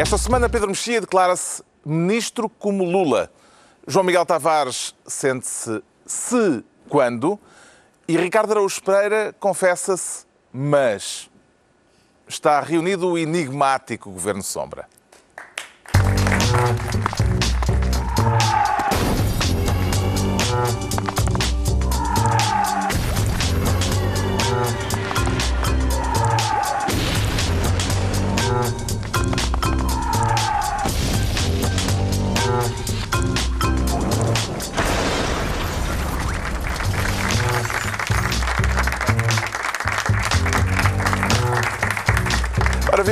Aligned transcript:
Esta 0.00 0.16
semana, 0.16 0.48
Pedro 0.48 0.68
Mexia 0.68 1.00
declara-se 1.00 1.60
ministro 1.84 2.48
como 2.48 2.84
Lula. 2.84 3.32
João 3.84 4.04
Miguel 4.04 4.24
Tavares 4.24 4.94
sente-se 5.04 5.82
se 6.06 6.64
quando. 6.88 7.36
E 8.06 8.16
Ricardo 8.16 8.52
Araújo 8.52 8.80
Pereira 8.80 9.34
confessa-se 9.40 10.24
mas. 10.52 11.28
Está 12.28 12.60
reunido 12.60 13.08
o 13.08 13.18
enigmático 13.18 14.08
Governo 14.12 14.42
Sombra. 14.44 14.88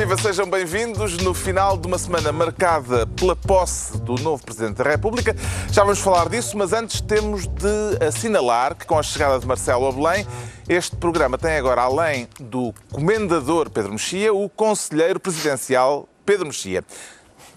Viva, 0.07 0.21
sejam 0.21 0.49
bem-vindos 0.49 1.17
no 1.17 1.33
final 1.33 1.75
de 1.75 1.85
uma 1.85 1.97
semana 1.97 2.31
marcada 2.31 3.05
pela 3.07 3.35
posse 3.35 3.97
do 3.97 4.15
novo 4.15 4.41
Presidente 4.41 4.77
da 4.77 4.89
República. 4.89 5.35
Já 5.69 5.83
vamos 5.83 5.99
falar 5.99 6.29
disso, 6.29 6.57
mas 6.57 6.71
antes 6.71 7.01
temos 7.01 7.45
de 7.45 8.05
assinalar 8.05 8.73
que 8.73 8.85
com 8.85 8.97
a 8.97 9.03
chegada 9.03 9.37
de 9.37 9.45
Marcelo 9.45 9.85
a 9.85 9.91
Belém, 9.91 10.25
este 10.69 10.95
programa 10.95 11.37
tem 11.37 11.57
agora, 11.57 11.81
além 11.81 12.25
do 12.39 12.73
comendador 12.89 13.69
Pedro 13.69 13.91
Mexia, 13.91 14.33
o 14.33 14.47
conselheiro 14.47 15.19
presidencial 15.19 16.07
Pedro 16.25 16.45
Mexia. 16.45 16.85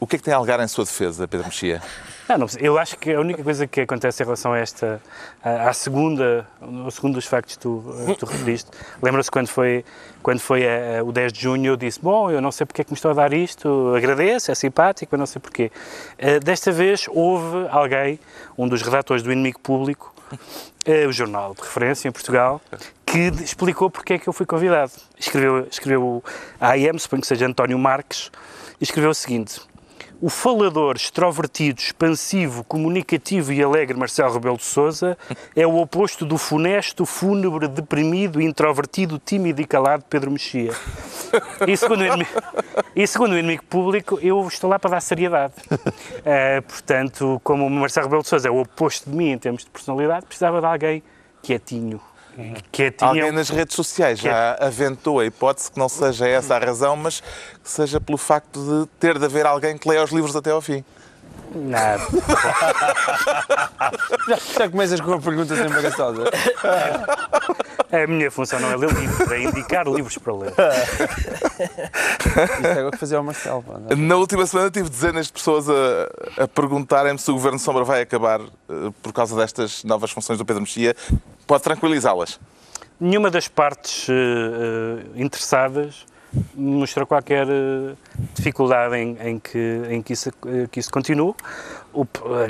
O 0.00 0.06
que 0.06 0.16
é 0.16 0.18
que 0.18 0.24
tem 0.24 0.34
a 0.34 0.36
alegar 0.36 0.58
em 0.58 0.66
sua 0.66 0.84
defesa, 0.84 1.28
Pedro 1.28 1.46
Mexia? 1.46 1.80
Não, 2.30 2.38
não, 2.38 2.46
eu 2.60 2.78
acho 2.78 2.96
que 2.96 3.12
a 3.12 3.18
única 3.18 3.42
coisa 3.42 3.66
que 3.66 3.80
acontece 3.80 4.22
em 4.22 4.24
relação 4.24 4.52
a 4.52 4.58
esta, 4.58 5.02
à, 5.42 5.72
segunda, 5.72 6.46
ao 6.60 6.88
segundo 6.92 7.14
dos 7.14 7.26
factos 7.26 7.56
que 7.56 7.62
tu, 7.62 7.82
eh, 8.08 8.14
tu 8.14 8.24
referiste, 8.24 8.70
lembra-se 9.02 9.28
quando 9.28 9.48
foi, 9.48 9.84
quando 10.22 10.38
foi 10.38 10.64
a, 10.64 11.00
a, 11.00 11.02
o 11.02 11.10
10 11.10 11.32
de 11.32 11.40
junho, 11.40 11.72
eu 11.72 11.76
disse, 11.76 12.00
bom, 12.00 12.30
eu 12.30 12.40
não 12.40 12.52
sei 12.52 12.64
porque 12.64 12.82
é 12.82 12.84
que 12.84 12.92
me 12.92 12.94
estou 12.94 13.10
a 13.10 13.14
dar 13.14 13.32
isto, 13.32 13.92
agradeço, 13.96 14.52
é 14.52 14.54
simpático, 14.54 15.08
mas 15.10 15.18
não 15.18 15.26
sei 15.26 15.40
porquê. 15.40 15.72
Uh, 16.20 16.38
desta 16.38 16.70
vez 16.70 17.06
houve 17.08 17.66
alguém, 17.68 18.20
um 18.56 18.68
dos 18.68 18.80
redatores 18.80 19.24
do 19.24 19.32
Inimigo 19.32 19.58
Público, 19.58 20.14
uh, 20.32 21.08
o 21.08 21.12
jornal 21.12 21.52
de 21.52 21.62
referência 21.62 22.08
em 22.08 22.12
Portugal, 22.12 22.60
que 23.04 23.42
explicou 23.42 23.90
porque 23.90 24.12
é 24.12 24.18
que 24.20 24.28
eu 24.28 24.32
fui 24.32 24.46
convidado. 24.46 24.92
Escreveu, 25.18 25.66
escreveu 25.68 26.22
a 26.60 26.74
AM, 26.74 26.96
suponho 26.96 27.22
que 27.22 27.26
seja 27.26 27.44
António 27.44 27.76
Marques, 27.76 28.30
e 28.80 28.84
escreveu 28.84 29.10
o 29.10 29.14
seguinte 29.14 29.60
o 30.20 30.28
falador, 30.28 30.96
extrovertido, 30.96 31.80
expansivo, 31.80 32.62
comunicativo 32.64 33.52
e 33.52 33.62
alegre 33.62 33.96
Marcelo 33.96 34.34
Rebelo 34.34 34.56
de 34.56 34.64
Sousa 34.64 35.16
é 35.56 35.66
o 35.66 35.80
oposto 35.80 36.26
do 36.26 36.36
funesto, 36.36 37.06
fúnebre, 37.06 37.66
deprimido, 37.66 38.40
introvertido, 38.40 39.18
tímido 39.18 39.62
e 39.62 39.66
calado 39.66 40.04
Pedro 40.10 40.30
Mexia. 40.30 40.72
E 41.66 41.76
segundo 41.76 42.00
o 42.00 42.06
inimigo, 42.06 42.30
e 42.94 43.06
segundo 43.06 43.32
o 43.32 43.38
inimigo 43.38 43.64
público, 43.64 44.18
eu 44.20 44.46
estou 44.46 44.68
lá 44.68 44.78
para 44.78 44.90
dar 44.90 45.00
seriedade. 45.00 45.54
Uh, 45.70 46.62
portanto, 46.68 47.40
como 47.42 47.66
o 47.66 47.70
Marcelo 47.70 48.06
Rebelo 48.06 48.22
de 48.22 48.28
Sousa 48.28 48.48
é 48.48 48.50
o 48.50 48.60
oposto 48.60 49.08
de 49.08 49.16
mim 49.16 49.30
em 49.30 49.38
termos 49.38 49.64
de 49.64 49.70
personalidade, 49.70 50.26
precisava 50.26 50.60
de 50.60 50.66
alguém 50.66 51.02
quietinho, 51.42 52.00
que 52.70 52.90
tinha... 52.90 53.10
Alguém 53.10 53.32
nas 53.32 53.48
redes 53.48 53.74
sociais 53.74 54.20
que... 54.20 54.26
já 54.26 54.54
aventou 54.54 55.20
a 55.20 55.26
hipótese 55.26 55.70
que 55.70 55.78
não 55.78 55.88
seja 55.88 56.28
essa 56.28 56.56
a 56.56 56.58
razão, 56.58 56.96
mas 56.96 57.20
que 57.20 57.70
seja 57.70 58.00
pelo 58.00 58.18
facto 58.18 58.60
de 58.60 58.86
ter 58.98 59.18
de 59.18 59.24
haver 59.24 59.46
alguém 59.46 59.76
que 59.76 59.88
leia 59.88 60.02
os 60.02 60.10
livros 60.10 60.34
até 60.34 60.50
ao 60.50 60.60
fim. 60.60 60.84
Nada. 61.54 62.02
já, 64.28 64.38
já 64.58 64.70
começas 64.70 65.00
com 65.00 65.08
uma 65.08 65.20
pergunta 65.20 65.56
sempre 65.56 65.74
bagaçosa. 65.74 66.24
A 67.92 68.06
minha 68.06 68.30
função 68.30 68.60
não 68.60 68.70
é 68.70 68.76
ler 68.76 68.92
livros, 68.92 69.32
é 69.32 69.42
indicar 69.42 69.84
livros 69.88 70.16
para 70.18 70.32
ler. 70.32 70.54
Isto 72.52 72.66
é 72.66 72.86
o 72.86 72.90
que 72.92 72.98
fazia 72.98 73.18
ao 73.18 73.24
Marcelo. 73.24 73.64
É? 73.88 73.96
Na 73.96 74.14
última 74.14 74.46
semana 74.46 74.70
tive 74.70 74.88
dezenas 74.88 75.26
de 75.26 75.32
pessoas 75.32 75.68
a, 75.68 76.44
a 76.44 76.46
perguntarem-me 76.46 77.18
se 77.18 77.28
o 77.32 77.34
Governo 77.34 77.58
Sombra 77.58 77.82
vai 77.82 78.02
acabar 78.02 78.40
uh, 78.40 78.92
por 79.02 79.12
causa 79.12 79.34
destas 79.34 79.82
novas 79.82 80.12
funções 80.12 80.38
do 80.38 80.44
Pedro 80.44 80.62
Mexia. 80.62 80.94
Pode 81.48 81.64
tranquilizá-las? 81.64 82.38
Nenhuma 83.00 83.28
das 83.28 83.48
partes 83.48 84.06
uh, 84.08 84.12
interessadas 85.16 86.06
mostrou 86.54 87.06
qualquer 87.06 87.46
uh, 87.46 87.96
dificuldade 88.34 88.96
em, 88.96 89.16
em, 89.20 89.38
que, 89.38 89.82
em 89.88 90.02
que, 90.02 90.12
isso, 90.12 90.30
que 90.70 90.80
isso 90.80 90.90
continue. 90.90 91.34
O, 91.92 92.06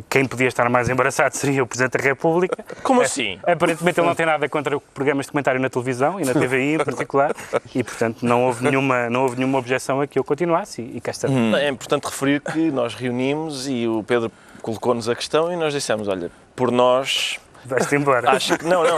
quem 0.08 0.26
podia 0.26 0.48
estar 0.48 0.68
mais 0.68 0.88
embaraçado 0.88 1.34
seria 1.36 1.62
o 1.62 1.66
Presidente 1.66 1.96
da 1.96 2.04
República. 2.04 2.64
Como 2.82 3.00
assim? 3.00 3.38
Aparentemente 3.42 3.98
ele 3.98 4.06
não 4.06 4.14
tem 4.16 4.26
nada 4.26 4.48
contra 4.48 4.78
programas 4.78 5.26
de 5.26 5.32
comentário 5.32 5.60
na 5.60 5.70
televisão 5.70 6.20
e 6.20 6.24
na 6.24 6.32
TVI 6.32 6.74
em 6.74 6.78
particular 6.78 7.34
e, 7.74 7.82
portanto, 7.82 8.24
não 8.24 8.44
houve 8.44 8.64
nenhuma, 8.64 9.08
não 9.08 9.22
houve 9.22 9.36
nenhuma 9.36 9.58
objeção 9.58 10.00
a 10.00 10.06
que 10.06 10.18
eu 10.18 10.24
continuasse 10.24 10.82
e, 10.82 10.98
e 10.98 11.00
cá 11.00 11.10
está. 11.10 11.28
Hum. 11.28 11.56
É 11.56 11.68
importante 11.68 12.04
referir 12.04 12.40
que 12.40 12.70
nós 12.70 12.94
reunimos 12.94 13.66
e 13.66 13.86
o 13.86 14.02
Pedro 14.02 14.30
colocou-nos 14.60 15.08
a 15.08 15.14
questão 15.14 15.52
e 15.52 15.56
nós 15.56 15.72
dissemos, 15.72 16.06
olha, 16.06 16.30
por 16.54 16.70
nós 16.70 17.40
Vais-te 17.64 17.96
embora. 17.96 18.30
Acho 18.30 18.56
que 18.56 18.64
não, 18.64 18.82
não. 18.82 18.96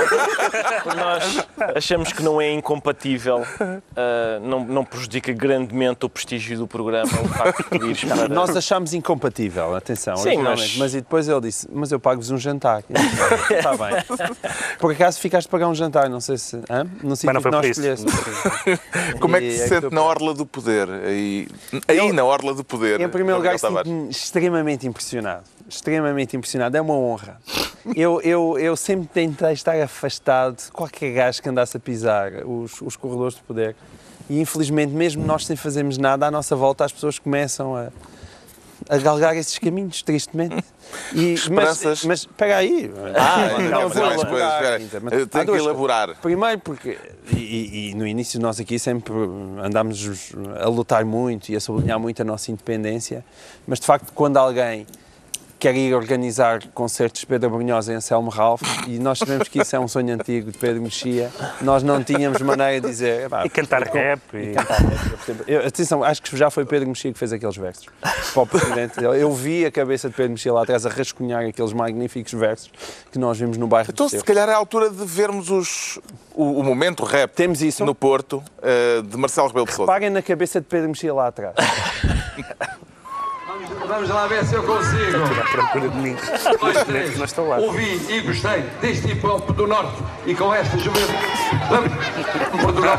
Nós 0.96 1.46
achamos 1.74 2.12
que 2.12 2.22
não 2.22 2.40
é 2.40 2.52
incompatível, 2.52 3.40
uh, 3.40 4.40
não, 4.42 4.64
não 4.64 4.84
prejudica 4.84 5.32
grandemente 5.32 6.04
o 6.04 6.08
prestígio 6.08 6.58
do 6.58 6.66
programa 6.66 7.10
o 7.22 7.28
facto 7.28 7.78
de 7.78 7.86
ires 7.86 8.04
para... 8.04 8.28
Nós 8.28 8.56
achamos 8.56 8.94
incompatível, 8.94 9.74
atenção, 9.74 10.16
Sim, 10.16 10.38
mas... 10.38 10.76
mas 10.76 10.92
depois 10.92 11.28
ele 11.28 11.40
disse, 11.40 11.68
mas 11.72 11.90
eu 11.92 12.00
pago-vos 12.00 12.30
um 12.30 12.38
jantar. 12.38 12.82
Está 13.50 13.76
bem. 13.76 14.02
Por 14.78 14.92
acaso 14.92 15.18
ficaste 15.20 15.46
a 15.46 15.50
pagar 15.50 15.68
um 15.68 15.74
jantar, 15.74 16.08
não 16.08 16.20
sei 16.20 16.38
se... 16.38 16.56
Hã? 16.70 16.86
No 17.02 17.16
sítio 17.16 17.40
que 17.40 17.50
nós 17.50 17.66
escolheste. 17.66 18.06
Como 19.20 19.36
é 19.36 19.40
que 19.40 19.52
se 19.52 19.62
é 19.62 19.68
sente 19.68 19.94
na 19.94 20.02
Orla 20.02 20.34
do 20.34 20.46
Poder? 20.46 20.88
Aí, 20.88 21.48
aí 21.88 21.98
eu, 21.98 22.12
na 22.12 22.24
Orla 22.24 22.54
do 22.54 22.64
Poder. 22.64 23.00
Em 23.00 23.08
primeiro 23.08 23.38
lugar, 23.38 23.58
sinto-me 23.58 24.10
extremamente 24.10 24.86
impressionado. 24.86 25.44
Extremamente 25.68 26.36
impressionado. 26.36 26.76
É 26.76 26.80
uma 26.80 26.94
honra. 26.94 27.38
Eu, 27.96 28.20
eu, 28.20 28.58
eu 28.58 28.76
sempre 28.76 29.08
tentei 29.08 29.52
estar 29.52 29.80
afastado 29.80 30.56
de 30.56 30.70
qualquer 30.70 31.12
gajo 31.12 31.42
que 31.42 31.48
andasse 31.48 31.76
a 31.76 31.80
pisar 31.80 32.32
os, 32.46 32.80
os 32.80 32.96
corredores 32.96 33.34
de 33.36 33.42
poder. 33.42 33.74
E 34.30 34.40
infelizmente, 34.40 34.92
mesmo 34.92 35.24
nós 35.24 35.46
sem 35.46 35.56
fazermos 35.56 35.98
nada, 35.98 36.26
à 36.26 36.30
nossa 36.30 36.54
volta 36.54 36.84
as 36.84 36.92
pessoas 36.92 37.18
começam 37.18 37.74
a, 37.74 37.88
a 38.88 38.98
galgar 38.98 39.36
esses 39.36 39.58
caminhos, 39.58 40.02
tristemente. 40.02 40.62
E, 41.14 41.34
Esperanças. 41.34 42.04
Mas, 42.04 42.20
espera 42.20 42.56
aí. 42.56 42.90
Ah, 43.14 43.56
não, 43.62 43.82
não 43.82 43.88
vou 43.88 44.04
elaborar. 44.04 44.80
Eu 45.10 45.26
tenho 45.26 45.46
que 45.46 45.50
elaborar. 45.52 46.16
Primeiro 46.20 46.60
porque, 46.60 46.98
e, 47.34 47.90
e, 47.90 47.94
no 47.94 48.06
início 48.06 48.38
nós 48.38 48.60
aqui 48.60 48.78
sempre 48.78 49.14
andámos 49.62 50.32
a 50.60 50.68
lutar 50.68 51.04
muito 51.04 51.50
e 51.50 51.56
a 51.56 51.60
sublinhar 51.60 51.98
muito 51.98 52.20
a 52.20 52.24
nossa 52.24 52.50
independência, 52.50 53.24
mas 53.66 53.80
de 53.80 53.86
facto 53.86 54.12
quando 54.12 54.36
alguém 54.36 54.86
quer 55.62 55.76
ir 55.76 55.94
organizar 55.94 56.60
concertos 56.74 57.20
de 57.20 57.26
Pedro 57.28 57.50
Brunhosa 57.50 57.92
em 57.92 57.94
Anselmo 57.94 58.28
Ralph 58.30 58.62
e 58.88 58.98
nós 58.98 59.20
sabemos 59.20 59.46
que 59.46 59.60
isso 59.60 59.76
é 59.76 59.78
um 59.78 59.86
sonho 59.86 60.12
antigo 60.12 60.50
de 60.50 60.58
Pedro 60.58 60.82
Mexia. 60.82 61.30
Nós 61.60 61.84
não 61.84 62.02
tínhamos 62.02 62.42
maneira 62.42 62.80
de 62.80 62.88
dizer. 62.88 63.28
e 63.44 63.48
cantar 63.48 63.84
rap. 63.84 64.20
E... 64.34 64.38
e 64.38 64.54
cantar 64.54 64.80
rap. 64.80 65.44
Eu, 65.46 65.64
atenção, 65.64 66.02
acho 66.02 66.20
que 66.20 66.36
já 66.36 66.50
foi 66.50 66.64
Pedro 66.64 66.88
Mexia 66.88 67.12
que 67.12 67.18
fez 67.18 67.32
aqueles 67.32 67.56
versos 67.56 67.86
para 68.34 68.42
o 68.42 68.44
Presidente. 68.44 69.04
Eu 69.04 69.32
vi 69.32 69.64
a 69.64 69.70
cabeça 69.70 70.08
de 70.08 70.16
Pedro 70.16 70.32
Mexia 70.32 70.52
lá 70.52 70.64
atrás 70.64 70.84
a 70.84 70.88
rascunhar 70.88 71.44
aqueles 71.44 71.72
magníficos 71.72 72.32
versos 72.32 72.68
que 73.12 73.18
nós 73.20 73.38
vimos 73.38 73.56
no 73.56 73.68
bairro 73.68 73.92
Então, 73.92 74.08
se 74.08 74.24
calhar 74.24 74.48
é 74.48 74.54
a 74.54 74.56
altura 74.56 74.90
de 74.90 75.04
vermos 75.04 75.48
os, 75.48 76.00
o, 76.34 76.58
o 76.58 76.64
momento 76.64 77.04
rap 77.04 77.30
Temos 77.34 77.62
isso. 77.62 77.84
no 77.84 77.94
Porto 77.94 78.42
uh, 78.58 79.00
de 79.00 79.16
Marcelo 79.16 79.46
Rebelo 79.46 79.66
de 79.66 79.74
Sousa. 79.74 79.92
Paguem 79.92 80.10
na 80.10 80.22
cabeça 80.22 80.60
de 80.60 80.66
Pedro 80.66 80.88
Mexia 80.88 81.14
lá 81.14 81.28
atrás. 81.28 81.54
Vamos 83.92 84.08
lá 84.08 84.26
ver 84.26 84.42
se 84.46 84.54
eu 84.54 84.62
consigo. 84.62 85.22
à 85.38 85.50
procura 85.50 85.90
de 85.90 85.96
mim. 85.98 86.16
Não 87.18 87.24
estou 87.26 87.46
lá. 87.46 87.58
Ouvi 87.58 88.00
e 88.08 88.22
gostei 88.22 88.62
deste 88.80 89.12
hip 89.12 89.26
hop 89.26 89.50
do 89.50 89.66
Norte 89.66 90.02
e 90.24 90.34
com 90.34 90.52
esta 90.54 90.78
juventude. 90.78 91.12
Vamos, 91.68 91.92
Portugal. 92.62 92.98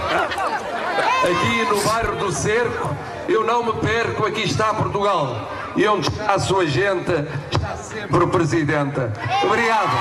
Aqui 1.24 1.66
no 1.68 1.82
bairro 1.82 2.16
do 2.18 2.32
Cerco, 2.32 2.96
eu 3.28 3.44
não 3.44 3.64
me 3.64 3.74
perco, 3.82 4.28
aqui 4.28 4.44
está 4.44 4.72
Portugal. 4.72 5.50
E 5.76 5.88
onde 5.88 6.08
está 6.08 6.36
a 6.36 6.40
sua 6.40 6.68
gente, 6.68 7.12
está 7.52 7.76
sempre 7.76 8.24
o 8.24 8.28
Presidente. 8.28 9.00
Obrigado. 9.44 9.98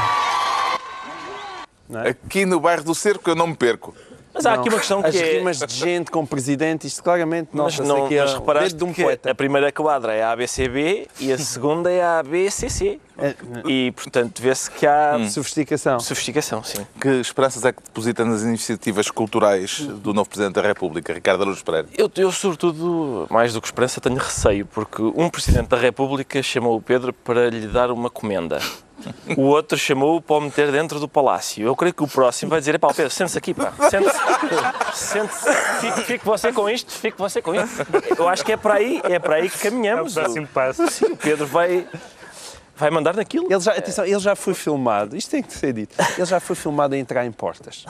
É? 2.05 2.11
Aqui 2.11 2.45
no 2.45 2.61
bairro 2.61 2.85
do 2.85 2.95
Cerco 2.95 3.31
eu 3.31 3.35
não 3.35 3.47
me 3.47 3.57
perco. 3.57 3.95
Mas 4.35 4.47
há 4.47 4.55
aqui 4.55 4.69
uma 4.69 4.79
questão 4.79 5.05
As 5.05 5.11
que 5.15 5.19
é- 5.23 5.39
rimas 5.39 5.59
de 5.59 5.75
gente 5.75 6.11
com 6.11 6.25
presidente, 6.25 6.87
isto 6.87 7.03
claramente 7.03 7.51
Mas, 7.53 7.79
nota-se 7.79 7.83
não, 7.83 8.07
aqui 8.07 8.17
é 8.17 8.23
mas 8.23 8.33
o 8.33 8.39
reparaste 8.39 8.75
de 8.75 8.85
um 8.85 8.93
poeta. 8.93 9.31
a 9.31 9.35
primeira 9.35 9.71
quadra 9.71 10.15
é 10.15 10.23
a 10.23 10.33
ABCB 10.33 11.07
e 11.21 11.33
a 11.33 11.39
segunda 11.39 11.91
é 11.91 12.03
a 12.03 12.19
ABCC. 12.21 12.99
É, 13.19 13.35
E, 13.69 13.93
portanto, 13.93 14.41
vê-se 14.41 14.71
que 14.71 14.87
há 14.87 15.19
Sofisticação. 15.29 16.01
sofisticação, 16.01 16.65
sim. 16.65 16.87
Que 17.01 17.09
esperanças 17.21 17.65
é 17.65 17.73
que 17.73 17.83
deposita 17.83 18.25
nas 18.25 18.43
iniciativas 18.43 19.11
culturais 19.11 19.81
do 19.81 20.15
novo 20.15 20.29
Presidente 20.29 20.55
da 20.55 20.63
República, 20.63 21.13
Ricardo 21.13 21.43
Araújo 21.43 21.65
Pereira? 21.65 21.89
Eu, 21.97 22.11
eu, 22.17 22.33
sobretudo, 22.33 23.27
mais 23.31 23.53
do 23.53 23.61
que 23.61 23.67
esperança, 23.69 24.01
tenho 24.01 24.17
receio, 24.17 24.65
porque 24.67 25.03
um 25.03 25.29
Presidente 25.29 25.69
da 25.69 25.77
República 25.77 26.43
chamou 26.43 26.77
o 26.77 26.83
Pedro 26.83 27.13
para 27.13 27.51
lhe 27.51 27.67
dar 27.67 27.91
uma 27.91 28.09
comenda. 28.11 28.59
O 29.37 29.43
outro 29.43 29.77
chamou-o 29.77 30.21
para 30.23 30.37
o 30.37 30.41
meter 30.41 30.71
dentro 30.71 31.01
do 31.01 31.09
palácio. 31.09 31.65
Eu 31.67 31.75
creio 31.75 31.93
que 31.93 32.05
o 32.05 32.07
próximo 32.07 32.51
vai 32.51 32.61
dizer: 32.61 32.79
pá, 32.79 32.95
Pedro, 32.95 33.11
sente-se 33.11 33.37
aqui, 33.37 33.53
pá. 33.53 33.73
Sente-se. 33.91 34.19
Sente-se. 34.95 35.53
Fique, 35.81 36.01
fique 36.03 36.25
você 36.25 36.53
com 36.53 36.69
isto, 36.71 36.93
fique 36.93 37.19
você 37.19 37.43
com 37.43 37.53
isto. 37.53 37.85
Eu 38.17 38.29
acho 38.29 38.45
que 38.45 38.53
é 38.53 38.57
para 38.57 38.75
aí, 38.75 39.01
é 39.05 39.19
para 39.19 39.37
aí 39.37 39.51
que 39.51 39.57
É 39.57 39.59
o 39.59 39.73
caminhamos. 39.73 40.15
próximo 40.15 40.47
passo. 40.47 40.87
Sim, 40.89 41.07
o 41.07 41.17
Pedro 41.17 41.47
vai, 41.47 41.85
vai 42.77 42.91
mandar 42.91 43.15
naquilo. 43.15 43.47
Ele 43.51 43.61
já, 43.61 43.73
atenção, 43.73 44.05
ele 44.05 44.19
já 44.19 44.35
foi 44.35 44.55
filmado, 44.55 45.17
isto 45.17 45.31
tem 45.31 45.43
que 45.43 45.53
ser 45.53 45.73
dito, 45.73 45.95
ele 46.17 46.27
já 46.27 46.41
foi 46.41 46.57
filmado 46.57 46.95
a 46.95 46.99
entrar 46.99 47.25
em 47.27 47.33
portas. 47.33 47.85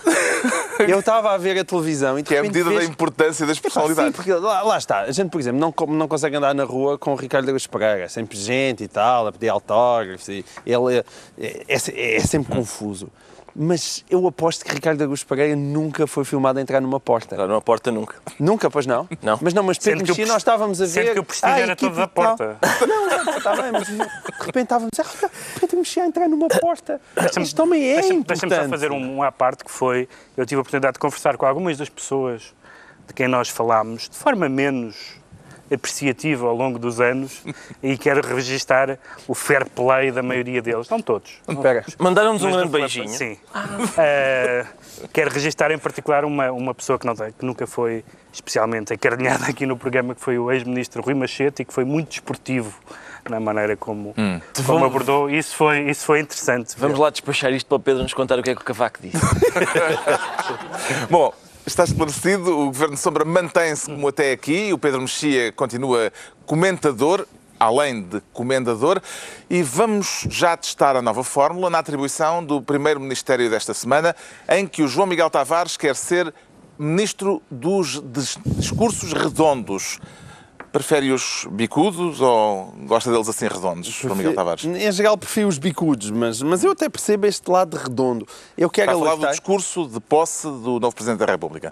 Eu 0.80 0.98
estava 1.00 1.32
a 1.32 1.38
ver 1.38 1.58
a 1.58 1.64
televisão 1.64 2.18
e 2.18 2.22
Que 2.22 2.34
é 2.34 2.38
a 2.38 2.42
medida 2.42 2.70
da 2.70 2.82
importância 2.84 3.46
das 3.46 3.58
Epá, 3.58 3.68
Sim, 3.68 3.74
personalidades. 3.74 4.16
porque 4.16 4.32
lá, 4.32 4.62
lá 4.62 4.76
está. 4.78 5.02
A 5.02 5.12
gente, 5.12 5.30
por 5.30 5.40
exemplo, 5.40 5.60
não, 5.60 5.72
não 5.94 6.08
consegue 6.08 6.36
andar 6.36 6.54
na 6.54 6.64
rua 6.64 6.98
com 6.98 7.12
o 7.12 7.16
Ricardo 7.16 7.44
Araújo 7.46 7.68
Pereira. 7.68 8.04
É 8.04 8.08
sempre 8.08 8.36
gente 8.36 8.82
e 8.82 8.88
tal, 8.88 9.26
a 9.28 9.32
pedir 9.32 9.48
autógrafos. 9.50 10.28
E 10.28 10.44
ele 10.66 10.98
é, 10.98 11.04
é- 11.38 11.64
é- 11.68 12.16
é 12.16 12.20
sempre 12.20 12.52
confuso. 12.56 13.08
Mas 13.54 14.04
eu 14.08 14.26
aposto 14.26 14.64
que 14.64 14.74
Ricardo 14.74 15.02
Araújo 15.02 15.26
Pereira 15.26 15.54
nunca 15.54 16.06
foi 16.06 16.24
filmado 16.24 16.58
a 16.58 16.62
entrar 16.62 16.80
numa 16.80 16.98
porta. 16.98 17.34
Entrar 17.34 17.46
numa 17.46 17.60
porta 17.60 17.90
nunca. 17.90 18.16
Nunca, 18.38 18.70
pois 18.70 18.86
não? 18.86 19.08
Não. 19.22 19.38
Mas 19.40 19.52
não, 19.52 19.62
mas 19.62 19.78
Pedro 19.78 20.06
Mexia, 20.06 20.26
nós 20.26 20.38
estávamos 20.38 20.80
a 20.80 20.86
ver... 20.86 20.90
Sendo 20.90 21.12
que 21.12 21.18
o 21.20 21.24
prestígio 21.24 21.54
ah, 21.54 21.60
era 21.60 21.76
todo 21.76 21.94
da 21.94 22.08
porta. 22.08 22.58
Não, 22.86 23.24
não, 23.24 23.36
está 23.36 23.62
bem, 23.62 23.72
mas 23.72 23.86
de 23.86 23.96
repente 24.46 24.64
estávamos 24.64 24.90
a 24.98 25.02
dizer, 25.02 25.16
"Olha, 25.22 25.32
Pedro 25.60 25.78
Mexia 25.78 26.02
a 26.02 26.06
entrar 26.06 26.28
numa 26.28 26.48
porta. 26.48 27.00
Este 27.36 27.60
homem 27.60 27.82
é 27.90 27.94
Deixa-me 27.94 28.20
importante. 28.20 28.48
deixa-me 28.48 28.64
só 28.64 28.70
fazer 28.70 28.90
um, 28.92 29.16
um 29.16 29.22
à 29.22 29.30
parte 29.30 29.64
que 29.64 29.70
foi, 29.70 30.08
eu 30.36 30.46
tive 30.46 30.58
a 30.58 30.62
oportunidade 30.62 30.94
de 30.94 30.98
conversar 30.98 31.36
com 31.36 31.46
algumas 31.46 31.76
das 31.76 31.88
pessoas 31.88 32.54
de 33.06 33.14
quem 33.14 33.28
nós 33.28 33.48
falámos 33.48 34.08
de 34.08 34.16
forma 34.16 34.48
menos 34.48 35.21
apreciativa 35.72 36.46
ao 36.46 36.54
longo 36.54 36.78
dos 36.78 37.00
anos 37.00 37.42
e 37.82 37.96
quero 37.96 38.26
registar 38.26 38.98
o 39.26 39.34
fair 39.34 39.68
play 39.68 40.10
da 40.10 40.22
maioria 40.22 40.60
deles, 40.62 40.88
não 40.88 41.00
todos. 41.00 41.32
Mandaram-nos 41.98 42.42
um 42.42 42.50
grande 42.50 42.68
beijinho. 42.68 43.08
Sim. 43.08 43.36
Eh, 43.98 44.66
quero 45.12 45.30
registrar 45.30 45.70
em 45.70 45.78
particular 45.78 46.24
uma, 46.24 46.50
uma 46.50 46.74
pessoa 46.74 46.98
que, 46.98 47.06
não 47.06 47.14
que 47.14 47.44
nunca 47.44 47.66
foi 47.66 48.04
especialmente 48.32 48.92
acarinhada 48.92 49.46
aqui 49.46 49.66
no 49.66 49.76
programa, 49.76 50.14
que 50.14 50.20
foi 50.20 50.38
o 50.38 50.50
ex-ministro 50.50 51.02
Rui 51.02 51.14
Machete 51.14 51.62
e 51.62 51.64
que 51.64 51.72
foi 51.72 51.84
muito 51.84 52.08
desportivo 52.10 52.72
na 53.28 53.38
maneira 53.38 53.76
como, 53.76 54.14
como 54.14 54.40
Vamos- 54.54 54.82
abordou. 54.84 55.30
Isso 55.30 55.54
foi, 55.54 55.80
isso 55.90 56.04
foi 56.04 56.20
interessante. 56.20 56.74
Vamos 56.76 56.98
lá 56.98 57.10
despachar 57.10 57.52
isto 57.52 57.66
para 57.66 57.76
o 57.76 57.80
Pedro 57.80 58.02
nos 58.02 58.14
contar 58.14 58.38
o 58.38 58.42
que 58.42 58.50
é 58.50 58.54
que 58.54 58.60
o 58.62 58.64
Cavaco 58.64 58.98
disse. 59.00 59.16
Bom, 61.10 61.32
está 61.66 61.84
esclarecido, 61.84 62.58
o 62.58 62.66
Governo 62.66 62.94
de 62.94 63.00
Sombra 63.00 63.24
mantém-se 63.24 63.86
como 63.86 64.08
até 64.08 64.32
aqui, 64.32 64.72
o 64.72 64.78
Pedro 64.78 65.00
Mexia 65.00 65.52
continua 65.52 66.12
comentador, 66.44 67.26
além 67.58 68.02
de 68.02 68.20
comendador, 68.32 69.00
e 69.48 69.62
vamos 69.62 70.26
já 70.28 70.56
testar 70.56 70.96
a 70.96 71.02
nova 71.02 71.22
fórmula 71.22 71.70
na 71.70 71.78
atribuição 71.78 72.44
do 72.44 72.60
primeiro 72.60 72.98
Ministério 72.98 73.48
desta 73.48 73.72
semana, 73.72 74.16
em 74.48 74.66
que 74.66 74.82
o 74.82 74.88
João 74.88 75.06
Miguel 75.06 75.30
Tavares 75.30 75.76
quer 75.76 75.94
ser 75.94 76.34
Ministro 76.78 77.40
dos 77.50 78.02
dis- 78.06 78.38
Discursos 78.44 79.12
Redondos. 79.12 80.00
Prefere-os 80.72 81.46
bicudos 81.50 82.22
ou 82.22 82.72
gosta 82.86 83.10
deles 83.12 83.28
assim 83.28 83.46
redondos, 83.46 83.88
João 83.88 84.16
Miguel 84.16 84.34
Tavares? 84.34 84.64
Em 84.64 84.90
geral 84.90 85.18
prefiro 85.18 85.46
os 85.46 85.58
bicudos, 85.58 86.10
mas, 86.10 86.40
mas 86.40 86.64
eu 86.64 86.70
até 86.70 86.88
percebo 86.88 87.26
este 87.26 87.50
lado 87.50 87.76
redondo. 87.76 88.26
Eu 88.56 88.70
quero 88.70 88.92
Está 88.92 89.04
a 89.04 89.10
falar 89.10 89.26
do 89.26 89.30
discurso 89.30 89.86
de 89.86 90.00
posse 90.00 90.46
do 90.46 90.80
novo 90.80 90.94
Presidente 90.94 91.18
da 91.18 91.26
República. 91.26 91.68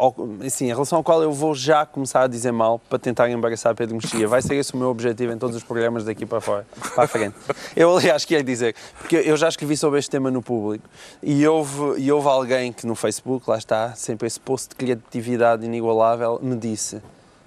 assim, 0.47 0.67
em 0.67 0.73
relação 0.75 0.99
ao 0.99 1.05
qual 1.05 1.23
eu 1.23 1.32
vou 1.32 1.55
já 1.55 1.87
começar 1.87 2.25
a 2.25 2.26
dizer 2.26 2.52
mal 2.52 2.79
para 2.79 2.99
tentar 2.99 3.31
embaraçar 3.31 3.75
Pedro 3.75 3.97
Mexia. 3.97 4.29
Vai 4.29 4.43
ser 4.43 4.56
esse 4.56 4.75
o 4.75 4.76
meu 4.76 4.88
objetivo 4.88 5.32
em 5.32 5.38
todos 5.38 5.56
os 5.56 5.62
programas 5.62 6.05
daqui 6.05 6.26
para 6.26 6.43
fora, 6.43 6.67
para 6.94 7.05
a 7.05 7.08
frente. 7.08 7.35
Eu, 7.75 7.97
aliás, 7.97 8.26
quero 8.26 8.44
dizer, 8.44 8.75
porque 8.99 9.17
eu 9.17 9.37
já 9.37 9.49
escrevi 9.49 9.79
sobre 9.79 9.99
este 9.99 10.11
tema 10.11 10.31
no 10.31 10.43
público 10.43 10.85
e 11.23 11.47
houve, 11.47 12.00
e 12.02 12.12
houve 12.12 12.29
alguém 12.29 12.70
que 12.70 12.87
no 12.87 12.94
Facebook, 12.94 13.49
lá 13.49 13.56
está, 13.56 13.94
sempre 13.94 14.26
esse 14.26 14.38
post 14.38 14.69
de 14.69 14.75
criatividade 14.75 15.64
inigualável, 15.64 16.38
me 16.43 16.55
disse: 16.55 17.00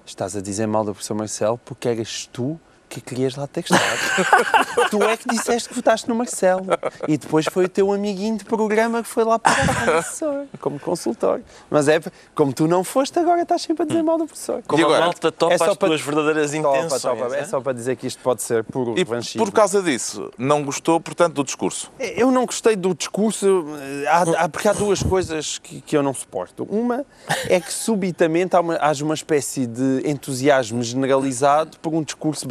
Estás 0.06 0.36
a 0.36 0.40
dizer 0.42 0.66
mal 0.66 0.84
do 0.84 0.92
professor 0.92 1.14
Marcelo 1.14 1.58
porque 1.64 1.88
eras 1.88 2.28
tu 2.30 2.60
que 2.94 3.00
querias 3.00 3.34
lá 3.34 3.46
ter 3.46 3.60
estado. 3.64 3.82
tu 4.90 5.02
é 5.02 5.16
que 5.16 5.28
disseste 5.28 5.68
que 5.68 5.74
votaste 5.74 6.08
no 6.08 6.14
Marcelo. 6.14 6.64
E 7.08 7.16
depois 7.16 7.46
foi 7.50 7.64
o 7.64 7.68
teu 7.68 7.92
amiguinho 7.92 8.36
de 8.38 8.44
programa 8.44 9.02
que 9.02 9.08
foi 9.08 9.24
lá 9.24 9.38
para 9.38 9.52
o 9.52 9.84
professor, 9.84 10.46
como 10.60 10.78
consultor. 10.78 11.40
Mas 11.70 11.88
é, 11.88 12.00
como 12.34 12.52
tu 12.52 12.68
não 12.68 12.84
foste, 12.84 13.18
agora 13.18 13.42
estás 13.42 13.62
sempre 13.62 13.82
a 13.82 13.86
dizer 13.86 14.02
mal 14.02 14.16
do 14.18 14.26
professor. 14.26 14.62
Como 14.66 14.80
E 14.80 14.84
agora? 14.84 14.98
a 15.02 15.06
malta 15.06 15.32
topa 15.32 15.54
É 15.54 15.58
só 15.58 15.70
as 15.72 15.76
para- 15.76 15.88
tuas 15.88 16.00
verdadeiras 16.00 16.52
Topa, 16.52 16.76
intenções. 16.78 17.02
topa. 17.02 17.36
É 17.36 17.40
é? 17.40 17.44
só 17.44 17.60
para 17.60 17.72
dizer 17.72 17.96
que 17.96 18.06
isto 18.06 18.22
pode 18.22 18.42
ser 18.42 18.62
puro 18.64 18.92
E 18.92 18.98
revanchismo. 18.98 19.44
por 19.44 19.52
causa 19.52 19.82
disso, 19.82 20.30
não 20.38 20.62
gostou, 20.64 21.00
portanto, 21.00 21.34
do 21.34 21.44
discurso? 21.44 21.90
Eu 21.98 22.30
não 22.30 22.46
gostei 22.46 22.76
do 22.76 22.94
discurso, 22.94 23.64
há, 24.08 24.44
há- 24.44 24.48
porque 24.48 24.68
há 24.68 24.72
duas 24.72 25.02
coisas 25.02 25.58
que, 25.58 25.80
que 25.80 25.96
eu 25.96 26.02
não 26.02 26.14
suporto. 26.14 26.64
Uma 26.70 27.04
é 27.48 27.58
que 27.60 27.72
subitamente 27.72 28.54
há 28.54 28.60
uma, 28.60 28.76
haja 28.80 29.04
uma 29.04 29.14
espécie 29.14 29.66
de 29.66 30.02
entusiasmo 30.04 30.82
generalizado 30.82 31.78
por 31.80 31.92
um 31.94 32.02
discurso 32.02 32.46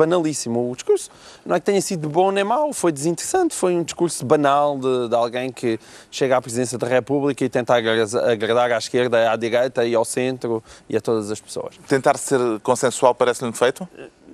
O 0.71 0.75
discurso 0.75 1.09
não 1.45 1.55
é 1.55 1.59
que 1.59 1.65
tenha 1.65 1.81
sido 1.81 2.09
bom 2.09 2.31
nem 2.31 2.43
mau, 2.43 2.73
foi 2.73 2.91
desinteressante, 2.91 3.55
foi 3.55 3.75
um 3.75 3.83
discurso 3.83 4.25
banal 4.25 4.77
de, 4.77 5.09
de 5.09 5.15
alguém 5.15 5.51
que 5.51 5.79
chega 6.11 6.37
à 6.37 6.41
presidência 6.41 6.77
da 6.77 6.87
República 6.87 7.43
e 7.43 7.49
tenta 7.49 7.75
agra- 7.75 8.31
agradar 8.31 8.71
à 8.71 8.77
esquerda, 8.77 9.31
à 9.31 9.35
direita 9.35 9.85
e 9.85 9.95
ao 9.95 10.05
centro 10.05 10.63
e 10.89 10.97
a 10.97 11.01
todas 11.01 11.31
as 11.31 11.39
pessoas. 11.39 11.75
Tentar 11.87 12.17
ser 12.17 12.39
consensual 12.61 13.13
parece-lhe 13.15 13.47
um 13.47 13.51
defeito? 13.51 13.87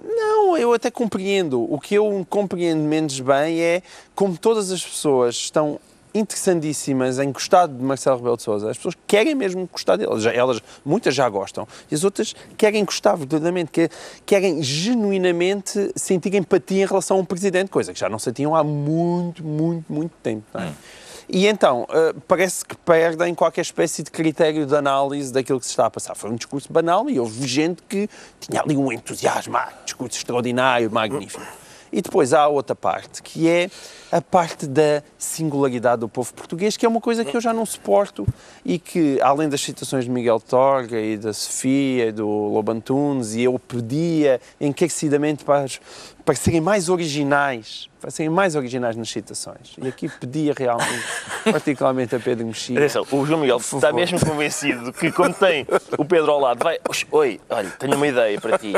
Não, 0.03 0.57
eu 0.57 0.73
até 0.73 0.89
compreendo. 0.89 1.61
O 1.71 1.79
que 1.79 1.95
eu 1.95 2.25
compreendo 2.29 2.81
menos 2.81 3.19
bem 3.19 3.61
é 3.61 3.81
como 4.15 4.37
todas 4.37 4.71
as 4.71 4.83
pessoas 4.83 5.35
estão 5.35 5.79
interessantíssimas 6.13 7.19
em 7.19 7.31
gostar 7.31 7.67
de 7.67 7.81
Marcelo 7.83 8.17
Rebelo 8.17 8.37
de 8.37 8.43
Sousa. 8.43 8.69
As 8.69 8.77
pessoas 8.77 8.95
querem 9.07 9.35
mesmo 9.35 9.67
gostar 9.71 9.95
dele. 9.95 10.19
Já- 10.19 10.33
Elas, 10.33 10.61
muitas 10.85 11.13
já 11.15 11.27
gostam. 11.29 11.67
E 11.91 11.95
as 11.95 12.03
outras 12.03 12.35
querem 12.57 12.83
gostar 12.85 13.15
verdadeiramente, 13.15 13.71
que- 13.71 13.89
querem 14.25 14.61
genuinamente 14.63 15.91
sentir 15.95 16.33
empatia 16.35 16.83
em 16.83 16.85
relação 16.87 17.17
a 17.17 17.19
um 17.19 17.25
presidente, 17.25 17.69
coisa 17.69 17.93
que 17.93 17.99
já 17.99 18.09
não 18.09 18.19
sentiam 18.19 18.55
há 18.55 18.63
muito, 18.63 19.43
muito, 19.43 19.91
muito 19.91 20.13
tempo. 20.23 20.43
não 20.53 20.61
é? 20.61 20.71
E 21.31 21.45
então, 21.45 21.85
eh, 21.91 22.15
parece 22.27 22.65
que 22.65 22.75
perdem 22.75 23.35
qualquer 23.35 23.61
espécie 23.61 24.01
de 24.01 24.09
critério 24.09 24.65
de 24.65 24.75
análise 24.75 25.31
daquilo 25.31 25.59
que 25.59 25.65
se 25.67 25.71
está 25.71 25.85
a 25.85 25.89
passar. 25.91 26.15
Foi 26.15 26.27
um 26.31 26.35
discurso 26.35 26.73
banal 26.73 27.07
e 27.07 27.19
houve 27.19 27.47
gente 27.47 27.83
que 27.83 28.09
tinha 28.39 28.61
ali 28.61 28.75
um 28.75 28.91
entusiasmo, 28.91 29.55
ah, 29.55 29.71
discurso 29.85 30.17
extraordinário, 30.17 30.89
magnífico. 30.89 31.43
E 31.91 32.01
depois 32.01 32.33
há 32.33 32.41
a 32.41 32.47
outra 32.47 32.75
parte, 32.75 33.21
que 33.23 33.47
é 33.49 33.69
a 34.11 34.21
parte 34.21 34.67
da 34.67 35.03
singularidade 35.17 36.01
do 36.01 36.09
povo 36.09 36.33
português, 36.33 36.77
que 36.77 36.85
é 36.85 36.89
uma 36.89 37.01
coisa 37.01 37.23
que 37.25 37.35
eu 37.35 37.41
já 37.41 37.53
não 37.53 37.65
suporto 37.65 38.27
e 38.65 38.77
que, 38.79 39.19
além 39.21 39.49
das 39.49 39.61
citações 39.61 40.05
de 40.05 40.09
Miguel 40.09 40.39
Torga 40.39 40.99
e 40.99 41.17
da 41.17 41.33
Sofia 41.33 42.07
e 42.07 42.11
do 42.11 42.27
Lobantunes, 42.27 43.33
e 43.33 43.43
eu 43.43 43.57
pedia 43.59 44.39
encarecidamente 44.59 45.43
para, 45.43 45.65
serem 46.35 46.61
mais 46.61 46.89
originais, 46.89 47.89
serem 48.09 48.29
mais 48.29 48.55
originais 48.55 48.95
nas 48.95 49.09
citações. 49.09 49.75
E 49.77 49.87
aqui 49.87 50.07
pedia 50.07 50.53
realmente, 50.57 51.03
particularmente 51.51 52.15
a 52.15 52.19
Pedro 52.19 52.45
Mexia. 52.45 52.77
Atenção, 52.77 53.05
o 53.11 53.25
João 53.25 53.41
Miguel 53.41 53.57
está 53.57 53.91
mesmo 53.91 54.19
convencido 54.19 54.93
que, 54.93 55.11
como 55.11 55.33
tem 55.33 55.65
o 55.97 56.05
Pedro 56.05 56.31
ao 56.31 56.39
lado, 56.39 56.63
vai. 56.63 56.79
"Oxe, 56.87 57.05
Oi, 57.11 57.39
olha, 57.49 57.69
tenho 57.77 57.95
uma 57.95 58.07
ideia 58.07 58.39
para 58.39 58.57
ti. 58.57 58.73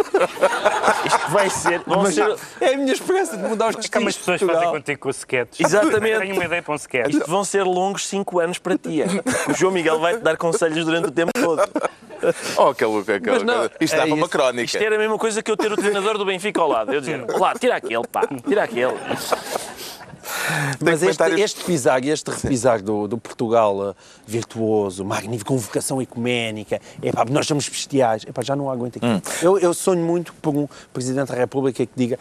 Isto 1.05 1.31
vai 1.31 1.49
ser. 1.49 1.81
Mas 1.85 2.15
ser 2.15 2.35
é 2.59 2.73
a 2.73 2.77
minha 2.77 2.93
esperança 2.93 3.37
de 3.37 3.43
mudar 3.43 3.69
os 3.69 3.75
que 3.75 3.97
umas 3.97 4.13
destinos 4.13 4.13
de 4.13 4.19
pessoas 4.19 4.39
que 4.39 4.45
fazem 4.45 4.69
contigo 4.69 4.99
com 5.01 5.09
sketches. 5.09 5.65
Exatamente. 5.67 6.19
Tenho 6.19 6.35
uma 6.35 6.45
ideia 6.45 6.61
para 6.61 6.73
um 6.73 6.77
sketch. 6.77 7.09
isto 7.13 7.29
vão 7.29 7.43
ser 7.43 7.63
longos 7.63 8.07
5 8.07 8.39
anos 8.39 8.57
para 8.57 8.77
ti. 8.77 9.01
O 9.49 9.53
João 9.53 9.71
Miguel 9.71 9.99
vai 9.99 10.17
te 10.17 10.21
dar 10.21 10.37
conselhos 10.37 10.85
durante 10.85 11.07
o 11.07 11.11
tempo 11.11 11.31
todo. 11.33 11.61
Oh, 12.55 12.67
aquele, 12.67 12.99
aquele, 12.99 13.31
Mas 13.31 13.43
não, 13.43 13.69
isto 13.79 13.95
dá 13.97 14.03
é 14.03 14.05
para 14.05 14.15
uma 14.15 14.29
crónica. 14.29 14.63
Isto 14.63 14.77
era 14.77 14.95
a 14.95 14.99
mesma 14.99 15.17
coisa 15.17 15.41
que 15.41 15.49
eu 15.49 15.57
ter 15.57 15.71
o 15.71 15.75
treinador 15.75 16.17
do 16.19 16.25
Benfica 16.25 16.61
ao 16.61 16.67
lado. 16.67 16.93
Eu 16.93 16.99
dizer, 16.99 17.25
claro, 17.25 17.57
tira 17.57 17.75
aquele, 17.75 18.07
pá, 18.07 18.21
tira 18.47 18.63
aquele. 18.63 18.93
Mas 20.79 21.03
este, 21.03 21.23
este 21.39 21.63
pisar, 21.63 22.03
este 22.03 22.29
repisar 22.31 22.81
do, 22.81 23.07
do 23.07 23.17
Portugal 23.17 23.89
eh, 23.89 23.93
virtuoso, 24.25 25.05
magnífico, 25.05 25.53
com 25.53 25.57
vocação 25.57 26.01
ecuménica, 26.01 26.79
epá, 27.01 27.25
nós 27.25 27.47
somos 27.47 27.67
bestiais, 27.69 28.23
epá, 28.27 28.41
já 28.41 28.55
não 28.55 28.69
aguento 28.69 28.97
aqui. 28.97 29.05
Eu, 29.41 29.57
eu 29.59 29.73
sonho 29.73 30.03
muito 30.03 30.33
por 30.35 30.55
um 30.55 30.67
Presidente 30.91 31.29
da 31.29 31.35
República 31.35 31.85
que 31.85 31.91
diga 31.95 32.17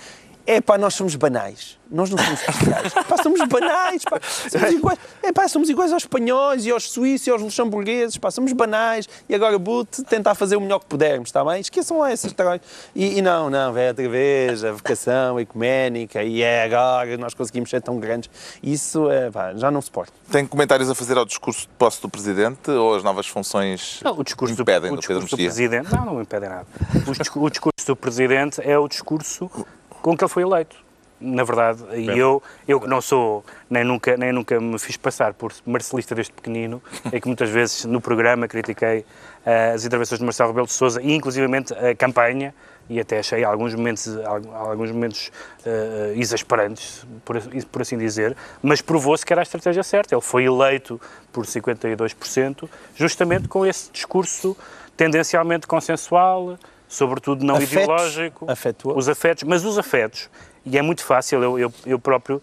É 0.51 0.61
pá, 0.61 0.77
nós 0.77 0.95
somos 0.95 1.15
banais. 1.15 1.79
Nós 1.89 2.11
não 2.11 2.19
somos 2.19 2.41
especiais. 2.43 2.93
pá, 3.09 3.23
somos 3.23 3.41
banais. 3.47 4.03
Pá. 4.03 4.21
Somos, 4.21 4.73
iguais, 4.73 4.99
é 5.23 5.33
pá, 5.33 5.47
somos 5.47 5.71
iguais 5.71 5.93
aos 5.93 6.03
espanhóis 6.03 6.67
e 6.67 6.73
aos 6.73 6.91
suíços 6.91 7.29
e 7.29 7.31
aos 7.31 7.41
luxemburgueses. 7.41 8.19
Pá, 8.19 8.33
somos 8.33 8.53
banais. 8.53 9.09
E 9.29 9.35
agora, 9.37 9.57
but, 9.61 9.89
tentar 10.09 10.35
fazer 10.35 10.57
o 10.57 10.61
melhor 10.61 10.81
que 10.81 10.87
pudermos, 10.87 11.29
está 11.29 11.45
bem? 11.45 11.61
Esqueçam 11.61 11.99
lá 11.99 12.11
essas 12.11 12.33
tarões. 12.33 12.61
E, 12.97 13.19
e 13.19 13.23
não, 13.23 13.49
não, 13.49 13.73
vai 13.73 13.87
outra 13.87 14.09
vez 14.09 14.65
a 14.65 14.73
vocação 14.73 15.39
ecuménica 15.39 16.21
e 16.25 16.43
é 16.43 16.65
agora 16.65 17.17
nós 17.17 17.33
conseguimos 17.33 17.71
ser 17.71 17.81
tão 17.81 18.01
grandes. 18.01 18.29
Isso 18.61 19.09
é, 19.09 19.31
pá, 19.31 19.55
já 19.55 19.71
não 19.71 19.81
se 19.81 19.91
pode. 19.93 20.11
Tem 20.33 20.45
comentários 20.45 20.91
a 20.91 20.97
fazer 20.97 21.17
ao 21.17 21.25
discurso 21.25 21.61
de 21.61 21.69
posse 21.79 22.03
do 22.03 22.09
Presidente 22.09 22.73
ou 22.73 22.97
as 22.97 23.05
novas 23.05 23.29
funções 23.29 24.01
Não, 24.03 24.19
o 24.19 24.25
discurso, 24.25 24.57
do, 24.57 24.63
impedem 24.63 24.91
o 24.91 24.97
do 24.97 25.01
Pedro 25.01 25.21
discurso 25.21 25.37
do? 25.37 25.45
Presidente. 25.45 25.95
Não, 25.95 26.07
não 26.07 26.15
me 26.17 26.23
impede 26.23 26.49
nada. 26.49 26.67
O, 27.07 27.45
o 27.45 27.51
discurso 27.51 27.87
do 27.87 27.95
Presidente 27.95 28.61
é 28.65 28.77
o 28.77 28.89
discurso 28.89 29.49
com 30.01 30.17
que 30.17 30.25
ele 30.25 30.29
foi 30.31 30.43
eleito. 30.43 30.77
Na 31.23 31.45
verdade, 31.45 31.85
e 31.97 32.07
eu, 32.19 32.43
eu 32.67 32.81
que 32.81 32.87
não 32.89 32.99
sou, 33.03 33.45
nem 33.69 33.85
nunca, 33.85 34.17
nem 34.17 34.33
nunca 34.33 34.59
me 34.59 34.79
fiz 34.79 34.97
passar 34.97 35.35
por 35.35 35.53
marcelista 35.67 36.15
desde 36.15 36.33
pequenino, 36.33 36.83
é 37.13 37.19
que 37.21 37.27
muitas 37.27 37.51
vezes 37.51 37.85
no 37.85 38.01
programa 38.01 38.49
critiquei 38.49 39.05
eh, 39.45 39.73
as 39.75 39.85
intervenções 39.85 40.19
de 40.19 40.25
Marcelo 40.25 40.49
Rebelo 40.49 40.67
de 40.67 40.73
Sousa 40.73 41.03
e 41.03 41.13
inclusivamente 41.15 41.75
a 41.75 41.95
campanha, 41.95 42.55
e 42.89 42.99
até 42.99 43.19
achei 43.19 43.45
alguns 43.45 43.75
momentos, 43.75 44.17
al- 44.17 44.55
alguns 44.71 44.91
momentos 44.93 45.31
eh, 45.67 46.15
exasperantes, 46.17 47.07
por, 47.23 47.39
por 47.71 47.83
assim 47.83 47.99
dizer, 47.99 48.35
mas 48.63 48.81
provou-se 48.81 49.25
que 49.25 49.31
era 49.35 49.43
a 49.43 49.45
estratégia 49.45 49.83
certa. 49.83 50.15
Ele 50.15 50.23
foi 50.23 50.45
eleito 50.45 50.99
por 51.31 51.45
52%, 51.45 52.67
justamente 52.97 53.47
com 53.47 53.67
esse 53.67 53.91
discurso 53.93 54.57
tendencialmente 54.97 55.67
consensual, 55.67 56.59
sobretudo 56.91 57.45
não 57.47 57.55
Afetos, 57.55 57.73
ideológico, 57.73 58.51
os 58.99 59.09
afetos, 59.09 59.45
mas 59.45 59.65
os 59.65 59.79
afetos, 59.79 60.29
e 60.67 60.77
é 60.77 60.83
muito 60.83 61.05
fácil, 61.05 61.43
eu, 61.43 61.59
eu, 61.59 61.73
eu 61.87 61.99
próprio, 61.99 62.43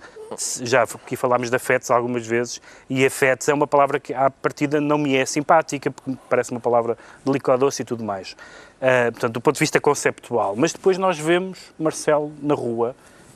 já 0.61 0.83
aqui 0.83 1.15
falámos 1.15 1.49
de 1.49 1.55
afetos 1.55 1.91
algumas 1.91 2.25
vezes, 2.25 2.61
e 2.89 3.05
afetos 3.05 3.47
é 3.49 3.53
uma 3.53 3.67
palavra 3.67 3.99
que 3.99 4.13
à 4.13 4.29
partida 4.29 4.79
não 4.81 4.97
me 4.97 5.15
é 5.15 5.25
simpática, 5.25 5.91
porque 5.91 6.11
me 6.11 6.17
parece 6.29 6.51
uma 6.51 6.59
palavra 6.61 6.97
delicada-doce 7.25 7.81
e 7.81 7.85
tudo 7.85 8.03
mais. 8.03 8.35
Ah, 8.81 9.11
portanto, 9.11 9.33
do 9.33 9.41
ponto 9.41 9.55
de 9.55 9.59
vista 9.59 9.79
conceptual. 9.81 10.55
Mas 10.55 10.71
depois 10.71 10.97
nós 10.97 11.17
vemos 11.19 11.59
Marcelo 11.79 12.31
na 12.41 12.53
rua 12.55 12.95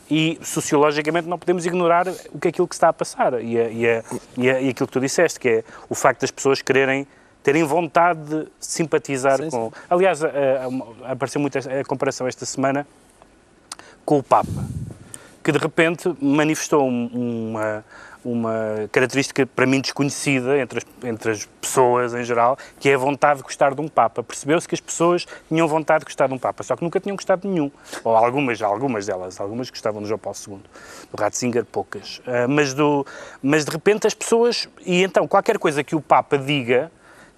e 0.09 0.39
sociologicamente 0.43 1.27
não 1.27 1.37
podemos 1.39 1.65
ignorar 1.65 2.07
o 2.31 2.39
que 2.39 2.47
é 2.47 2.49
aquilo 2.49 2.67
que 2.67 2.75
está 2.75 2.89
a 2.89 2.93
passar 2.93 3.33
e, 3.43 3.59
a- 3.59 3.69
e, 3.69 3.87
a- 3.89 4.03
e, 4.37 4.49
a- 4.49 4.61
e 4.61 4.69
aquilo 4.69 4.87
que 4.87 4.93
tu 4.93 4.99
disseste, 4.99 5.39
que 5.39 5.49
é 5.49 5.63
o 5.89 5.95
facto 5.95 6.21
das 6.21 6.31
pessoas 6.31 6.61
quererem 6.61 7.07
terem 7.43 7.63
vontade 7.63 8.19
de 8.23 8.47
simpatizar 8.59 9.37
Sim, 9.37 9.49
com. 9.49 9.71
Aliás, 9.89 10.21
apareceu 11.03 11.41
muito 11.41 11.57
a 11.57 11.83
comparação 11.85 12.27
esta 12.27 12.45
semana 12.45 12.87
com 14.05 14.17
o 14.19 14.23
Papa, 14.23 14.65
que 15.43 15.51
de 15.51 15.57
repente 15.57 16.13
manifestou 16.21 16.87
um- 16.87 17.49
uma, 17.51 17.85
uma 18.23 18.53
característica 18.91 19.45
para 19.45 19.65
mim 19.65 19.81
desconhecida 19.81 20.57
entre 20.59 20.79
as, 20.79 20.85
entre 21.07 21.31
as 21.31 21.45
pessoas 21.59 22.13
em 22.13 22.23
geral, 22.23 22.57
que 22.79 22.89
é 22.89 22.93
a 22.93 22.97
vontade 22.97 23.37
de 23.37 23.43
gostar 23.43 23.73
de 23.73 23.81
um 23.81 23.87
Papa. 23.87 24.21
Percebeu-se 24.21 24.67
que 24.67 24.75
as 24.75 24.81
pessoas 24.81 25.25
tinham 25.47 25.67
vontade 25.67 25.99
de 26.01 26.05
gostar 26.05 26.27
de 26.27 26.33
um 26.33 26.37
Papa, 26.37 26.61
só 26.63 26.75
que 26.75 26.83
nunca 26.83 26.99
tinham 26.99 27.15
gostado 27.15 27.41
de 27.43 27.47
nenhum. 27.47 27.71
Ou 28.03 28.15
algumas, 28.15 28.61
algumas 28.61 29.05
delas, 29.07 29.39
algumas 29.39 29.69
gostavam 29.69 30.01
do 30.01 30.07
João 30.07 30.19
Paulo 30.19 30.37
II. 30.47 30.59
Do 31.11 31.19
Ratzinger, 31.21 31.65
poucas. 31.65 32.21
Ah, 32.27 32.47
mas, 32.47 32.73
do, 32.73 33.05
mas 33.41 33.65
de 33.65 33.71
repente 33.71 34.05
as 34.05 34.13
pessoas. 34.13 34.67
E 34.85 35.01
então, 35.03 35.27
qualquer 35.27 35.57
coisa 35.57 35.83
que 35.83 35.95
o 35.95 36.01
Papa 36.01 36.37
diga 36.37 36.91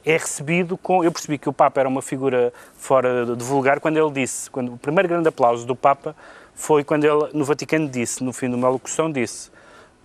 é 0.05 0.13
recebido 0.13 0.77
com. 0.77 1.03
Eu 1.03 1.11
percebi 1.11 1.37
que 1.37 1.49
o 1.49 1.53
Papa 1.53 1.79
era 1.79 1.89
uma 1.89 2.01
figura 2.01 2.53
fora 2.77 3.35
de 3.35 3.43
vulgar 3.43 3.79
quando 3.79 3.97
ele 3.97 4.11
disse, 4.11 4.49
quando 4.49 4.73
o 4.73 4.77
primeiro 4.77 5.07
grande 5.07 5.27
aplauso 5.27 5.65
do 5.65 5.75
Papa 5.75 6.15
foi 6.55 6.83
quando 6.83 7.03
ele 7.03 7.29
no 7.33 7.43
Vaticano 7.43 7.87
disse, 7.87 8.23
no 8.23 8.31
fim 8.31 8.49
de 8.49 8.55
uma 8.55 8.69
locução 8.69 9.11
disse 9.11 9.51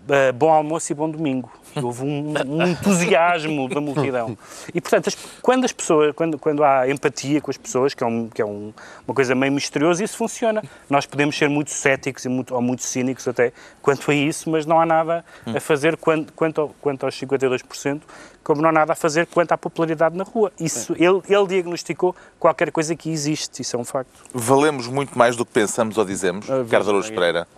"Ah, 0.08 0.32
bom 0.32 0.50
almoço 0.52 0.90
e 0.92 0.94
bom 0.94 1.08
domingo. 1.10 1.50
E 1.76 1.80
houve 1.80 2.02
um, 2.02 2.32
um 2.46 2.66
entusiasmo 2.66 3.68
da 3.68 3.80
multidão. 3.80 4.36
E 4.74 4.80
portanto, 4.80 5.08
as- 5.08 5.16
quando 5.42 5.64
as 5.64 5.72
pessoas, 5.72 6.14
quando, 6.14 6.38
quando 6.38 6.64
há 6.64 6.88
empatia 6.90 7.40
com 7.40 7.50
as 7.50 7.56
pessoas, 7.56 7.94
que 7.94 8.02
é, 8.02 8.06
um- 8.06 8.28
que 8.28 8.40
é 8.42 8.44
um- 8.44 8.72
uma 9.06 9.14
coisa 9.14 9.34
meio 9.34 9.52
misteriosa, 9.52 10.02
isso 10.02 10.16
funciona. 10.16 10.62
Nós 10.88 11.04
podemos 11.06 11.36
ser 11.36 11.48
muito 11.48 11.70
céticos 11.70 12.24
e 12.24 12.28
muito, 12.28 12.54
ou 12.54 12.62
muito 12.62 12.82
cínicos 12.82 13.28
até 13.28 13.52
quanto 13.82 14.10
a 14.10 14.14
isso, 14.14 14.50
mas 14.50 14.64
não 14.66 14.80
há 14.80 14.86
nada 14.86 15.24
a 15.54 15.60
fazer 15.60 15.96
quanto, 15.96 16.32
quanto, 16.32 16.60
ao- 16.62 16.68
quanto 16.80 17.04
aos 17.04 17.14
52%, 17.16 18.02
como 18.42 18.62
não 18.62 18.70
há 18.70 18.72
nada 18.72 18.92
a 18.94 18.96
fazer 18.96 19.26
quanto 19.26 19.52
à 19.52 19.58
popularidade 19.58 20.16
na 20.16 20.24
rua. 20.24 20.50
Isso, 20.58 20.94
ele, 20.94 21.20
ele 21.28 21.46
diagnosticou 21.46 22.16
qualquer 22.40 22.72
coisa 22.72 22.96
que 22.96 23.10
existe, 23.10 23.60
isso 23.62 23.76
é 23.76 23.78
um 23.78 23.84
facto. 23.84 24.24
Valemos 24.32 24.86
muito 24.86 25.16
mais 25.18 25.36
do 25.36 25.44
que 25.44 25.52
pensamos 25.52 25.98
ou 25.98 26.04
dizemos, 26.04 26.48
Ah, 26.50 26.54
Araújo 26.54 27.02
veja, 27.02 27.14
Pereira. 27.14 27.48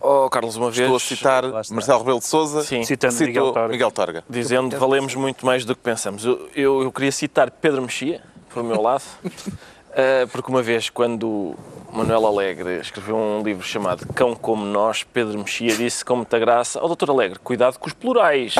Oh, 0.00 0.30
Carlos, 0.30 0.56
uma 0.56 0.70
vez. 0.70 0.80
Estou 0.80 0.96
a 0.96 1.00
citar. 1.00 1.44
Marcelo 1.70 1.98
Rebelo 1.98 2.18
de 2.18 2.26
Sousa, 2.26 2.62
Sim. 2.62 2.82
Citando 2.84 3.14
Miguel 3.14 3.52
Torga. 3.52 3.68
Miguel 3.68 3.90
Torga. 3.90 4.24
Dizendo 4.28 4.78
valemos 4.78 5.14
muito 5.14 5.44
mais 5.44 5.64
do 5.64 5.76
que 5.76 5.82
pensamos. 5.82 6.24
Eu, 6.24 6.48
eu, 6.56 6.82
eu 6.82 6.92
queria 6.92 7.12
citar 7.12 7.50
Pedro 7.50 7.82
Mexia, 7.82 8.22
por 8.48 8.64
meu 8.64 8.80
lado, 8.80 9.04
eh, 9.92 10.26
porque 10.32 10.50
uma 10.50 10.62
vez, 10.62 10.88
quando 10.88 11.54
Manuel 11.92 12.26
Alegre 12.26 12.80
escreveu 12.80 13.16
um 13.16 13.42
livro 13.42 13.62
chamado 13.62 14.06
Cão 14.14 14.34
Como 14.34 14.64
Nós, 14.64 15.02
Pedro 15.02 15.38
Mexia 15.38 15.76
disse 15.76 16.02
com 16.02 16.16
muita 16.16 16.38
graça: 16.38 16.78
Ó 16.82 16.86
Doutor 16.86 17.10
Alegre, 17.10 17.38
cuidado 17.38 17.78
com 17.78 17.86
os 17.86 17.92
plurais. 17.92 18.54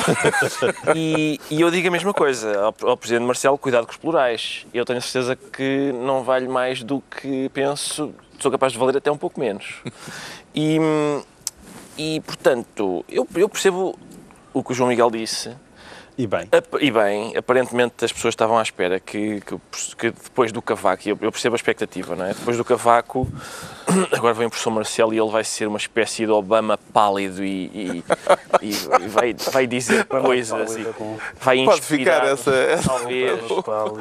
e, 0.95 1.41
e 1.51 1.61
eu 1.61 1.71
digo 1.71 1.89
a 1.89 1.91
mesma 1.91 2.13
coisa 2.13 2.61
ao, 2.61 2.75
ao 2.91 2.97
Presidente 2.99 3.25
Marcelo: 3.25 3.57
cuidado 3.57 3.87
com 3.87 3.93
os 3.93 3.99
plurais. 3.99 4.67
Eu 4.75 4.85
tenho 4.85 5.01
certeza 5.01 5.35
que 5.37 5.91
não 5.93 6.23
vale 6.23 6.49
mais 6.49 6.83
do 6.83 7.01
que 7.01 7.49
penso, 7.49 8.13
sou 8.39 8.51
capaz 8.51 8.73
de 8.73 8.79
valer 8.79 8.99
até 8.99 9.11
um 9.11 9.17
pouco 9.17 9.41
menos. 9.41 9.77
E, 10.55 10.79
e 12.03 12.19
portanto, 12.21 13.05
eu, 13.11 13.29
eu 13.35 13.47
percebo 13.47 13.95
o 14.55 14.65
que 14.65 14.73
o 14.73 14.75
João 14.75 14.89
Miguel 14.89 15.11
disse. 15.11 15.55
E 16.19 16.27
bem. 16.27 16.49
E 16.81 16.91
bem, 16.91 17.37
aparentemente 17.37 18.05
as 18.05 18.13
pessoas 18.13 18.33
estavam 18.33 18.59
à 18.59 18.63
espera 18.63 19.01
que, 19.01 19.41
que, 19.41 19.57
que 19.97 20.11
depois 20.11 20.53
do 20.53 20.61
Cavaco, 20.61 21.03
e 21.07 21.11
eu, 21.11 21.19
eu 21.21 21.33
percebo 21.33 21.55
a 21.55 21.57
expectativa, 21.57 22.15
não 22.15 22.27
é? 22.27 22.35
Depois 22.35 22.57
do 22.57 22.65
Cavaco, 22.65 23.27
agora 24.13 24.35
vem 24.35 24.47
o 24.47 24.51
professor 24.51 24.71
Marcelo 24.71 25.15
e 25.15 25.19
ele 25.19 25.31
vai 25.31 25.45
ser 25.45 25.67
uma 25.67 25.79
espécie 25.79 26.27
de 26.27 26.31
Obama 26.33 26.79
pálido 26.93 27.43
e, 27.45 27.67
e- 27.75 28.05
e 28.63 28.73
vai, 29.09 29.35
vai 29.35 29.67
dizer 29.67 30.05
coisas, 30.07 30.77
e 30.77 30.87
vai 31.41 31.65
Pode 31.65 31.81
ficar 31.83 32.25
inspirar, 32.27 32.27
essa, 32.27 32.55
essa 32.55 32.89
talvez, 32.89 33.41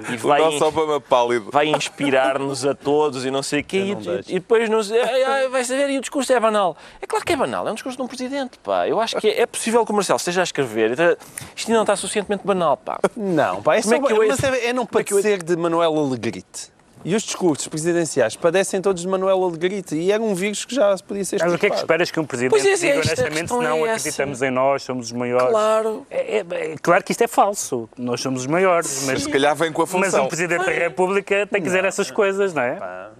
e 0.10 0.16
o 0.16 0.18
vai, 0.20 0.42
nosso 0.42 0.66
Obama 0.66 1.00
pálido. 1.00 1.50
vai 1.52 1.68
inspirar-nos 1.68 2.66
a 2.66 2.76
todos 2.76 3.26
e 3.26 3.32
não 3.32 3.42
sei 3.44 3.62
o 3.62 3.64
quê, 3.64 3.96
e, 4.28 4.36
e 4.36 4.40
depois 4.40 4.70
nos, 4.70 4.92
ai, 4.92 5.24
ai, 5.24 5.48
vai 5.48 5.64
saber, 5.64 5.90
e 5.90 5.98
o 5.98 6.02
discurso 6.02 6.32
é 6.34 6.40
banal. 6.40 6.76
É 7.02 7.08
claro 7.08 7.24
que 7.26 7.34
é 7.34 7.36
banal, 7.38 7.68
é 7.68 7.72
um 7.72 7.76
discurso 7.76 7.98
de 7.98 8.04
um 8.04 8.08
presidente, 8.08 8.58
pá. 8.64 8.88
Eu 8.88 9.00
acho 9.00 9.16
que 9.18 9.28
é, 9.30 9.42
é 9.42 9.46
possível 9.46 9.86
que 9.86 9.92
o 9.92 9.96
Marcelo 9.96 10.18
esteja 10.18 10.42
a 10.42 10.44
escrever, 10.44 10.92
então, 10.92 11.16
isto 11.56 11.68
ainda 11.70 11.78
não 11.78 11.84
está 11.84 11.96
suficientemente 12.00 12.46
banal, 12.46 12.76
pá. 12.78 13.00
Não, 13.16 13.62
pá, 13.62 13.76
é, 13.76 13.82
Como 13.82 13.94
é 13.94 13.98
só- 14.00 14.08
que 14.08 14.14
eu 14.14 14.28
mas 14.28 14.44
é, 14.44 14.66
é 14.68 14.74
não 14.74 14.84
é 14.84 15.04
que 15.04 15.14
eu 15.14 15.18
hei 15.18 15.24
de- 15.24 15.30
padecer 15.30 15.44
de 15.44 15.56
Manuel 15.56 15.96
Alegrite. 15.98 16.72
E 17.06 17.16
os 17.16 17.24
discursos 17.24 17.66
presidenciais 17.68 18.36
padecem 18.36 18.82
todos 18.82 19.02
de 19.02 19.08
Manuel 19.08 19.42
Alegrite. 19.44 19.96
E 19.96 20.12
era 20.12 20.22
um 20.22 20.36
vírus 20.36 20.66
que 20.66 20.76
já 20.76 20.96
podia 20.98 21.24
ser 21.24 21.40
Mas 21.40 21.54
o 21.54 21.58
que 21.58 21.68
é 21.68 21.70
que 21.70 21.76
esperas 21.78 22.12
que 22.12 22.20
um 22.20 22.26
presidente 22.26 22.52
Pois 22.52 22.66
é, 22.66 22.76
diga 22.76 22.88
esta 22.88 22.98
honestamente 22.98 23.40
questão 23.40 23.58
se 23.60 23.64
não 23.64 23.78
é 23.78 23.90
essa. 23.90 23.96
acreditamos 23.96 24.42
em 24.42 24.52
nós, 24.52 24.84
somos 24.84 25.06
os 25.08 25.12
maiores? 25.14 25.50
Claro. 25.50 26.06
É, 26.12 26.38
é- 26.40 26.46
é 26.74 26.76
claro 26.82 27.02
que 27.04 27.12
isto 27.14 27.24
é 27.24 27.28
falso, 27.28 27.90
nós 27.98 28.20
somos 28.20 28.42
os 28.42 28.48
maiores, 28.48 29.04
mas, 29.06 29.24
Se 29.24 29.30
calhar 29.30 29.56
vem 29.56 29.72
com 29.72 29.82
a 29.82 29.86
mas 29.86 29.92
função. 29.92 30.26
um 30.26 30.28
Presidente 30.28 30.66
da 30.66 30.72
República 30.72 31.48
tem 31.48 31.62
que 31.62 31.68
dizer 31.68 31.86
essas 31.86 32.12
coisas, 32.12 32.54
não 32.54 32.64
é? 32.64 32.76
Pá, 32.76 33.12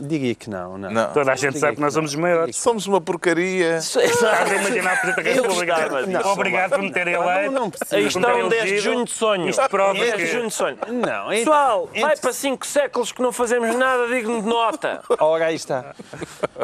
diria 0.00 0.34
que 0.34 0.50
não, 0.50 0.76
não. 0.76 0.90
Não. 0.90 1.12
Toda 1.12 1.30
a 1.32 1.36
gente 1.36 1.58
sabe 1.58 1.72
que 1.72 1.76
que 1.76 1.82
nós 1.82 1.94
somos 1.94 2.10
os 2.10 2.16
maiores. 2.16 2.56
Somos 2.56 2.86
uma 2.88 3.00
porcaria. 3.00 3.76
Estás 3.76 4.12
a 4.50 4.54
imaginar 4.56 4.94
o 4.94 5.00
Presidente 5.00 5.24
da 5.24 5.32
República? 5.42 6.06
disso. 6.18 6.28
Obrigado 6.28 6.70
por 6.70 6.82
me 6.82 6.92
terem 6.92 7.14
eleito. 7.14 7.52
não 7.52 7.70
precisa. 7.70 7.96
Me 7.96 8.10
terem 8.10 8.36
estão 8.36 8.48
10 8.48 8.64
de 8.70 8.78
junho 8.78 9.04
de 9.04 9.10
sonho. 9.12 9.48
Isto 9.48 9.68
prova 9.68 9.94
10 9.94 10.14
que- 10.14 10.24
de 10.24 10.26
junho 10.32 10.48
de 10.48 10.54
sonho. 10.54 10.78
Não, 10.88 11.30
é- 11.30 11.38
Pessoal, 11.38 11.88
é- 11.94 12.00
vai 12.00 12.16
para 12.16 12.32
5 12.32 12.66
séculos 12.66 13.12
que 13.20 13.22
não 13.22 13.32
fazemos 13.32 13.76
nada 13.76 14.08
digno 14.08 14.40
de 14.40 14.48
nota. 14.48 15.02
Ora, 15.20 15.46
aí 15.46 15.54
está. 15.54 15.94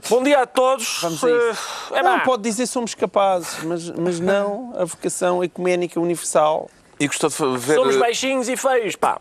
Bom 0.08 0.22
dia 0.22 0.40
a 0.40 0.46
todos. 0.46 1.00
Vamos 1.02 1.22
a 1.22 1.28
isso. 1.30 1.92
Eh, 1.92 1.98
É 1.98 2.02
não, 2.02 2.18
pá. 2.18 2.24
pode 2.24 2.42
dizer 2.44 2.66
somos 2.66 2.94
capazes, 2.94 3.62
mas, 3.62 3.90
mas 3.90 4.18
não 4.18 4.72
a 4.74 4.86
vocação 4.86 5.44
ecuménica 5.44 6.00
universal. 6.00 6.70
E 6.98 7.06
gostou 7.06 7.28
de 7.28 7.58
ver. 7.58 7.74
Somos 7.74 7.96
baixinhos 7.96 8.48
e 8.48 8.56
feios, 8.56 8.96
pá. 8.96 9.18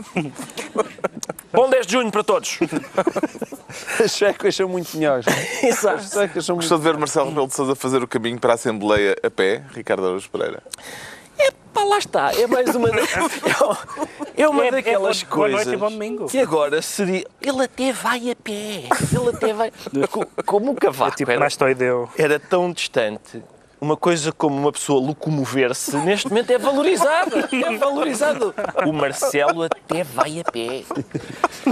Bom 1.52 1.70
10 1.70 1.86
de 1.86 1.92
junho 1.92 2.10
para 2.10 2.24
todos. 2.24 2.58
As 4.02 4.16
checas 4.16 4.56
são 4.56 4.70
muito 4.70 4.96
melhores. 4.96 5.26
Exato. 5.62 5.98
As 5.98 6.46
são 6.46 6.56
muito 6.56 6.70
Gostou 6.70 6.78
de 6.78 6.84
ver 6.86 6.98
Marcelo 6.98 7.28
Rebelo 7.30 7.48
de 7.48 7.54
Sousa 7.54 7.76
fazer 7.76 8.02
o 8.02 8.08
caminho 8.08 8.40
para 8.40 8.54
a 8.54 8.56
Assembleia 8.56 9.14
a 9.22 9.30
pé, 9.30 9.62
Ricardo 9.74 10.06
Araújo 10.06 10.30
Pereira? 10.30 10.64
Pá, 11.74 11.84
lá 11.84 11.98
está. 11.98 12.32
É 12.34 12.48
mais 12.48 12.74
uma, 12.76 12.90
é 14.38 14.48
uma 14.48 14.64
É- 14.64 14.68
é 14.68 14.72
daquelas 14.72 15.24
boa- 15.24 15.36
boa 15.36 15.50
noite 15.50 15.64
coisas 15.66 15.80
bom 15.80 15.90
domingo. 15.92 16.26
que 16.28 16.40
agora 16.40 16.82
seria... 16.82 17.26
Ele 17.42 17.64
até 17.64 17.92
vai 17.92 18.32
a 18.32 18.36
pé. 18.36 18.84
Ele 19.12 19.30
até 19.34 19.54
vai... 19.54 19.72
Co- 20.10 20.26
Como 20.46 20.72
o 20.72 20.76
cavaco 20.76 21.18
Tipo, 21.18 21.32
era, 21.32 21.40
Mastoideu. 21.42 22.10
era 22.18 22.40
tão 22.40 22.72
distante, 22.72 23.44
uma 23.82 23.98
coisa 23.98 24.32
como 24.32 24.56
uma 24.58 24.72
pessoa 24.72 25.06
locomover-se, 25.06 25.98
neste 25.98 26.30
momento 26.30 26.50
é 26.52 26.58
valorizada. 26.58 27.50
É 27.52 27.78
valorizado. 27.78 28.56
O 28.88 28.94
Marcelo 28.94 29.64
até 29.64 30.02
vai 30.04 30.40
a 30.40 30.50
pé. 30.50 30.84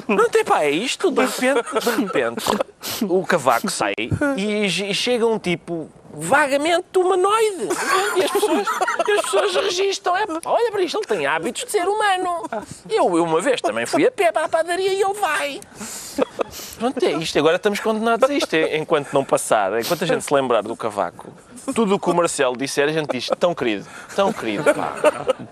Não 0.08 0.29
tem 0.29 0.43
pá, 0.43 0.63
é 0.63 0.70
isto. 0.70 1.10
De 1.12 1.22
repente, 1.22 1.63
de 1.79 2.01
repente, 2.03 2.46
o 3.03 3.25
cavaco 3.25 3.70
sai 3.72 3.93
e 4.38 4.70
chega 4.93 5.25
um 5.25 5.39
tipo 5.39 5.89
vagamente 6.15 6.86
humanoide. 6.98 7.70
E 8.54 9.12
as 9.12 9.22
pessoas, 9.22 9.44
as 9.44 9.52
pessoas 9.52 9.66
registram. 9.66 10.18
É, 10.18 10.26
olha 10.46 10.72
para 10.72 10.82
isto, 10.82 10.98
ele 10.98 11.06
tem 11.06 11.26
hábitos 11.26 11.66
de 11.66 11.72
ser 11.72 11.88
humano. 11.88 12.44
Eu, 12.90 13.18
eu 13.18 13.24
uma 13.24 13.42
vez 13.42 13.62
também 13.62 13.86
fui 13.86 14.06
a 14.06 14.12
pé 14.12 14.32
para 14.32 14.46
a 14.46 14.50
padaria 14.50 14.94
e 14.94 15.02
ele 15.02 15.14
vai. 15.14 15.62
Pronto, 16.78 17.04
é 17.04 17.12
isto. 17.14 17.38
Agora 17.40 17.56
estamos 17.56 17.80
condenados 17.80 18.30
a 18.30 18.34
isto. 18.34 18.56
Enquanto 18.56 19.14
não 19.14 19.24
passar, 19.24 19.80
enquanto 19.80 20.04
a 20.04 20.08
gente 20.08 20.24
se 20.24 20.34
lembrar 20.34 20.62
do 20.62 20.76
cavaco, 20.76 21.34
tudo 21.74 21.96
o 21.96 22.00
que 22.00 22.10
o 22.10 22.14
Marcelo 22.14 22.58
disser, 22.58 22.90
a 22.90 22.92
gente 22.92 23.12
diz, 23.12 23.30
tão 23.40 23.56
querido, 23.56 23.86
tão 24.16 24.34
querido, 24.34 24.64
pá. 24.74 24.94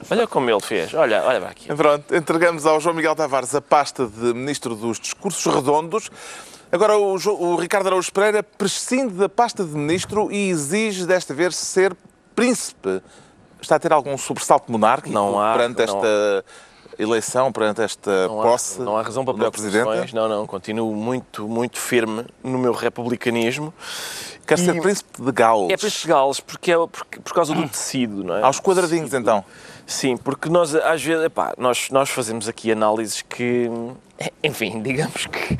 Olha 0.10 0.28
como 0.28 0.50
ele 0.50 0.60
fez. 0.60 0.94
Olha, 0.94 1.24
olha 1.24 1.40
para 1.40 1.50
aqui. 1.50 1.74
Pronto, 1.74 2.16
entregamos 2.16 2.66
ao 2.66 2.80
João 2.80 2.96
Miguel 2.96 3.16
Tavares 3.16 3.56
a 3.56 3.62
pasta 3.62 4.06
de 4.06 4.34
Ministro 4.34 4.76
dos 4.76 5.00
Discursos 5.00 5.54
Redondos. 5.54 6.10
Agora, 6.72 6.98
o, 6.98 7.16
o 7.16 7.56
Ricardo 7.56 7.88
Araújo 7.88 8.12
Pereira 8.12 8.44
prescinde 8.44 9.14
da 9.14 9.28
pasta 9.28 9.64
de 9.64 9.76
Ministro 9.76 10.32
e 10.32 10.50
exige 10.50 11.06
desta 11.06 11.34
vez 11.34 11.56
ser 11.56 11.96
Príncipe. 12.46 13.02
Está 13.62 13.76
a 13.76 13.80
ter 13.80 13.94
algum 13.94 14.18
sobressalto 14.18 14.72
monárquico 14.72 15.14
Não 15.14 15.40
há, 15.40 15.54
perante 15.54 15.84
esta 15.84 16.44
eleição, 16.98 17.52
perante 17.52 17.82
esta 17.82 18.28
Não 18.28 18.42
há, 18.42 18.44
posse? 18.44 18.82
não 18.82 18.98
há 18.98 19.04
razão 19.04 19.24
para 19.24 19.36
preocupações. 19.36 19.72
Presidente? 19.72 20.16
Não, 20.16 20.28
não. 20.28 20.48
Continuo 20.48 20.96
muito, 20.96 21.48
muito 21.48 21.78
firme 21.78 22.26
no 22.44 22.58
meu 22.58 22.74
republicanismo. 22.74 23.72
Quer 24.48 24.58
ser 24.58 24.76
E- 24.76 24.82
Príncipe 24.82 25.22
de 25.22 25.32
Gales. 25.32 25.70
É 25.72 25.78
para 25.78 25.88
estes 25.88 26.06
galos, 26.06 26.40
porque 26.40 26.72
é 26.72 26.76
por, 26.76 26.90
por 26.90 27.34
causa 27.34 27.54
do 27.54 27.70
tecido, 27.70 28.24
não 28.24 28.36
é? 28.36 28.42
Aos 28.42 28.60
quadradinhos, 28.60 29.14
então. 29.14 29.46
Sim, 29.86 30.18
porque 30.18 30.50
nós 30.50 30.74
às 30.76 31.04
vezes, 31.04 31.24
epá, 31.26 31.54
nós, 31.60 31.90
nós 31.92 32.10
fazemos 32.10 32.48
aqui 32.50 32.72
análises 32.72 33.22
que, 33.22 33.70
enfim, 34.44 34.82
digamos 34.84 35.28
que 35.28 35.58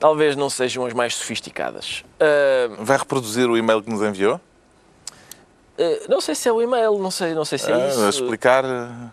talvez 0.00 0.36
não 0.36 0.48
sejam 0.48 0.86
as 0.86 0.94
mais 0.94 1.14
sofisticadas. 1.14 2.02
Ah, 2.18 2.74
Vai 2.78 2.96
reproduzir 2.96 3.48
o 3.50 3.56
e-mail 3.58 3.82
que 3.82 3.90
nos 3.90 4.00
enviou? 4.02 4.40
Ah, 5.82 6.06
não 6.08 6.20
sei 6.20 6.34
se 6.34 6.48
é 6.48 6.52
o 6.52 6.62
e-mail, 6.62 6.98
não 6.98 7.10
sei, 7.10 7.34
não 7.34 7.44
sei 7.44 7.58
se 7.58 7.70
é 7.70 7.74
Ah, 7.74 7.88
isso. 7.88 8.04
a 8.04 8.08
explicar. 8.08 8.64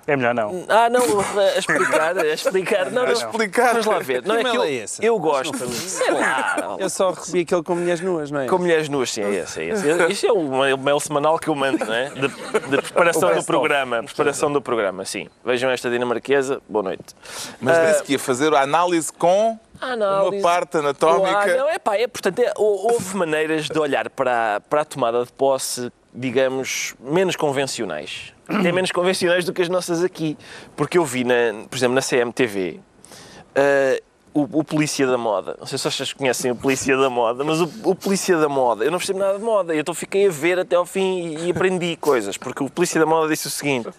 É 0.07 0.15
melhor 0.15 0.33
não. 0.33 0.65
Ah, 0.69 0.89
não, 0.89 1.01
a 1.01 1.57
explicar, 1.57 2.17
a 2.17 2.27
explicar. 2.33 2.91
Não, 2.91 3.03
A 3.03 3.05
não. 3.07 3.13
explicar. 3.13 3.69
Vamos 3.71 3.85
lá 3.87 3.99
ver. 3.99 4.23
Não 4.25 4.35
Que 4.35 4.41
é 4.41 4.43
que 4.43 4.49
e-mail 4.49 4.61
eu, 4.61 4.63
é 4.63 4.71
esse? 4.83 5.05
eu 5.05 5.19
gosto. 5.19 5.57
Sei 5.69 6.11
lá. 6.11 6.75
Eu 6.79 6.89
só 6.89 7.11
recebi 7.11 7.41
aquele 7.41 7.63
com 7.63 7.75
mulheres 7.75 8.01
nuas, 8.01 8.31
não 8.31 8.41
é? 8.41 8.47
Com 8.47 8.57
mulheres 8.57 8.87
nuas, 8.89 9.11
sim, 9.11 9.21
é 9.23 9.29
esse, 9.35 9.61
é 9.61 9.65
esse. 9.69 10.07
Isso 10.11 10.27
é 10.27 10.31
o 10.31 10.65
e-mail 10.67 10.99
semanal 10.99 11.37
que 11.39 11.47
eu 11.47 11.55
mando, 11.55 11.83
não 11.85 11.93
é? 11.93 12.09
De, 12.09 12.27
de 12.27 12.81
preparação 12.81 13.33
do 13.35 13.43
programa. 13.43 14.03
Preparação 14.03 14.51
do 14.51 14.61
programa, 14.61 15.05
sim. 15.05 15.27
Vejam 15.43 15.69
esta 15.69 15.89
dinamarquesa, 15.89 16.61
boa 16.67 16.83
noite. 16.83 17.15
Mas 17.59 17.77
Ah, 17.77 17.85
disse 17.91 18.03
que 18.03 18.11
ia 18.13 18.19
fazer 18.19 18.53
a 18.53 18.61
análise 18.61 19.11
com 19.13 19.57
a 19.81 19.85
uma 19.85 19.93
análise. 19.93 20.41
parte 20.43 20.77
Ah, 20.77 20.79
anatómica. 20.81 21.55
não, 21.57 21.69
é 21.69 21.79
pá, 21.79 21.95
é, 21.97 22.07
portanto, 22.07 22.39
é, 22.39 22.51
hou- 22.57 22.91
houve 22.93 23.15
maneiras 23.15 23.67
de 23.67 23.79
olhar 23.79 24.09
para, 24.09 24.61
para 24.69 24.81
a 24.81 24.85
tomada 24.85 25.23
de 25.25 25.31
posse, 25.31 25.91
digamos, 26.13 26.95
menos 26.99 27.35
convencionais. 27.35 28.33
Até 28.47 28.71
menos 28.71 28.91
convencionais 28.91 29.45
do 29.45 29.53
que 29.53 29.61
as 29.61 29.69
nossas 29.69 30.03
aqui. 30.03 30.37
Porque 30.75 30.97
eu 30.97 31.05
vi, 31.05 31.23
na, 31.23 31.65
por 31.69 31.77
exemplo, 31.77 31.93
na 31.93 32.01
CMTV, 32.01 32.79
ah, 33.55 34.01
o, 34.33 34.59
o 34.59 34.63
Polícia 34.63 35.05
da 35.07 35.17
Moda. 35.17 35.55
Não 35.59 35.65
sei 35.65 35.77
se 35.77 35.89
vocês 35.89 36.13
conhecem 36.13 36.51
o 36.51 36.55
Polícia 36.55 36.95
da 36.97 37.09
Moda, 37.09 37.43
mas 37.43 37.61
o, 37.61 37.69
o 37.83 37.95
Polícia 37.95 38.37
da 38.37 38.47
Moda, 38.47 38.85
eu 38.85 38.91
não 38.91 38.97
percebo 38.97 39.19
nada 39.19 39.37
de 39.37 39.43
moda. 39.43 39.73
Eu 39.73 39.81
então 39.81 39.93
fiquei 39.93 40.27
a 40.27 40.31
ver 40.31 40.59
até 40.59 40.75
ao 40.75 40.85
fim 40.85 41.35
e, 41.35 41.47
e 41.47 41.51
aprendi 41.51 41.95
coisas. 42.01 42.37
Porque 42.37 42.63
o 42.63 42.69
Polícia 42.69 42.99
da 42.99 43.05
Moda 43.05 43.27
disse 43.27 43.47
o 43.47 43.49
seguinte: 43.49 43.89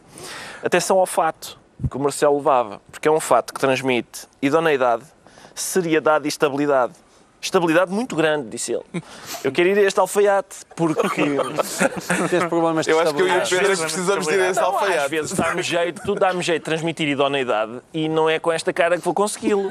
atenção 0.63 0.99
ao 0.99 1.07
fato 1.07 1.59
que 1.91 1.97
o 1.97 2.01
Marcelo 2.01 2.37
levava, 2.37 2.81
porque 2.91 3.09
é 3.09 3.11
um 3.11 3.21
fato 3.21 3.55
que 3.55 3.61
transmite 3.61 4.27
idoneidade, 4.41 5.05
seriedade 5.55 6.27
e 6.27 6.29
estabilidade. 6.29 6.93
Estabilidade 7.41 7.91
muito 7.91 8.15
grande, 8.15 8.49
disse 8.51 8.73
ele. 8.73 8.85
Eu 9.43 9.51
quero 9.51 9.69
ir 9.71 9.79
a 9.79 9.83
este 9.83 9.99
alfaiate 9.99 10.59
porque 10.77 11.23
Tens 12.31 12.45
problemas 12.45 12.85
de 12.87 12.93
Eu 12.93 13.01
acho 13.01 13.15
que 13.15 13.23
eu 13.23 13.29
e 13.29 13.39
o. 13.39 13.49
Pedro 13.49 13.73
é 13.73 13.77
que 13.77 13.83
precisamos 13.83 14.27
de 14.27 14.35
ir 14.35 14.41
a 14.41 14.51
esse 14.51 14.61
Não, 14.61 14.69
às 14.69 14.75
alfaiate. 14.75 15.09
vezes 15.11 15.33
dá-me 15.33 15.63
jeito, 15.63 16.03
tudo 16.03 16.21
dá-me 16.21 16.43
jeito 16.43 16.61
de 16.61 16.65
transmitir 16.65 17.09
idoneidade 17.09 17.81
e 17.95 18.09
não 18.09 18.29
é 18.29 18.39
com 18.39 18.53
esta 18.53 18.73
cara 18.73 18.97
que 18.99 19.05
vou 19.05 19.15
consegui-lo. 19.15 19.71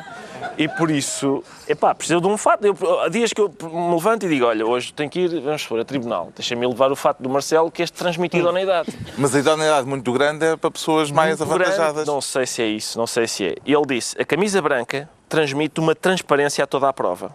E 0.57 0.67
por 0.67 0.89
isso, 0.89 1.43
epá, 1.67 1.93
preciso 1.93 2.21
de 2.21 2.27
um 2.27 2.37
fato. 2.37 2.65
Eu, 2.65 2.75
há 3.01 3.09
dias 3.09 3.31
que 3.33 3.41
eu 3.41 3.53
me 3.61 3.93
levanto 3.93 4.25
e 4.25 4.29
digo, 4.29 4.45
olha, 4.45 4.65
hoje 4.65 4.91
tenho 4.93 5.09
que 5.09 5.19
ir, 5.21 5.39
vamos 5.41 5.61
supor, 5.61 5.79
a 5.81 5.85
tribunal. 5.85 6.31
Deixa-me 6.35 6.65
levar 6.65 6.91
o 6.91 6.95
fato 6.95 7.21
do 7.21 7.29
Marcelo 7.29 7.69
que 7.69 7.83
este 7.83 7.97
transmite 7.97 8.37
idoneidade. 8.37 8.91
Mas 9.17 9.35
a 9.35 9.39
idoneidade 9.39 9.87
muito 9.87 10.11
grande 10.11 10.45
é 10.45 10.55
para 10.57 10.71
pessoas 10.71 11.11
mais 11.11 11.37
Muito 11.37 11.49
grande. 11.49 11.63
avantajadas. 11.71 12.07
Não 12.07 12.21
sei 12.21 12.45
se 12.45 12.61
é 12.61 12.67
isso, 12.67 12.97
não 12.97 13.05
sei 13.05 13.27
se 13.27 13.45
é. 13.47 13.55
E 13.65 13.73
ele 13.73 13.85
disse, 13.85 14.19
a 14.19 14.25
camisa 14.25 14.61
branca 14.61 15.09
transmite 15.29 15.79
uma 15.79 15.95
transparência 15.95 16.63
a 16.63 16.67
toda 16.67 16.89
a 16.89 16.93
prova. 16.93 17.33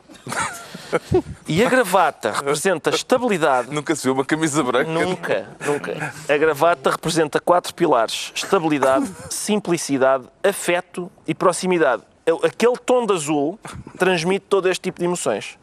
E 1.49 1.65
a 1.65 1.69
gravata 1.69 2.31
representa 2.31 2.91
estabilidade 2.91 3.71
Nunca 3.71 3.97
se 3.97 4.05
viu 4.05 4.13
uma 4.13 4.25
camisa 4.25 4.63
branca. 4.63 4.91
Nunca, 4.91 5.49
nunca. 5.67 6.15
A 6.29 6.37
gravata 6.37 6.91
representa 6.91 7.41
quatro 7.41 7.75
pilares: 7.75 8.33
estabilidade, 8.35 9.11
simplicidade, 9.31 10.25
afeto 10.43 11.11
e 11.27 11.35
proximidade. 11.35 12.03
Aquele 12.43 12.77
tom 12.77 13.07
de 13.07 13.13
azul 13.13 13.59
transmite 13.99 14.47
todo 14.49 14.69
este 14.69 14.83
tipo 14.83 14.99
de 14.99 15.05
emoções. 15.05 15.59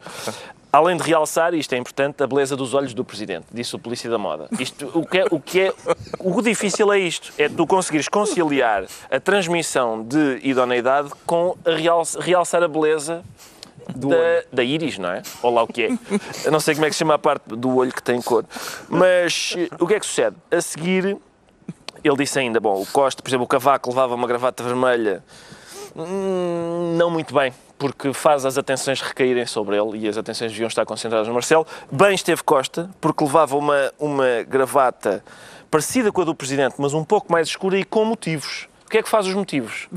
Além 0.73 0.95
de 0.95 1.03
realçar, 1.03 1.53
isto 1.53 1.73
é 1.73 1.77
importante, 1.77 2.23
a 2.23 2.27
beleza 2.27 2.55
dos 2.55 2.73
olhos 2.73 2.93
do 2.93 3.03
Presidente, 3.03 3.45
disse 3.51 3.75
o 3.75 3.79
Polícia 3.79 4.10
da 4.10 4.17
Moda. 4.17 4.47
Isto, 4.57 4.89
o, 4.97 5.05
que 5.05 5.17
é, 5.19 5.25
o, 5.29 5.39
que 5.39 5.60
é, 5.60 5.73
o 6.17 6.41
difícil 6.41 6.93
é 6.93 6.99
isto, 6.99 7.34
é 7.38 7.49
tu 7.49 7.67
conseguires 7.67 8.07
conciliar 8.07 8.86
a 9.12 9.19
transmissão 9.19 10.01
de 10.01 10.39
idoneidade 10.43 11.10
com 11.25 11.57
a 11.65 11.71
realça- 11.71 12.21
realçar 12.21 12.63
a 12.63 12.69
beleza 12.69 13.21
da, 13.93 14.43
da 14.53 14.63
íris, 14.63 14.97
não 14.97 15.10
é? 15.10 15.21
Ou 15.43 15.53
lá 15.53 15.63
o 15.63 15.67
que 15.67 15.84
é. 15.84 15.89
Eu 16.45 16.51
não 16.53 16.62
sei 16.62 16.73
como 16.73 16.86
é 16.86 16.89
que 16.89 16.95
se 16.95 16.99
chama 16.99 17.15
a 17.15 17.19
parte 17.19 17.49
do 17.49 17.75
olho 17.75 17.91
que 17.91 18.01
tem 18.01 18.21
cor. 18.21 18.45
Mas 18.88 19.53
o 19.77 19.86
que 19.86 19.95
é 19.95 19.99
que 19.99 20.05
sucede? 20.05 20.38
A 20.49 20.62
seguir, 20.62 21.17
ele 22.01 22.15
disse 22.15 22.39
ainda, 22.39 22.62
bom, 22.62 22.81
o 22.81 22.86
Costa, 22.86 23.21
por 23.21 23.29
exemplo, 23.29 23.43
o 23.43 23.47
Cavaco 23.47 23.89
levava 23.89 24.15
uma 24.15 24.27
gravata 24.27 24.63
vermelha, 24.63 25.21
hum, 25.97 26.95
não 26.97 27.10
muito 27.10 27.34
bem, 27.34 27.51
porque 27.82 28.13
faz 28.13 28.46
as 28.46 28.60
atenções 28.60 29.02
recaírem 29.02 29.44
sobre 29.48 29.76
ele 29.76 30.06
e 30.06 30.08
as 30.08 30.15
atenções 30.15 30.52
deviam 30.52 30.67
estar 30.67 30.86
concentradas 30.86 31.28
no 31.28 31.34
Marcelo. 31.34 31.65
Bem 31.91 32.13
esteve 32.13 32.44
Costa, 32.44 32.88
porque 33.02 33.24
levava 33.24 33.58
uma, 33.58 33.91
uma 33.98 34.44
gravata 34.48 35.24
parecida 35.72 36.12
com 36.12 36.22
a 36.22 36.26
do 36.26 36.36
Presidente, 36.36 36.76
mas 36.78 36.94
um 36.94 37.04
pouco 37.04 37.32
mais 37.32 37.48
escura 37.48 37.80
e 37.80 37.84
com 37.84 38.06
motivos. 38.06 38.70
O 38.86 38.89
que 38.91 39.00
é 39.00 39.02
que 39.02 39.10
faz 39.10 39.26
os 39.26 39.34
motivos? 39.34 39.89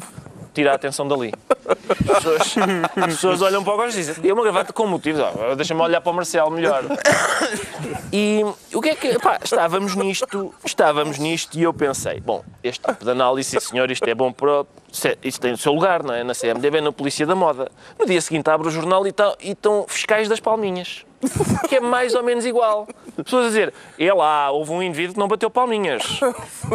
Tira 0.54 0.72
a 0.72 0.74
atenção 0.76 1.08
dali. 1.08 1.32
As 1.66 2.22
pessoas, 2.22 2.54
as 2.96 3.06
pessoas 3.06 3.42
olham 3.42 3.64
para 3.64 3.74
o 3.74 3.76
Costa 3.76 3.98
e 3.98 4.04
dizem, 4.04 4.30
é 4.30 4.32
uma 4.32 4.42
gravata 4.42 4.72
com 4.72 4.86
motivos, 4.86 5.20
deixa-me 5.56 5.80
olhar 5.80 6.00
para 6.00 6.12
o 6.12 6.14
Marcelo 6.14 6.50
melhor. 6.50 6.84
E 8.12 8.44
o 8.72 8.80
que 8.80 8.90
é 8.90 8.94
que. 8.94 9.18
Pá, 9.18 9.40
estávamos 9.42 9.96
nisto, 9.96 10.54
estávamos 10.64 11.18
nisto 11.18 11.58
e 11.58 11.64
eu 11.64 11.74
pensei, 11.74 12.20
bom, 12.20 12.44
este 12.62 12.86
tipo 12.86 13.04
de 13.04 13.10
análise, 13.10 13.60
senhor, 13.60 13.90
isto 13.90 14.06
é 14.08 14.14
bom 14.14 14.32
para. 14.32 14.64
Isto 15.24 15.40
tem 15.40 15.52
o 15.52 15.56
seu 15.56 15.72
lugar, 15.72 16.04
não 16.04 16.14
é? 16.14 16.22
Na 16.22 16.34
CMDB, 16.34 16.80
na 16.80 16.92
Polícia 16.92 17.26
da 17.26 17.34
Moda. 17.34 17.68
No 17.98 18.06
dia 18.06 18.20
seguinte 18.20 18.48
abre 18.48 18.68
o 18.68 18.70
jornal 18.70 19.04
e 19.04 19.14
e 19.40 19.50
estão 19.50 19.86
fiscais 19.88 20.28
das 20.28 20.38
palminhas. 20.38 21.04
Que 21.68 21.76
é 21.76 21.80
mais 21.80 22.14
ou 22.14 22.22
menos 22.22 22.44
igual. 22.44 22.86
Pessoas 23.22 23.46
a 23.46 23.48
dizer, 23.48 23.72
é 23.98 24.12
lá, 24.12 24.50
houve 24.50 24.70
um 24.72 24.82
indivíduo 24.82 25.14
que 25.14 25.20
não 25.20 25.28
bateu 25.28 25.50
palminhas. 25.50 26.20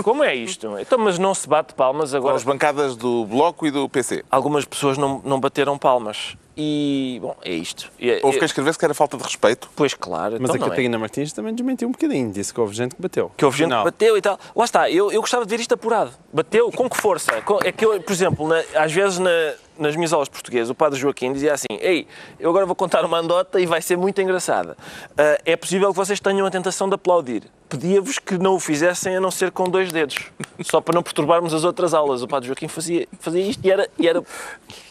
Como 0.03 0.23
é 0.23 0.33
isto? 0.35 0.77
Então, 0.79 0.97
mas 0.97 1.17
não 1.19 1.33
se 1.33 1.47
bate 1.47 1.73
palmas 1.73 2.11
Com 2.11 2.17
agora. 2.17 2.35
as 2.35 2.43
bancadas 2.43 2.95
do 2.95 3.25
Bloco 3.25 3.65
e 3.67 3.71
do 3.71 3.87
PC. 3.89 4.23
Algumas 4.29 4.65
pessoas 4.65 4.97
não, 4.97 5.21
não 5.23 5.39
bateram 5.39 5.77
palmas. 5.77 6.35
E, 6.61 7.19
bom, 7.21 7.37
é 7.41 7.53
isto. 7.53 7.89
É- 7.99 8.19
Houve 8.21 8.35
é- 8.35 8.39
quem 8.39 8.45
escrevesse 8.45 8.77
que 8.77 8.83
era 8.83 8.93
falta 8.93 9.15
de 9.15 9.23
respeito. 9.23 9.69
Pois 9.75 9.93
claro, 9.93 10.33
Mas 10.41 10.49
então 10.49 10.55
a 10.55 10.65
é. 10.65 10.69
Catarina 10.69 10.97
Martins 10.99 11.31
também 11.31 11.53
desmentiu 11.55 11.87
um 11.87 11.91
bocadinho. 11.91 12.31
Disse 12.33 12.53
que 12.53 12.59
houve 12.59 12.75
gente 12.75 12.95
que 12.95 13.01
bateu. 13.01 13.31
Que 13.37 13.45
houve 13.45 13.57
gente 13.57 13.69
que 13.73 13.83
bateu 13.83 14.17
e 14.17 14.21
tal. 14.21 14.37
Lá 14.53 14.65
está, 14.65 14.89
eu, 14.91 15.09
eu 15.09 15.21
gostava 15.21 15.45
de 15.45 15.49
ver 15.55 15.61
isto 15.61 15.73
apurado. 15.73 16.11
Bateu, 16.33 16.69
com 16.71 16.89
que 16.89 16.97
força? 16.97 17.41
Com- 17.43 17.59
É 17.63 17.71
que 17.71 17.85
eu, 17.85 18.01
por 18.01 18.11
exemplo, 18.11 18.45
na- 18.45 18.61
às 18.75 18.91
vezes 18.91 19.19
na- 19.19 19.53
nas 19.79 19.95
minhas 19.95 20.13
aulas 20.13 20.27
de 20.27 20.33
português, 20.33 20.69
o 20.69 20.75
padre 20.75 20.99
Joaquim 20.99 21.33
dizia 21.33 21.53
assim: 21.53 21.67
Ei, 21.79 22.07
eu 22.39 22.49
agora 22.49 22.65
vou 22.65 22.75
contar 22.75 23.03
uma 23.05 23.17
andota 23.17 23.59
e 23.59 23.65
vai 23.65 23.81
ser 23.81 23.97
muito 23.97 24.21
engraçada. 24.21 24.77
Ah, 25.17 25.37
é 25.45 25.55
possível 25.55 25.89
que 25.89 25.95
vocês 25.95 26.19
tenham 26.19 26.45
a 26.45 26.51
tentação 26.51 26.87
de 26.87 26.95
aplaudir. 26.95 27.43
Pedia-vos 27.69 28.17
que 28.17 28.35
não 28.35 28.55
o 28.55 28.59
fizessem 28.59 29.15
a 29.15 29.21
não 29.21 29.29
ser 29.29 29.51
com 29.51 29.69
dois 29.69 29.91
dedos, 29.91 30.31
só 30.63 30.81
para 30.81 30.95
não 30.95 31.03
perturbarmos 31.03 31.53
as 31.53 31.63
outras 31.63 31.93
aulas. 31.93 32.23
O 32.23 32.27
padre 32.27 32.47
Joaquim 32.47 32.67
fazia, 32.67 33.07
fazia 33.19 33.43
isto 33.43 33.63
e 33.63 33.69
era, 33.71 33.87
e 33.97 34.07
era 34.07 34.23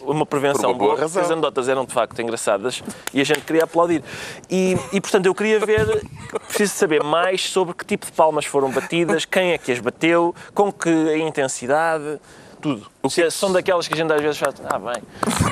uma 0.00 0.24
prevenção 0.24 0.60
Por 0.60 0.68
uma 0.68 0.74
boa 0.74 0.88
boa, 0.90 0.90
porque 0.90 1.04
as 1.06 1.14
razão. 1.14 1.32
anedotas 1.32 1.68
eram 1.68 1.84
de 1.84 1.92
facto 1.92 2.20
engraçadas 2.22 2.82
e 3.12 3.20
a 3.20 3.24
gente 3.24 3.40
queria 3.40 3.64
aplaudir. 3.64 4.02
E, 4.48 4.76
e, 4.92 5.00
portanto 5.00 5.26
eu 5.26 5.34
queria 5.34 5.58
ver, 5.58 6.06
preciso 6.46 6.74
saber 6.74 7.02
mais 7.02 7.50
sobre 7.50 7.74
que 7.74 7.84
tipo 7.84 8.06
de 8.06 8.12
palmas 8.12 8.44
foram 8.44 8.70
batidas, 8.70 9.24
quem 9.24 9.50
é 9.52 9.58
que 9.58 9.72
as 9.72 9.80
bateu, 9.80 10.32
com 10.54 10.72
que 10.72 11.16
intensidade, 11.16 12.20
tudo. 12.60 12.90
Se 13.08 13.22
é- 13.22 13.30
são 13.30 13.52
daquelas 13.52 13.88
que 13.88 13.94
a 13.94 13.96
gente 13.96 14.12
às 14.12 14.20
vezes 14.20 14.38
faz, 14.38 14.54
ah 14.64 14.78
bem, 14.78 15.02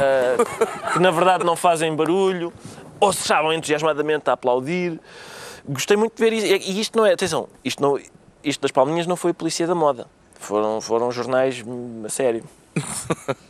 ah, 0.01 0.93
que 0.93 0.99
na 0.99 1.11
verdade 1.11 1.45
não 1.45 1.57
fazem 1.57 1.95
barulho, 1.95 2.53
ou 3.01 3.13
se 3.13 3.21
estavam 3.21 3.53
entusiasmadamente 3.53 4.29
a 4.31 4.33
aplaudir. 4.33 5.01
Gostei 5.69 5.97
muito 5.97 6.15
de 6.17 6.23
ver 6.23 6.33
isso. 6.33 6.47
E 6.47 6.81
isto 6.81 6.97
não 6.97 7.05
é, 7.05 7.13
atenção, 7.13 7.49
isto, 7.65 7.83
não, 7.83 7.99
isto 8.43 8.61
das 8.61 8.71
palminhas 8.71 9.07
não 9.07 9.17
foi 9.17 9.33
a 9.33 9.35
polícia 9.35 9.67
da 9.67 9.75
moda. 9.75 10.07
Foram, 10.39 10.81
foram 10.81 11.11
jornais 11.11 11.63
hum, 11.67 12.03
a 12.05 12.09
sério. 12.09 12.45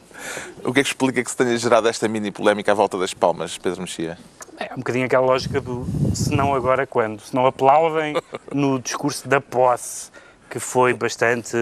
O 0.64 0.72
que 0.72 0.80
é 0.80 0.82
que 0.82 0.88
explica 0.88 1.22
que 1.22 1.30
se 1.30 1.36
tenha 1.36 1.56
gerado 1.56 1.88
esta 1.88 2.08
mini 2.08 2.30
polémica 2.30 2.72
à 2.72 2.74
volta 2.74 2.98
das 2.98 3.14
palmas, 3.14 3.58
Pedro 3.58 3.82
Mexia? 3.82 4.18
É 4.58 4.72
um 4.72 4.78
bocadinho 4.78 5.06
aquela 5.06 5.24
lógica 5.24 5.60
do 5.60 5.86
se 6.14 6.34
não 6.34 6.54
agora 6.54 6.86
quando? 6.86 7.20
Se 7.20 7.34
não 7.34 7.46
aplaudem 7.46 8.16
no 8.52 8.80
discurso 8.80 9.28
da 9.28 9.40
posse, 9.40 10.10
que 10.48 10.58
foi 10.60 10.94
bastante, 10.94 11.56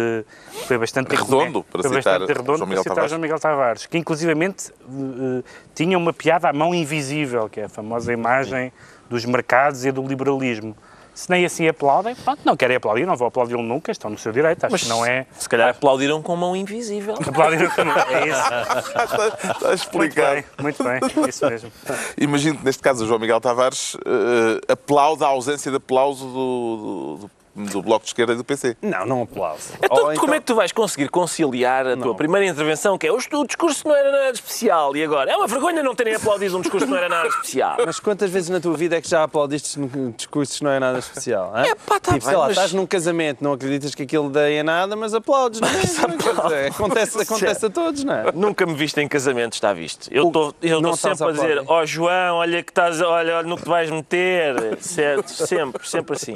foi 0.66 0.76
bastante 0.78 1.14
Redondo, 1.14 1.64
para 1.64 1.82
foi 1.82 1.96
citar 1.96 2.18
bastante 2.20 2.36
redondo 2.36 2.58
João 2.58 2.68
Miguel 2.68 2.82
para 2.84 2.90
citar 2.90 2.94
Tavares. 2.94 3.10
João 3.10 3.20
Miguel 3.22 3.38
Tavares, 3.40 3.86
que 3.86 3.98
inclusivamente 3.98 4.70
eh, 4.82 5.42
tinha 5.74 5.96
uma 5.96 6.12
piada 6.12 6.48
à 6.48 6.52
mão 6.52 6.74
invisível, 6.74 7.48
que 7.48 7.60
é 7.60 7.64
a 7.64 7.68
famosa 7.68 8.12
imagem 8.12 8.72
dos 9.08 9.24
mercados 9.24 9.84
e 9.84 9.90
do 9.92 10.02
liberalismo. 10.06 10.76
Se 11.14 11.30
nem 11.30 11.44
assim 11.44 11.68
aplaudem, 11.68 12.12
pronto, 12.16 12.40
não 12.44 12.56
querem 12.56 12.76
aplaudir, 12.76 13.06
não 13.06 13.14
vou 13.16 13.28
aplaudir 13.28 13.56
nunca, 13.56 13.92
estão 13.92 14.10
no 14.10 14.18
seu 14.18 14.32
direito, 14.32 14.64
acho 14.66 14.76
que 14.84 14.88
não 14.88 15.06
é 15.06 15.26
Se 15.38 15.48
calhar 15.48 15.68
aplaudiram 15.70 16.20
com 16.20 16.34
mão 16.34 16.56
invisível. 16.56 17.14
aplaudir 17.14 17.62
é 17.62 18.26
isso. 18.26 18.40
Está, 18.98 19.04
está 19.04 19.46
a 19.46 19.68
Muito 19.68 19.74
explicar. 19.74 20.34
bem, 20.34 20.44
muito 20.60 20.82
bem, 20.82 20.94
é 21.24 21.28
isso 21.28 21.46
mesmo. 21.48 21.72
Imagino 22.18 22.58
que 22.58 22.64
neste 22.64 22.82
caso 22.82 23.04
o 23.04 23.06
João 23.06 23.20
Miguel 23.20 23.40
Tavares 23.40 23.96
eh, 24.04 24.72
aplaude 24.72 25.22
a 25.22 25.28
ausência 25.28 25.70
de 25.70 25.76
aplauso 25.76 26.26
do, 26.26 26.32
do- 26.32 27.16
do 27.26 27.30
Bloco 27.54 28.04
de 28.04 28.10
Esquerda 28.10 28.32
e 28.32 28.36
do 28.36 28.44
PC. 28.44 28.76
Não, 28.82 29.06
não 29.06 29.22
aplauso. 29.22 29.70
Então, 29.82 30.08
Ou 30.08 30.14
como 30.14 30.34
é 30.34 30.40
que 30.40 30.46
tu 30.46 30.54
vais 30.54 30.72
conseguir 30.72 31.08
conciliar 31.08 31.86
a 31.86 31.96
tua 31.96 32.14
primeira 32.14 32.46
intervenção, 32.46 32.96
que 32.98 33.06
é 33.06 33.12
o 33.12 33.18
o 33.34 33.46
discurso 33.46 33.88
não 33.88 33.96
era 33.96 34.12
nada 34.12 34.30
especial, 34.30 34.94
e 34.96 35.02
agora? 35.02 35.30
É 35.32 35.36
uma 35.36 35.46
vergonha 35.46 35.82
não 35.82 35.94
terem 35.94 36.14
aplaudido 36.14 36.56
um 36.58 36.60
discurso 36.60 36.86
que 36.86 36.90
não 36.92 36.98
era 36.98 37.08
nada 37.08 37.28
especial. 37.28 37.76
Mas 37.84 37.98
quantas 37.98 38.30
vezes 38.30 38.50
na 38.50 38.60
tua 38.60 38.76
vida 38.76 38.96
é 38.96 39.00
que 39.00 39.08
já 39.08 39.22
aplaudiste 39.22 39.78
num 39.78 40.10
discursos 40.10 40.58
que 40.58 40.64
não 40.64 40.70
é 40.70 40.78
nada 40.78 40.98
especial? 40.98 41.56
É 41.56 41.74
pá, 41.74 41.98
tá 41.98 42.12
tipo, 42.12 42.24
sei 42.24 42.32
bem, 42.32 42.38
lá, 42.40 42.46
mas- 42.46 42.56
estás 42.56 42.72
num 42.72 42.86
casamento, 42.86 43.42
não 43.42 43.52
acreditas 43.52 43.94
que 43.94 44.02
aquilo 44.02 44.28
dê 44.28 44.58
a 44.58 44.64
nada, 44.64 44.94
mas 44.94 45.14
aplaudes, 45.14 45.60
não 45.60 45.68
é? 45.68 45.72
Quer 46.24 46.42
dizer, 46.42 46.66
acontece, 46.70 47.22
acontece 47.22 47.66
a 47.66 47.70
todos, 47.70 48.04
não 48.04 48.14
é? 48.14 48.32
Nunca 48.32 48.66
me 48.66 48.74
viste 48.74 49.00
em 49.00 49.08
casamento, 49.08 49.54
está 49.54 49.72
visto. 49.72 50.08
Eu 50.10 50.26
estou 50.28 50.54
não 50.80 50.96
sempre 50.96 51.24
a 51.24 51.28
a 51.28 51.32
dizer, 51.32 51.62
ó 51.66 51.84
João, 51.86 52.36
olha 52.36 52.62
que 52.62 52.70
estás, 52.70 53.00
olha, 53.00 53.36
olha 53.38 53.46
no 53.48 53.56
que 53.56 53.62
te 53.62 53.68
vais 53.68 53.90
meter. 53.90 54.78
Certo, 54.80 55.28
sempre, 55.28 55.88
sempre 55.88 56.16
assim. 56.16 56.34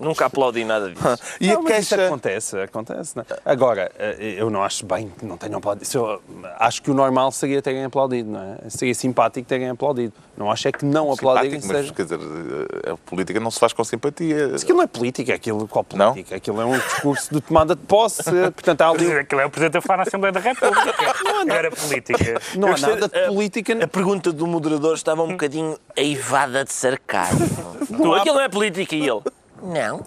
Nunca 0.00 0.26
aplaudi 0.50 0.64
nada 0.64 0.90
disso. 0.90 1.02
E 1.40 1.48
Não, 1.48 1.60
a 1.60 1.62
mas 1.62 1.78
isso 1.78 1.88
queixa. 1.94 2.06
acontece, 2.06 2.58
acontece. 2.60 3.16
Não 3.16 3.22
é? 3.28 3.36
Agora, 3.44 3.90
eh, 3.98 4.34
eu 4.36 4.50
não 4.50 4.62
acho 4.62 4.84
bem 4.84 5.08
que 5.18 5.24
não 5.24 5.36
tenham 5.36 5.58
aplaudido. 5.58 5.88
Eu- 5.94 6.20
acho 6.58 6.82
que 6.82 6.90
o 6.90 6.94
normal 6.94 7.30
seria 7.32 7.62
terem 7.62 7.84
aplaudido, 7.84 8.30
não 8.30 8.40
é? 8.40 8.68
Seria 8.70 8.94
simpático 8.94 9.46
terem 9.48 9.68
aplaudido. 9.70 10.12
Não 10.36 10.50
acho 10.50 10.68
é 10.68 10.72
que 10.72 10.84
não 10.84 11.12
aplaudirem 11.12 11.60
mas 11.62 11.64
seja. 11.66 11.92
quer 11.94 12.02
dizer, 12.04 12.18
eh, 12.18 12.90
a 12.92 12.96
política 12.96 13.38
não 13.40 13.50
se 13.50 13.58
faz 13.60 13.72
com 13.72 13.84
simpatia. 13.84 14.48
Mas 14.52 14.62
aquilo 14.62 14.78
não 14.78 14.84
é 14.84 14.86
política, 14.86 15.34
aquilo 15.34 15.68
qual 15.68 15.84
Não? 15.94 16.12
política? 16.12 16.36
Aquilo 16.36 16.60
é 16.60 16.64
um 16.64 16.78
discurso 16.78 17.34
de 17.34 17.40
tomada 17.40 17.74
de 17.74 17.82
posse. 17.82 18.22
Portanto, 18.24 18.80
há 18.82 18.88
ali. 18.88 19.10
Aquilo 19.20 19.40
é 19.40 19.46
o 19.46 19.50
Presidente 19.50 19.78
a 19.78 19.80
falar 19.82 19.98
na 19.98 20.02
Assembleia 20.04 20.32
da 20.32 20.40
República. 20.40 20.94
Não 21.46 21.54
era 21.54 21.70
política. 21.70 22.40
Não 22.56 22.68
há 22.68 22.70
gostei 22.72 22.94
nada 22.94 23.08
de 23.08 23.20
de- 23.20 23.26
política. 23.28 23.84
A 23.84 23.88
pergunta 23.88 24.32
do 24.32 24.46
moderador 24.46 24.94
estava 24.94 25.22
um 25.22 25.28
bocadinho 25.32 25.78
aivada 25.96 26.64
de 26.64 26.72
sarcasmo. 26.72 27.48
Tu, 27.86 28.14
aquilo 28.14 28.34
não 28.36 28.42
é 28.42 28.48
política 28.48 28.94
e 28.94 29.06
ele. 29.08 29.20
Não. 29.62 30.04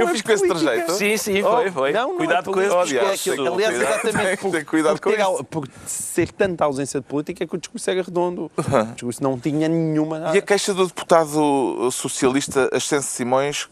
eu 0.00 0.08
fiz 0.08 0.22
com 0.22 0.32
esse 0.32 0.46
trajeito. 0.46 0.92
Sim, 0.92 1.16
sim, 1.16 1.42
foi, 1.42 1.70
foi. 1.70 1.92
Não, 1.92 2.10
não 2.10 2.16
Cuidado 2.16 2.50
é 2.50 2.54
com 2.54 2.60
esse 2.60 2.74
é 2.74 2.82
discurso. 3.12 3.54
Aliás, 3.54 3.72
Cuidado. 3.76 3.82
exatamente 3.82 4.26
Tem 4.26 4.36
por, 4.36 4.64
cuidado 4.64 5.00
por, 5.00 5.16
com 5.16 5.44
por 5.44 5.68
ser 5.86 6.32
tanta 6.32 6.64
ausência 6.64 7.00
de 7.00 7.06
política 7.06 7.44
é 7.44 7.46
que 7.46 7.54
o 7.54 7.58
discurso 7.58 7.90
era 7.90 8.02
redondo. 8.02 8.50
O 8.56 8.92
discurso 8.92 9.22
não 9.22 9.38
tinha 9.38 9.68
nenhuma. 9.68 10.32
E 10.34 10.38
a 10.38 10.42
queixa 10.42 10.74
do 10.74 10.86
deputado 10.86 11.90
socialista 11.90 12.68
Ascenso 12.72 13.08
Simões, 13.08 13.68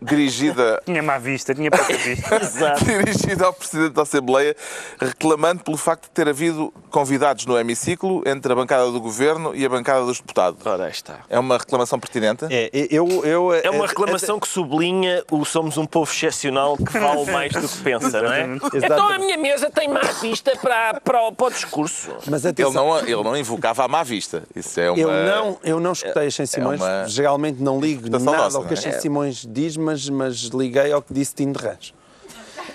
dirigida 0.00 0.80
Tinha 0.86 1.02
má 1.02 1.18
vista, 1.18 1.54
tinha 1.54 1.70
pouca 1.70 1.96
vista. 1.96 2.36
Exato. 2.40 2.84
dirigida 2.84 3.46
ao 3.46 3.52
Presidente 3.52 3.92
da 3.92 4.02
Assembleia, 4.02 4.56
reclamando 4.98 5.62
pelo 5.62 5.76
facto 5.76 6.04
de 6.04 6.10
ter 6.10 6.28
havido 6.28 6.72
convidados 6.90 7.46
no 7.46 7.58
hemiciclo 7.58 8.22
entre 8.26 8.52
a 8.52 8.56
bancada 8.56 8.90
do 8.90 9.00
Governo 9.00 9.54
e 9.54 9.64
a 9.64 9.68
bancada 9.68 10.04
dos 10.04 10.18
deputados. 10.20 10.64
Ora, 10.64 10.84
aí 10.84 10.90
está. 10.90 11.20
É 11.28 11.38
uma 11.38 11.58
reclamação 11.58 11.98
pertinente? 11.98 12.46
É, 12.50 12.70
eu, 12.90 13.08
eu, 13.24 13.52
É 13.52 13.70
uma 13.70 13.86
reclamação 13.86 14.38
que 14.38 14.48
sublinha 14.48 15.22
o 15.30 15.44
somos 15.44 15.76
um 15.76 15.86
povo 15.86 16.10
excepcional 16.10 16.76
que 16.76 16.92
vale 16.98 17.30
mais 17.30 17.52
do 17.52 17.68
que 17.68 17.78
pensa, 17.78 18.22
não 18.22 18.32
é? 18.32 18.42
Exatamente. 18.44 18.76
Então 18.84 19.08
a 19.08 19.18
minha 19.18 19.36
mesa 19.36 19.70
tem 19.70 19.88
má 19.88 20.00
vista 20.20 20.56
para, 20.56 21.00
para, 21.00 21.22
o, 21.22 21.32
para 21.32 21.46
o 21.46 21.50
discurso. 21.50 22.10
Mas 22.26 22.44
Ele 22.44 22.50
atenção, 22.50 22.86
não, 22.86 22.98
ele 23.00 23.22
não 23.22 23.36
invocava 23.36 23.84
a 23.84 23.88
má 23.88 24.02
vista. 24.02 24.44
Isso 24.54 24.80
é 24.80 24.90
uma... 24.90 25.00
eu, 25.00 25.08
não, 25.08 25.58
eu 25.62 25.80
não 25.80 25.92
escutei 25.92 26.26
a 26.26 26.30
Xen 26.30 26.46
Simões, 26.46 26.80
uma 26.80 27.06
geralmente 27.06 27.62
não 27.62 27.80
ligo 27.80 28.08
nada 28.08 28.24
nossa, 28.24 28.58
ao 28.58 28.64
que 28.64 28.74
a 28.74 28.76
é? 28.76 28.80
Xen 28.80 28.92
Simões 28.92 29.46
diz, 29.48 29.76
mas, 29.76 29.89
mas 30.10 30.36
liguei 30.52 30.92
ao 30.92 31.02
que 31.02 31.12
disse 31.12 31.34
Tino 31.34 31.54
de 31.54 31.64
Rãs. 31.64 31.94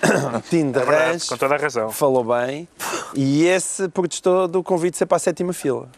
Tino 0.50 0.72
de 0.72 0.78
É 0.78 1.18
com 1.28 1.36
toda 1.36 1.54
a 1.54 1.58
razão. 1.58 1.90
falou 1.90 2.24
bem 2.24 2.68
e 3.14 3.46
esse 3.46 3.88
protestou 3.88 4.46
do 4.46 4.62
convite 4.62 4.92
de 4.92 4.98
ser 4.98 5.06
para 5.06 5.16
a 5.16 5.20
sétima 5.20 5.52
fila. 5.52 5.88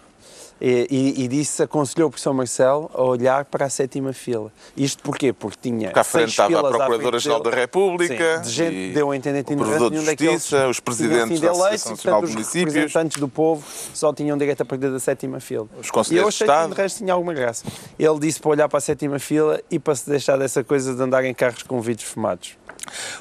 E, 0.60 0.86
e- 0.90 1.24
e 1.24 1.28
disse, 1.28 1.62
aconselhou 1.62 2.08
o 2.08 2.10
professor 2.10 2.32
Marcelo 2.34 2.90
a 2.92 3.02
olhar 3.02 3.44
para 3.44 3.66
a 3.66 3.70
sétima 3.70 4.12
fila. 4.12 4.50
Isto 4.76 5.02
porquê? 5.04 5.32
Porque 5.32 5.56
tinha 5.62 5.88
Porque 5.88 6.00
à 6.00 6.04
frente 6.04 6.32
seis 6.34 6.48
estava 6.50 6.68
a 6.68 6.70
Procuradora-Geral 6.72 7.40
da. 7.42 7.50
República, 7.50 8.36
Sim, 8.38 8.42
de 8.42 8.50
gente 8.50 8.74
e 8.76 8.88
que 8.88 8.94
deu 8.94 9.10
a 9.12 9.16
entender 9.16 9.40
o 9.40 9.44
Tino 9.44 9.62
Provedor 9.64 9.90
de 9.90 10.04
Justiça, 10.04 10.68
os 10.68 10.80
presidentes 10.80 11.40
da 11.40 11.46
eleitos 11.48 11.64
Associação 11.64 11.92
e, 11.92 11.96
Nacional 11.96 12.20
portanto, 12.20 12.20
de 12.20 12.24
os 12.24 12.34
Municípios. 12.34 12.74
representantes 12.74 13.18
do 13.20 13.28
povo 13.28 13.64
só 13.94 14.12
tinham 14.12 14.36
direito 14.36 14.60
a 14.60 14.64
partir 14.64 14.90
da 14.90 14.98
sétima 14.98 15.38
fila. 15.38 15.68
Os 15.80 15.86
E 15.88 15.92
conselheiros 15.92 16.26
eu 16.26 16.28
de 16.30 16.34
achei 16.34 16.46
que 16.46 16.52
Estado. 16.52 16.74
de 16.74 16.80
resto 16.82 16.98
tinha 16.98 17.12
alguma 17.12 17.32
graça. 17.34 17.64
Ele 17.98 18.18
disse 18.18 18.40
para 18.40 18.50
olhar 18.50 18.68
para 18.68 18.78
a 18.78 18.80
sétima 18.80 19.18
fila 19.20 19.60
e 19.70 19.78
para 19.78 19.94
se 19.94 20.10
deixar 20.10 20.36
dessa 20.36 20.64
coisa 20.64 20.92
de 20.94 21.00
andar 21.02 21.24
em 21.24 21.32
carros 21.34 21.62
com 21.62 21.80
vidros 21.80 22.08
fumados. 22.08 22.56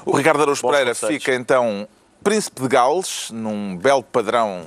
O 0.04 0.16
Ricardo 0.16 0.42
Araújo 0.42 0.62
Pereira 0.62 0.90
conselhos. 0.90 1.14
fica 1.22 1.34
então 1.34 1.86
príncipe 2.22 2.62
de 2.62 2.68
Gales, 2.68 3.30
num 3.32 3.76
belo 3.76 4.02
padrão 4.02 4.62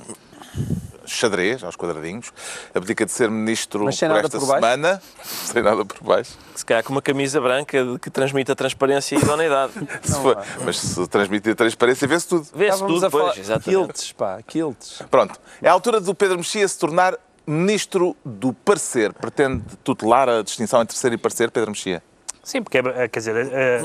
xadrez, 1.06 1.62
aos 1.64 1.76
quadradinhos. 1.76 2.32
Abdica 2.74 3.04
de 3.06 3.12
ser 3.12 3.30
ministro 3.30 3.84
Mas 3.84 3.96
sem 3.98 4.08
por 4.08 4.18
esta 4.18 4.38
por 4.38 4.46
semana. 4.46 5.02
Sem 5.22 5.62
nada 5.62 5.84
por 5.84 6.02
baixo. 6.02 6.36
Se 6.54 6.64
calhar 6.64 6.82
com 6.84 6.92
uma 6.92 7.02
camisa 7.02 7.40
branca 7.40 7.78
que 8.00 8.10
transmite 8.10 8.50
a 8.52 8.54
transparência 8.54 9.14
e 9.14 9.18
a 9.18 9.20
idoneidade. 9.22 9.72
Se 10.02 10.14
for- 10.20 10.38
Mas 10.64 10.78
se 10.78 11.06
transmitir 11.08 11.54
transparência, 11.54 12.06
vê-se 12.08 12.28
tudo. 12.28 12.46
Vê-se 12.54 12.78
tudo, 12.86 13.06
a 13.06 13.10
pois, 13.10 13.38
exatamente. 13.38 13.70
quilts, 13.84 14.12
pá, 14.12 14.40
quilts. 14.46 15.02
Pronto. 15.10 15.38
É 15.60 15.68
a 15.68 15.72
altura 15.72 16.00
do 16.00 16.14
Pedro 16.14 16.36
Mexia 16.38 16.66
se 16.66 16.78
tornar 16.78 17.16
ministro 17.46 18.16
do 18.24 18.52
parecer. 18.52 19.12
Pretende 19.12 19.62
tutelar 19.82 20.28
a 20.28 20.42
distinção 20.42 20.80
entre 20.82 20.96
ser 20.96 21.12
e 21.12 21.16
parecer, 21.16 21.50
Pedro 21.50 21.70
Mexia? 21.70 22.02
Sim, 22.44 22.62
porque, 22.62 22.78
é- 22.78 23.08
quer 23.08 23.18
dizer, 23.20 23.36
é- 23.36 23.84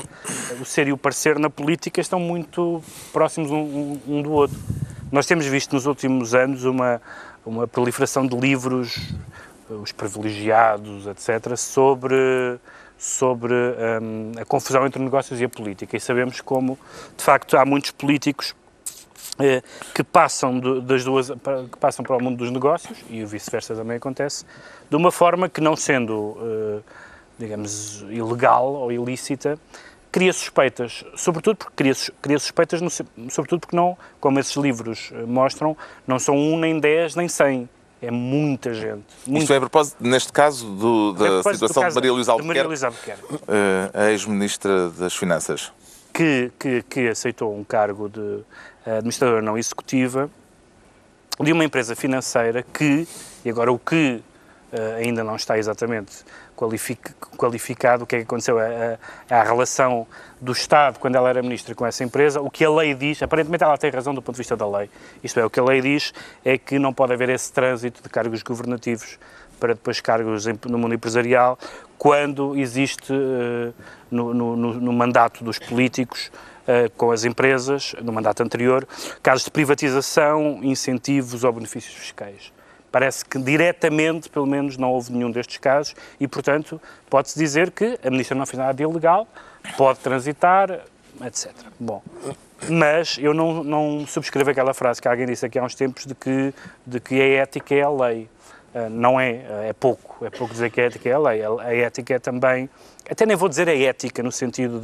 o 0.60 0.64
ser 0.64 0.88
e 0.88 0.92
o 0.92 0.96
parecer 0.98 1.38
na 1.38 1.48
política 1.48 2.00
estão 2.00 2.18
muito 2.18 2.82
próximos 3.12 3.50
um, 3.50 3.56
um- 3.56 4.00
um 4.08 4.22
do 4.22 4.32
outro. 4.32 4.56
Nós 5.10 5.24
temos 5.24 5.46
visto 5.46 5.72
nos 5.72 5.86
últimos 5.86 6.34
anos 6.34 6.64
uma, 6.64 7.00
uma 7.44 7.66
proliferação 7.66 8.26
de 8.26 8.36
livros, 8.36 9.14
os 9.70 9.90
privilegiados, 9.90 11.06
etc., 11.06 11.56
sobre, 11.56 12.58
sobre 12.98 13.54
hum, 13.54 14.32
a 14.38 14.44
confusão 14.44 14.86
entre 14.86 15.02
negócios 15.02 15.40
e 15.40 15.44
a 15.44 15.48
política. 15.48 15.96
E 15.96 16.00
sabemos 16.00 16.42
como, 16.42 16.78
de 17.16 17.24
facto, 17.24 17.56
há 17.56 17.64
muitos 17.64 17.90
políticos 17.90 18.54
eh, 19.38 19.62
que 19.94 20.04
passam 20.04 20.60
das 20.82 21.04
duas 21.04 21.30
que 21.30 21.78
passam 21.80 22.04
para 22.04 22.16
o 22.16 22.22
mundo 22.22 22.36
dos 22.36 22.50
negócios 22.50 22.98
e 23.08 23.22
o 23.22 23.26
vice-versa 23.26 23.74
também 23.74 23.96
acontece 23.96 24.44
de 24.90 24.96
uma 24.96 25.12
forma 25.12 25.48
que 25.48 25.60
não 25.60 25.76
sendo 25.76 26.36
eh, 26.40 26.80
digamos 27.38 28.04
ilegal 28.10 28.66
ou 28.66 28.90
ilícita 28.90 29.56
cria 30.10 30.32
suspeitas 30.32 31.04
sobretudo 31.16 31.56
porque 31.56 31.72
cria, 31.76 31.92
cria 32.22 32.38
suspeitas 32.38 32.80
no 32.80 32.88
sobretudo 32.90 33.60
porque 33.60 33.76
não 33.76 33.96
como 34.20 34.38
esses 34.40 34.56
livros 34.56 35.10
eh, 35.12 35.22
mostram 35.26 35.76
não 36.06 36.18
são 36.18 36.34
um 36.36 36.58
nem 36.58 36.80
dez 36.80 37.14
nem 37.14 37.28
cem 37.28 37.68
é 38.00 38.10
muita 38.10 38.72
gente 38.72 39.04
muita 39.26 39.42
Isto 39.42 39.52
é 39.52 39.56
a 39.56 39.60
propósito, 39.60 39.96
neste 40.00 40.32
caso, 40.32 40.66
do- 40.76 41.10
A 41.16 41.18
da 41.18 41.24
propósito 41.42 41.60
do 41.60 41.68
situação 41.68 41.88
de 41.88 41.94
Maria 41.96 42.12
Luísa 42.12 42.36
de 42.36 42.42
Maria 42.46 42.62
Albuquerque, 42.62 42.68
Luísa 42.68 42.86
Albuquerque. 42.86 43.50
a 43.94 44.10
ex-ministra 44.12 44.88
das 44.90 45.14
Finanças. 45.16 45.72
que, 46.14 46.50
que, 46.58 46.82
que 46.82 47.08
aceitou 47.08 47.54
um 47.56 47.62
cargo 47.64 48.08
de 48.08 48.40
eh, 48.86 48.92
administradora 48.98 49.42
não 49.42 49.58
executiva 49.58 50.30
de 51.40 51.52
uma 51.52 51.64
empresa 51.64 51.94
financeira 51.94 52.62
que, 52.62 53.06
e 53.44 53.50
agora 53.50 53.70
o 53.72 53.78
que 53.78 54.22
eh, 54.72 54.94
ainda 55.02 55.22
não 55.24 55.36
está 55.36 55.58
exatamente 55.58 56.24
qualificado, 57.36 58.04
o 58.04 58.06
que 58.06 58.16
é 58.16 58.18
que 58.18 58.24
aconteceu, 58.24 58.56
a 58.58 59.42
relação 59.42 60.06
do 60.40 60.52
Estado, 60.52 60.98
quando 60.98 61.16
ela 61.16 61.28
era 61.28 61.42
ministra, 61.42 61.74
com 61.74 61.86
essa 61.86 62.02
empresa, 62.04 62.40
o 62.40 62.50
que 62.50 62.64
a 62.64 62.70
lei 62.70 62.94
diz, 62.94 63.22
aparentemente 63.22 63.62
ela 63.64 63.78
tem 63.78 63.90
razão 63.90 64.14
do 64.14 64.20
ponto 64.20 64.34
de 64.34 64.38
vista 64.38 64.56
da 64.56 64.66
lei, 64.68 64.90
isto 65.22 65.38
é, 65.40 65.44
o 65.44 65.50
que 65.50 65.60
a 65.60 65.64
lei 65.64 65.80
diz 65.80 66.12
é 66.44 66.58
que 66.58 66.78
não 66.78 66.92
pode 66.92 67.12
haver 67.12 67.28
esse 67.28 67.52
trânsito 67.52 68.02
de 68.02 68.08
cargos 68.08 68.42
governativos 68.42 69.18
para 69.60 69.74
depois 69.74 70.00
cargos 70.00 70.46
no 70.66 70.78
mundo 70.78 70.94
empresarial, 70.94 71.58
quando 71.96 72.56
existe 72.56 73.12
eh, 73.12 73.72
no, 74.08 74.32
no- 74.32 74.56
no- 74.56 74.74
no 74.74 74.92
mandato 74.92 75.42
dos 75.42 75.58
políticos 75.58 76.30
eh, 76.68 76.88
com 76.96 77.10
as 77.10 77.24
empresas, 77.24 77.92
no 78.00 78.12
mandato 78.12 78.40
anterior, 78.40 78.86
casos 79.20 79.44
de 79.46 79.50
privatização, 79.50 80.60
incentivos 80.62 81.42
ou 81.42 81.52
benefícios 81.52 81.92
fiscais. 81.94 82.52
Parece 82.90 83.24
que 83.24 83.38
diretamente, 83.38 84.28
pelo 84.28 84.46
menos, 84.46 84.76
não 84.76 84.90
houve 84.90 85.12
nenhum 85.12 85.30
destes 85.30 85.58
casos 85.58 85.94
e, 86.18 86.26
portanto, 86.26 86.80
pode-se 87.10 87.38
dizer 87.38 87.70
que 87.70 87.98
a 88.04 88.10
Ministra 88.10 88.36
não 88.36 88.46
fez 88.46 88.58
nada 88.58 88.72
de 88.72 88.82
ilegal, 88.82 89.26
pode 89.76 89.98
transitar, 90.00 90.80
etc. 91.24 91.52
Bom, 91.78 92.02
mas 92.68 93.18
eu 93.18 93.34
não, 93.34 93.62
não 93.62 94.06
subscrevo 94.06 94.50
aquela 94.50 94.72
frase 94.72 95.00
que 95.00 95.08
alguém 95.08 95.26
disse 95.26 95.44
aqui 95.44 95.58
há 95.58 95.62
uns 95.62 95.74
tempos 95.74 96.06
de 96.06 96.14
que, 96.14 96.54
de 96.86 97.00
que 97.00 97.20
a 97.20 97.42
ética 97.42 97.74
é 97.74 97.82
a 97.82 97.90
lei. 97.90 98.28
Uh, 98.74 98.90
não 98.90 99.18
é, 99.18 99.68
é 99.68 99.72
pouco, 99.72 100.24
é 100.24 100.30
pouco 100.30 100.52
dizer 100.52 100.70
que 100.70 100.80
a 100.80 100.84
ética 100.84 101.08
é 101.08 101.12
a 101.12 101.18
lei. 101.18 101.42
A, 101.42 101.48
a 101.62 101.74
ética 101.74 102.14
é 102.14 102.18
também, 102.18 102.68
até 103.10 103.24
nem 103.24 103.36
vou 103.36 103.48
dizer 103.48 103.68
a 103.68 103.74
ética 103.74 104.22
no 104.22 104.32
sentido 104.32 104.80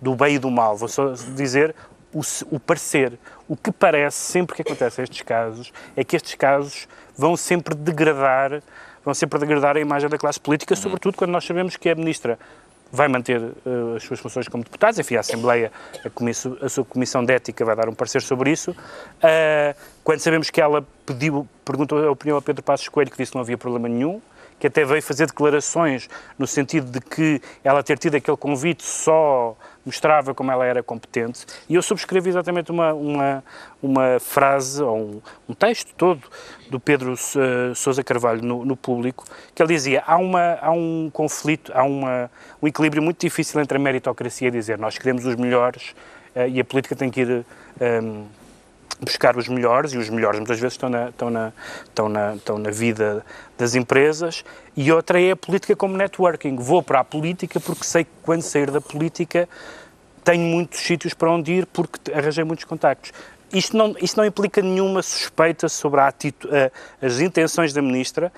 do 0.00 0.14
bem 0.14 0.36
e 0.36 0.38
do 0.38 0.50
mal, 0.50 0.76
vou 0.76 0.88
só 0.88 1.12
dizer 1.34 1.74
o, 2.12 2.20
o 2.50 2.60
parecer. 2.60 3.18
O 3.48 3.56
que 3.56 3.72
parece, 3.72 4.16
sempre 4.16 4.54
que 4.54 4.62
acontece 4.62 5.02
estes 5.02 5.22
casos, 5.22 5.72
é 5.96 6.04
que 6.04 6.14
estes 6.14 6.34
casos 6.36 6.86
vão 7.16 7.36
sempre 7.36 7.74
degradar, 7.74 8.62
vão 9.04 9.14
sempre 9.14 9.38
degradar 9.38 9.76
a 9.76 9.80
imagem 9.80 10.08
da 10.08 10.18
classe 10.18 10.40
política, 10.40 10.74
sobretudo 10.76 11.16
quando 11.16 11.30
nós 11.30 11.44
sabemos 11.44 11.76
que 11.76 11.88
a 11.88 11.94
ministra 11.94 12.38
vai 12.94 13.08
manter 13.08 13.40
uh, 13.40 13.96
as 13.96 14.04
suas 14.04 14.20
funções 14.20 14.46
como 14.46 14.62
deputados, 14.62 14.98
enfim, 15.00 15.16
a 15.16 15.20
Assembleia, 15.20 15.72
a, 16.04 16.64
a, 16.64 16.68
sua 16.68 16.84
Comissão 16.84 17.24
de 17.24 17.32
Ética 17.32 17.64
vai 17.64 17.74
dar 17.74 17.88
um 17.88 17.94
parecer 17.94 18.22
sobre 18.22 18.52
isso. 18.52 18.70
Uh, 18.70 19.74
quando 20.04 20.20
sabemos 20.20 20.48
que 20.48 20.60
ela 20.60 20.86
pediu, 21.04 21.48
perguntou 21.64 22.06
a 22.06 22.10
opinião 22.10 22.38
a 22.38 22.42
Pedro 22.42 22.62
Passos 22.62 22.88
Coelho, 22.88 23.10
que 23.10 23.16
disse 23.16 23.32
que 23.32 23.36
não 23.36 23.42
havia 23.42 23.58
problema 23.58 23.88
nenhum, 23.88 24.22
que 24.58 24.66
até 24.66 24.84
veio 24.84 25.02
fazer 25.02 25.26
declarações 25.26 26.08
no 26.38 26.46
sentido 26.46 26.90
de 26.90 27.00
que 27.00 27.40
ela 27.62 27.82
ter 27.82 27.98
tido 27.98 28.14
aquele 28.14 28.36
convite 28.36 28.82
só 28.82 29.56
mostrava 29.84 30.34
como 30.34 30.50
ela 30.50 30.64
era 30.64 30.82
competente. 30.82 31.44
E 31.68 31.74
eu 31.74 31.82
subscrevi 31.82 32.30
exatamente 32.30 32.70
uma, 32.70 32.94
uma, 32.94 33.44
uma 33.82 34.18
frase, 34.18 34.82
ou 34.82 34.96
um, 34.96 35.22
um 35.48 35.54
texto 35.54 35.92
todo, 35.96 36.22
do 36.70 36.80
Pedro 36.80 37.12
uh, 37.12 37.74
Sousa 37.74 38.02
Carvalho 38.02 38.42
no, 38.42 38.64
no, 38.64 38.76
Público, 38.76 39.24
que 39.54 39.62
ele 39.62 39.74
dizia: 39.74 40.02
há, 40.06 40.16
uma, 40.16 40.58
há 40.60 40.70
um 40.70 41.10
conflito, 41.12 41.70
há 41.74 41.84
uma, 41.84 42.30
um 42.62 42.66
equilíbrio 42.66 43.02
muito 43.02 43.20
difícil 43.20 43.60
entre 43.60 43.76
a 43.76 43.80
meritocracia 43.80 44.48
e 44.48 44.50
dizer 44.50 44.78
nós 44.78 44.96
queremos 44.96 45.26
os 45.26 45.34
melhores 45.36 45.94
uh, 46.34 46.48
e 46.48 46.60
a 46.60 46.64
política 46.64 46.96
tem 46.96 47.10
que 47.10 47.20
ir. 47.20 47.46
Ehm, 47.80 48.24
buscar 49.04 49.36
os 49.36 49.48
melhores, 49.48 49.92
e 49.92 49.98
os 49.98 50.08
melhores 50.08 50.38
muitas 50.38 50.58
vezes 50.58 50.74
estão 50.74 50.88
na, 50.88 51.08
estão 51.10 51.30
na, 51.30 51.52
estão 51.84 52.08
na, 52.08 52.34
estão 52.34 52.58
na 52.58 52.70
vida 52.70 53.24
das 53.58 53.74
empresas, 53.74 54.44
e 54.76 54.90
outra 54.90 55.20
é 55.20 55.32
a 55.32 55.36
política 55.36 55.76
como 55.76 55.96
networking. 55.96 56.56
Vou 56.56 56.82
para 56.82 57.00
a 57.00 57.04
política 57.04 57.60
porque 57.60 57.84
sei 57.84 58.04
que 58.04 58.10
quando 58.22 58.42
sair 58.42 58.70
da 58.70 58.80
política 58.80 59.48
tenho 60.24 60.42
muitos 60.42 60.80
sítios 60.80 61.12
para 61.12 61.30
onde 61.30 61.52
ir 61.52 61.66
porque 61.66 62.12
arranjei 62.12 62.42
muitos 62.44 62.64
contactos. 62.64 63.12
Isto 63.52 63.76
não, 63.76 63.94
isto 64.00 64.16
não 64.16 64.24
implica 64.24 64.60
nenhuma 64.60 65.02
suspeita 65.02 65.68
sobre 65.68 66.00
a 66.00 66.12
as 67.00 67.20
intenções 67.20 67.72
da 67.72 67.80
Ministra, 67.80 68.32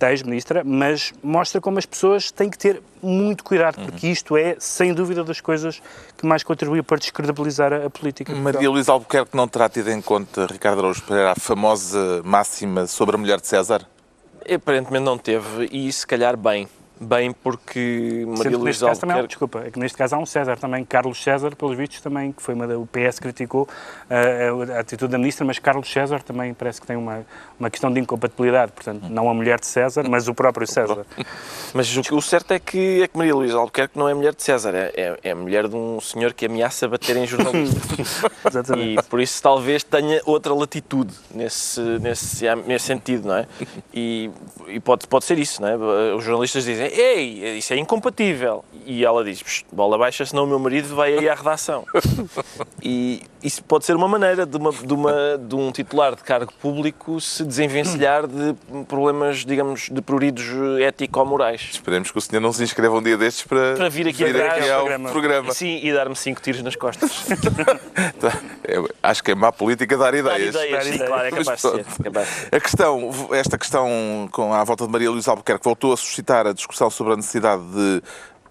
da 0.00 0.10
ex-ministra, 0.10 0.62
mas 0.64 1.12
mostra 1.22 1.60
como 1.60 1.78
as 1.78 1.84
pessoas 1.84 2.30
têm 2.30 2.48
que 2.48 2.56
ter 2.56 2.82
muito 3.02 3.44
cuidado, 3.44 3.76
porque 3.84 4.06
uhum. 4.06 4.12
isto 4.12 4.36
é, 4.36 4.56
sem 4.58 4.94
dúvida, 4.94 5.22
das 5.22 5.42
coisas 5.42 5.80
que 6.16 6.26
mais 6.26 6.42
contribui 6.42 6.82
para 6.82 6.96
descredibilizar 6.96 7.70
a, 7.70 7.84
a 7.84 7.90
política. 7.90 8.34
Maria 8.34 8.70
Luísa 8.70 8.92
Albuquerque 8.92 9.36
não 9.36 9.46
terá 9.46 9.68
tido 9.68 9.90
em 9.90 10.00
conta, 10.00 10.46
Ricardo 10.46 10.78
Araújo 10.78 11.02
Pereira, 11.02 11.32
a 11.32 11.34
famosa 11.34 12.22
máxima 12.24 12.86
sobre 12.86 13.14
a 13.14 13.18
mulher 13.18 13.38
de 13.40 13.46
César? 13.46 13.86
Aparentemente 14.50 15.04
não 15.04 15.18
teve, 15.18 15.68
e 15.70 15.92
se 15.92 16.06
calhar 16.06 16.34
bem 16.34 16.66
bem 17.00 17.32
porque 17.32 18.24
Maria 18.28 18.58
Luísa 18.58 18.86
Albuquerque... 18.86 19.00
Também, 19.00 19.26
desculpa, 19.26 19.62
é 19.66 19.70
que 19.70 19.78
neste 19.78 19.96
caso 19.96 20.16
há 20.16 20.18
um 20.18 20.26
César 20.26 20.58
também, 20.58 20.84
Carlos 20.84 21.22
César, 21.22 21.56
pelos 21.56 21.76
vistos 21.76 22.00
também, 22.00 22.30
que 22.30 22.42
foi 22.42 22.54
uma, 22.54 22.66
o 22.76 22.86
PS 22.86 23.18
criticou 23.18 23.62
uh, 23.62 24.72
a 24.72 24.80
atitude 24.80 25.10
da 25.10 25.16
ministra, 25.16 25.44
mas 25.46 25.58
Carlos 25.58 25.90
César 25.90 26.22
também 26.22 26.52
parece 26.52 26.80
que 26.80 26.86
tem 26.86 26.96
uma, 26.96 27.24
uma 27.58 27.70
questão 27.70 27.90
de 27.90 27.98
incompatibilidade, 28.00 28.72
portanto, 28.72 29.08
não 29.08 29.30
a 29.30 29.34
mulher 29.34 29.58
de 29.58 29.66
César, 29.66 30.06
mas 30.08 30.28
o 30.28 30.34
próprio 30.34 30.66
César. 30.66 31.06
Mas 31.72 31.96
o, 31.96 32.16
o 32.16 32.20
certo 32.22 32.52
é 32.52 32.58
que, 32.58 33.02
é 33.02 33.08
que 33.08 33.16
Maria 33.16 33.34
Luísa 33.34 33.56
Albuquerque 33.56 33.98
não 33.98 34.08
é 34.08 34.12
mulher 34.12 34.34
de 34.34 34.42
César, 34.42 34.74
é, 34.74 34.92
é, 34.94 35.30
é 35.30 35.34
mulher 35.34 35.68
de 35.68 35.76
um 35.76 36.00
senhor 36.00 36.34
que 36.34 36.46
ameaça 36.46 36.86
bater 36.86 37.16
em 37.16 37.26
jornalistas. 37.26 38.22
Exatamente. 38.44 39.00
E 39.00 39.02
por 39.04 39.20
isso 39.20 39.42
talvez 39.42 39.82
tenha 39.82 40.20
outra 40.26 40.52
latitude 40.52 41.14
nesse, 41.34 41.80
nesse, 41.80 42.44
nesse 42.66 42.86
sentido, 42.86 43.28
não 43.28 43.36
é? 43.36 43.46
E, 43.94 44.30
e 44.68 44.80
pode, 44.80 45.06
pode 45.06 45.24
ser 45.24 45.38
isso, 45.38 45.62
não 45.62 45.68
é? 45.68 45.76
Os 46.14 46.24
jornalistas 46.24 46.64
dizem 46.64 46.89
ei, 46.92 47.58
isso 47.58 47.72
é 47.72 47.76
incompatível. 47.76 48.64
E 48.86 49.04
ela 49.04 49.24
diz, 49.24 49.42
bola 49.72 49.96
baixa, 49.98 50.24
senão 50.24 50.44
o 50.44 50.46
meu 50.46 50.58
marido 50.58 50.94
vai 50.94 51.18
aí 51.18 51.28
à 51.28 51.34
redação. 51.34 51.84
e 52.82 53.22
isso 53.42 53.62
pode 53.64 53.84
ser 53.84 53.96
uma 53.96 54.08
maneira 54.08 54.44
de, 54.44 54.56
uma, 54.56 54.72
de, 54.72 54.92
uma, 54.92 55.38
de 55.38 55.54
um 55.54 55.72
titular 55.72 56.14
de 56.14 56.22
cargo 56.22 56.52
público 56.60 57.20
se 57.20 57.44
desenvencilhar 57.44 58.26
de 58.26 58.54
problemas, 58.84 59.44
digamos, 59.44 59.88
de 59.90 60.00
pruridos 60.02 60.46
ético-morais. 60.80 61.68
Esperemos 61.72 62.10
que 62.10 62.18
o 62.18 62.20
senhor 62.20 62.40
não 62.40 62.52
se 62.52 62.62
inscreva 62.62 62.96
um 62.96 63.02
dia 63.02 63.16
destes 63.16 63.44
para, 63.44 63.74
para 63.76 63.88
vir 63.88 64.08
aqui, 64.08 64.24
vir 64.24 64.42
aqui 64.42 64.68
ao 64.68 64.80
programa. 64.80 65.10
programa. 65.10 65.54
Sim, 65.54 65.80
e 65.82 65.92
dar-me 65.92 66.16
cinco 66.16 66.40
tiros 66.40 66.62
nas 66.62 66.76
costas. 66.76 67.10
Tá, 68.20 68.38
é, 68.64 68.76
acho 69.02 69.22
que 69.22 69.30
é 69.30 69.34
má 69.34 69.50
política 69.50 69.96
dar 69.96 70.14
ideias. 70.14 70.54
Dar 70.54 70.66
ideias, 70.66 70.84
sim, 70.84 70.98
claro, 70.98 71.26
é 71.26 71.30
capaz 71.30 71.62
de 71.62 71.70
ser. 71.70 71.86
A 72.52 72.60
questão, 72.60 73.10
esta 73.32 73.58
questão 73.58 74.28
com, 74.30 74.52
à 74.52 74.62
volta 74.62 74.84
de 74.84 74.92
Maria 74.92 75.10
Luísa 75.10 75.30
Albuquerque 75.30 75.64
voltou 75.64 75.92
a 75.92 75.96
suscitar 75.96 76.46
a 76.46 76.52
discussão 76.52 76.79
sobre 76.88 77.12
a 77.12 77.16
necessidade 77.16 77.62
de 77.62 78.02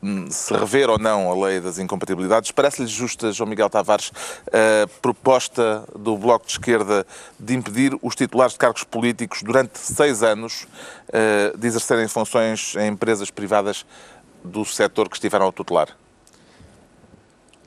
hum, 0.04 0.28
se 0.30 0.54
rever 0.54 0.90
ou 0.90 1.00
não 1.00 1.32
a 1.32 1.48
lei 1.48 1.60
das 1.60 1.80
incompatibilidades. 1.80 2.52
Parece-lhe 2.52 2.88
justa, 2.88 3.32
João 3.32 3.50
Miguel 3.50 3.70
Tavares, 3.70 4.12
a 4.48 4.88
proposta 5.02 5.86
do 5.98 6.18
Bloco 6.18 6.46
de 6.46 6.52
Esquerda 6.52 7.08
de 7.40 7.56
impedir 7.56 7.98
os 8.02 8.16
titulares 8.16 8.54
de 8.54 8.60
cargos 8.60 8.84
políticos 8.84 9.42
durante 9.42 9.80
seis 9.80 10.22
anos 10.22 10.68
eh, 11.12 11.54
de 11.58 11.68
exercerem 11.68 12.08
funções 12.08 12.76
em 12.76 12.90
empresas 12.90 13.32
privadas 13.32 13.86
do 14.44 14.66
setor 14.66 15.10
que 15.10 15.16
estiveram 15.16 15.48
a 15.48 15.52
tutelar? 15.52 15.96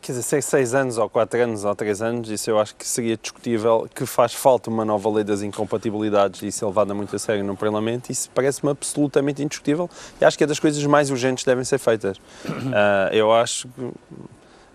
Quer 0.02 0.12
dizer, 0.12 0.22
ser 0.24 0.42
seis 0.42 0.74
anos 0.74 0.98
ou 0.98 1.08
quatro 1.08 1.40
anos 1.40 1.64
ou 1.64 1.72
três 1.76 2.02
anos, 2.02 2.28
isso 2.28 2.50
eu 2.50 2.58
acho 2.58 2.74
que 2.74 2.84
seria 2.84 3.16
discutível, 3.16 3.88
que 3.94 4.04
faz 4.04 4.34
falta 4.34 4.68
uma 4.68 4.84
nova 4.84 5.08
lei 5.08 5.22
das 5.22 5.42
incompatibilidades 5.42 6.42
e 6.42 6.48
isso 6.48 6.64
é 6.64 6.66
levado 6.66 6.92
muito 6.92 7.14
a 7.14 7.18
sério 7.20 7.44
no 7.44 7.56
Parlamento, 7.56 8.10
isso 8.10 8.28
parece-me 8.34 8.72
absolutamente 8.72 9.40
indiscutível 9.44 9.88
e 10.20 10.24
acho 10.24 10.36
que 10.36 10.42
é 10.42 10.46
das 10.46 10.58
coisas 10.58 10.84
mais 10.86 11.08
urgentes 11.08 11.44
que 11.44 11.48
devem 11.48 11.64
ser 11.64 11.78
feitas. 11.78 12.16
Uh, 12.16 13.14
eu 13.14 13.32
acho 13.32 13.68
que 13.68 13.92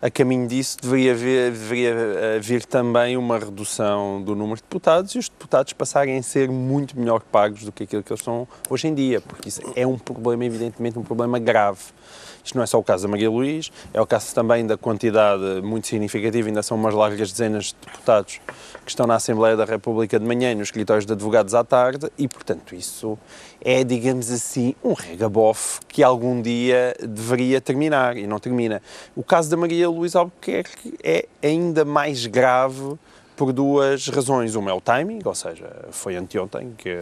a 0.01 0.09
caminho 0.09 0.47
disso 0.47 0.77
deveria, 0.81 1.11
haver, 1.11 1.51
deveria 1.51 1.93
ah, 1.93 2.39
vir 2.39 2.63
também 2.65 3.17
uma 3.17 3.37
redução 3.37 4.21
do 4.21 4.35
número 4.35 4.57
de 4.57 4.61
deputados 4.61 5.15
e 5.15 5.19
os 5.19 5.27
deputados 5.27 5.73
passarem 5.73 6.17
a 6.17 6.23
ser 6.23 6.49
muito 6.49 6.97
melhor 6.97 7.21
pagos 7.21 7.63
do 7.63 7.71
que 7.71 7.83
aquilo 7.83 8.03
que 8.03 8.13
eles 8.13 8.23
são 8.23 8.47
hoje 8.69 8.87
em 8.87 8.93
dia, 8.93 9.19
porque 9.19 9.49
isso 9.49 9.59
é 9.75 9.85
um 9.85 9.97
problema, 9.97 10.45
evidentemente, 10.45 10.97
um 10.99 11.03
problema 11.03 11.39
grave. 11.39 11.81
Isto 12.47 12.55
não 12.55 12.63
é 12.63 12.65
só 12.65 12.79
o 12.79 12.83
caso 12.83 13.03
da 13.03 13.09
Maria 13.09 13.29
Luís, 13.29 13.69
é 13.93 13.99
o 13.99 14.07
caso 14.07 14.33
também 14.33 14.65
da 14.65 14.77
quantidade 14.77 15.61
muito 15.61 15.85
significativa, 15.85 16.47
ainda 16.47 16.63
são 16.63 16.77
umas 16.77 16.93
largas 16.93 17.29
dezenas 17.29 17.65
de 17.65 17.75
deputados 17.85 18.39
que 18.85 18.89
estão 18.89 19.05
na 19.05 19.15
Assembleia 19.15 19.57
da 19.57 19.65
República 19.65 20.17
de 20.17 20.25
manhã 20.25 20.53
e 20.53 20.55
nos 20.55 20.69
escritórios 20.69 21.05
de 21.05 21.11
advogados 21.11 21.53
à 21.53 21.61
tarde, 21.61 22.09
e, 22.17 22.25
portanto, 22.25 22.73
isso 22.73 23.19
é, 23.59 23.83
digamos 23.83 24.31
assim, 24.31 24.73
um 24.81 24.93
regabof 24.93 25.81
que 25.89 26.01
algum 26.01 26.41
dia 26.41 26.95
deveria 27.01 27.59
terminar, 27.59 28.15
e 28.15 28.25
não 28.25 28.39
termina. 28.39 28.81
O 29.13 29.23
caso 29.23 29.49
da 29.49 29.57
Maria 29.57 29.89
Luísa 29.89 30.19
Albuquerque 30.19 30.93
é 31.03 31.27
ainda 31.43 31.83
mais 31.83 32.25
grave 32.27 32.95
por 33.35 33.51
duas 33.51 34.07
razões. 34.07 34.55
Uma 34.55 34.71
é 34.71 34.73
o 34.73 34.79
timing, 34.79 35.19
ou 35.25 35.35
seja, 35.35 35.69
foi 35.91 36.15
anteontem 36.15 36.73
que, 36.77 36.97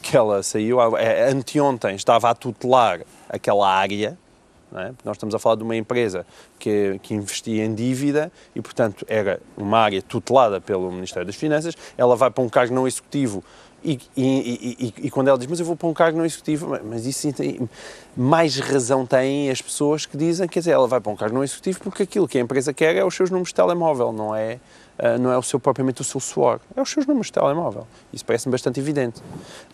que 0.00 0.16
ela 0.16 0.40
saiu, 0.44 0.78
anteontem 0.80 1.96
estava 1.96 2.30
a 2.30 2.34
tutelar 2.34 3.00
aquela 3.28 3.68
área, 3.68 4.16
é? 4.80 4.92
Nós 5.04 5.16
estamos 5.16 5.34
a 5.34 5.38
falar 5.38 5.56
de 5.56 5.62
uma 5.62 5.76
empresa 5.76 6.26
que, 6.58 6.98
que 7.02 7.14
investia 7.14 7.64
em 7.64 7.74
dívida 7.74 8.30
e, 8.54 8.60
portanto, 8.60 9.04
era 9.08 9.40
uma 9.56 9.78
área 9.78 10.00
tutelada 10.02 10.60
pelo 10.60 10.90
Ministério 10.90 11.26
das 11.26 11.36
Finanças. 11.36 11.74
Ela 11.96 12.16
vai 12.16 12.30
para 12.30 12.42
um 12.42 12.48
cargo 12.48 12.74
não 12.74 12.86
executivo 12.86 13.42
e, 13.84 14.00
e, 14.16 14.24
e, 14.80 14.94
e, 15.06 15.10
quando 15.10 15.28
ela 15.28 15.36
diz, 15.36 15.46
mas 15.46 15.60
eu 15.60 15.66
vou 15.66 15.76
para 15.76 15.86
um 15.86 15.92
cargo 15.92 16.16
não 16.16 16.24
executivo, 16.24 16.80
mas 16.82 17.04
isso 17.04 17.30
tem, 17.34 17.68
mais 18.16 18.56
razão 18.56 19.04
têm 19.04 19.50
as 19.50 19.60
pessoas 19.60 20.06
que 20.06 20.16
dizem, 20.16 20.48
quer 20.48 20.60
dizer, 20.60 20.70
ela 20.70 20.88
vai 20.88 21.02
para 21.02 21.12
um 21.12 21.16
cargo 21.16 21.34
não 21.34 21.44
executivo 21.44 21.80
porque 21.80 22.04
aquilo 22.04 22.26
que 22.26 22.38
a 22.38 22.40
empresa 22.40 22.72
quer 22.72 22.96
é 22.96 23.04
os 23.04 23.14
seus 23.14 23.28
números 23.28 23.50
de 23.50 23.54
telemóvel, 23.54 24.10
não 24.10 24.34
é, 24.34 24.58
uh, 24.98 25.18
não 25.18 25.30
é 25.30 25.38
o 25.38 25.42
seu, 25.42 25.58
propriamente 25.60 26.00
o 26.00 26.04
seu 26.04 26.20
suor, 26.20 26.60
é 26.76 26.80
os 26.80 26.90
seus 26.90 27.06
números 27.06 27.26
de 27.26 27.32
telemóvel. 27.32 27.86
Isso 28.12 28.24
parece-me 28.24 28.52
bastante 28.52 28.80
evidente. 28.80 29.22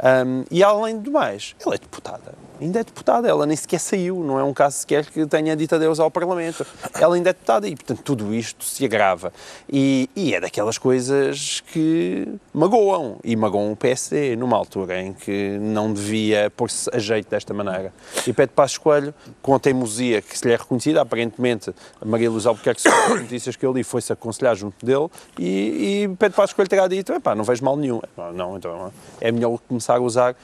Um, 0.02 0.44
e 0.50 0.62
além 0.62 0.98
do 0.98 1.10
mais, 1.10 1.54
ela 1.64 1.74
é 1.74 1.78
deputada 1.78 2.34
ainda 2.60 2.80
é 2.80 2.84
deputada, 2.84 3.28
ela 3.28 3.46
nem 3.46 3.56
sequer 3.56 3.80
saiu, 3.80 4.22
não 4.22 4.38
é 4.38 4.44
um 4.44 4.52
caso 4.52 4.78
sequer 4.78 5.06
que 5.06 5.24
tenha 5.26 5.56
dito 5.56 5.74
adeus 5.74 5.98
ao 5.98 6.10
Parlamento. 6.10 6.66
Ela 6.94 7.16
ainda 7.16 7.30
é 7.30 7.32
deputada 7.32 7.66
e, 7.66 7.74
portanto, 7.74 8.02
tudo 8.02 8.34
isto 8.34 8.64
se 8.64 8.84
agrava. 8.84 9.32
E, 9.68 10.08
e 10.14 10.34
é 10.34 10.40
daquelas 10.40 10.76
coisas 10.76 11.62
que 11.72 12.28
magoam, 12.52 13.18
e 13.24 13.34
magoam 13.34 13.72
o 13.72 13.76
PSD, 13.76 14.36
numa 14.36 14.56
altura 14.56 15.00
em 15.00 15.12
que 15.12 15.58
não 15.58 15.92
devia 15.92 16.52
pôr-se 16.54 16.90
a 16.92 16.98
jeito 16.98 17.30
desta 17.30 17.54
maneira. 17.54 17.92
E 18.26 18.32
Pedro 18.32 18.54
Passos 18.54 18.78
Coelho, 18.78 19.14
com 19.40 19.54
a 19.54 19.58
teimosia 19.58 20.20
que 20.20 20.36
se 20.38 20.46
lhe 20.46 20.52
é 20.52 20.56
reconhecida, 20.56 21.00
aparentemente, 21.00 21.74
Maria 22.04 22.30
Luz 22.30 22.46
Albuquerque, 22.46 22.86
as 22.86 23.08
notícias 23.22 23.56
que 23.56 23.64
eu 23.64 23.72
li, 23.72 23.82
foi-se 23.82 24.12
aconselhar 24.12 24.54
junto 24.54 24.84
dele, 24.84 25.08
e, 25.38 26.04
e 26.04 26.08
Pedro 26.16 26.36
Passos 26.36 26.54
Coelho 26.54 26.68
terá 26.68 26.86
dito, 26.86 27.12
epá, 27.12 27.34
não 27.34 27.44
vejo 27.44 27.64
mal 27.64 27.76
nenhum. 27.76 28.00
Não, 28.34 28.56
então 28.56 28.92
é 29.20 29.30
melhor 29.30 29.58
começar 29.68 29.96
a 29.96 30.00
usar 30.00 30.36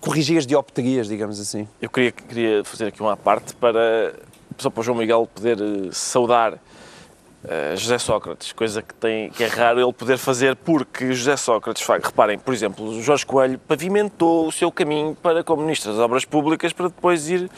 corrigir 0.00 0.38
as 0.38 0.46
dioptrias, 0.46 1.08
digamos 1.08 1.40
assim. 1.40 1.68
Eu 1.80 1.90
queria, 1.90 2.12
queria 2.12 2.64
fazer 2.64 2.86
aqui 2.86 3.00
uma 3.00 3.16
parte 3.16 3.54
para, 3.54 4.14
só 4.56 4.70
para 4.70 4.80
o 4.80 4.84
João 4.84 4.98
Miguel 4.98 5.28
poder 5.32 5.58
eh, 5.60 5.88
saudar 5.92 6.54
uh, 6.54 7.76
José 7.76 7.98
Sócrates, 7.98 8.52
coisa 8.52 8.82
que, 8.82 8.94
tem, 8.94 9.30
que 9.30 9.42
é 9.42 9.46
raro 9.46 9.80
ele 9.80 9.92
poder 9.92 10.18
fazer 10.18 10.54
porque 10.56 11.12
José 11.12 11.36
Sócrates, 11.36 11.84
reparem, 11.86 12.38
por 12.38 12.54
exemplo, 12.54 13.00
Jorge 13.02 13.26
Coelho 13.26 13.58
pavimentou 13.58 14.46
o 14.46 14.52
seu 14.52 14.70
caminho 14.70 15.16
para 15.20 15.42
como 15.42 15.62
Ministro 15.62 15.90
das 15.90 16.00
Obras 16.00 16.24
Públicas 16.24 16.72
para 16.72 16.88
depois 16.88 17.28
ir 17.28 17.50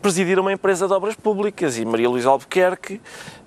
presidir 0.00 0.38
uma 0.38 0.52
empresa 0.52 0.88
de 0.88 0.92
obras 0.92 1.14
públicas 1.14 1.78
e 1.78 1.84
Maria 1.84 2.08
Luísa 2.08 2.28
Albuquerque 2.28 3.00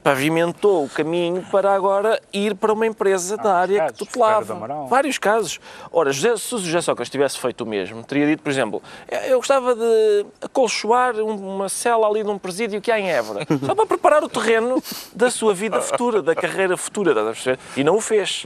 pavimentou 0.06 0.86
o 0.86 0.90
caminho 0.90 1.44
para 1.52 1.74
agora 1.74 2.22
ir 2.32 2.54
para 2.54 2.72
uma 2.72 2.86
empresa 2.86 3.36
da 3.38 3.56
área 3.56 3.80
casos, 3.80 3.98
que 3.98 4.06
tutelava. 4.06 4.86
Vários 4.86 5.18
casos. 5.18 5.60
Ora, 5.92 6.12
José, 6.12 6.38
se 6.38 6.54
o 6.54 6.60
José 6.60 6.80
Sócrates 6.80 7.10
tivesse 7.10 7.40
feito 7.40 7.62
o 7.62 7.66
mesmo, 7.66 8.04
teria 8.04 8.28
dito, 8.28 8.44
por 8.44 8.52
exemplo, 8.52 8.84
eu 9.28 9.38
gostava 9.40 9.74
de 9.74 10.26
acolchoar 10.44 11.16
um- 11.16 11.56
uma 11.56 11.68
cela 11.70 12.08
ali 12.08 12.24
num 12.24 12.38
presídio 12.38 12.80
que 12.82 12.92
há 12.92 13.00
em 13.00 13.10
Évora, 13.10 13.48
só 13.66 13.74
para 13.74 13.88
preparar 13.88 14.24
o 14.24 14.30
terreno 14.30 14.80
da 15.12 15.32
sua 15.32 15.56
vida 15.56 15.82
futura, 15.82 16.22
da 16.22 16.36
carreira 16.36 16.78
futura, 16.78 17.10
estás 17.10 17.28
a 17.28 17.32
perceber? 17.32 17.60
E 17.76 17.84
não 17.84 17.96
o 17.98 18.02
fez. 18.02 18.46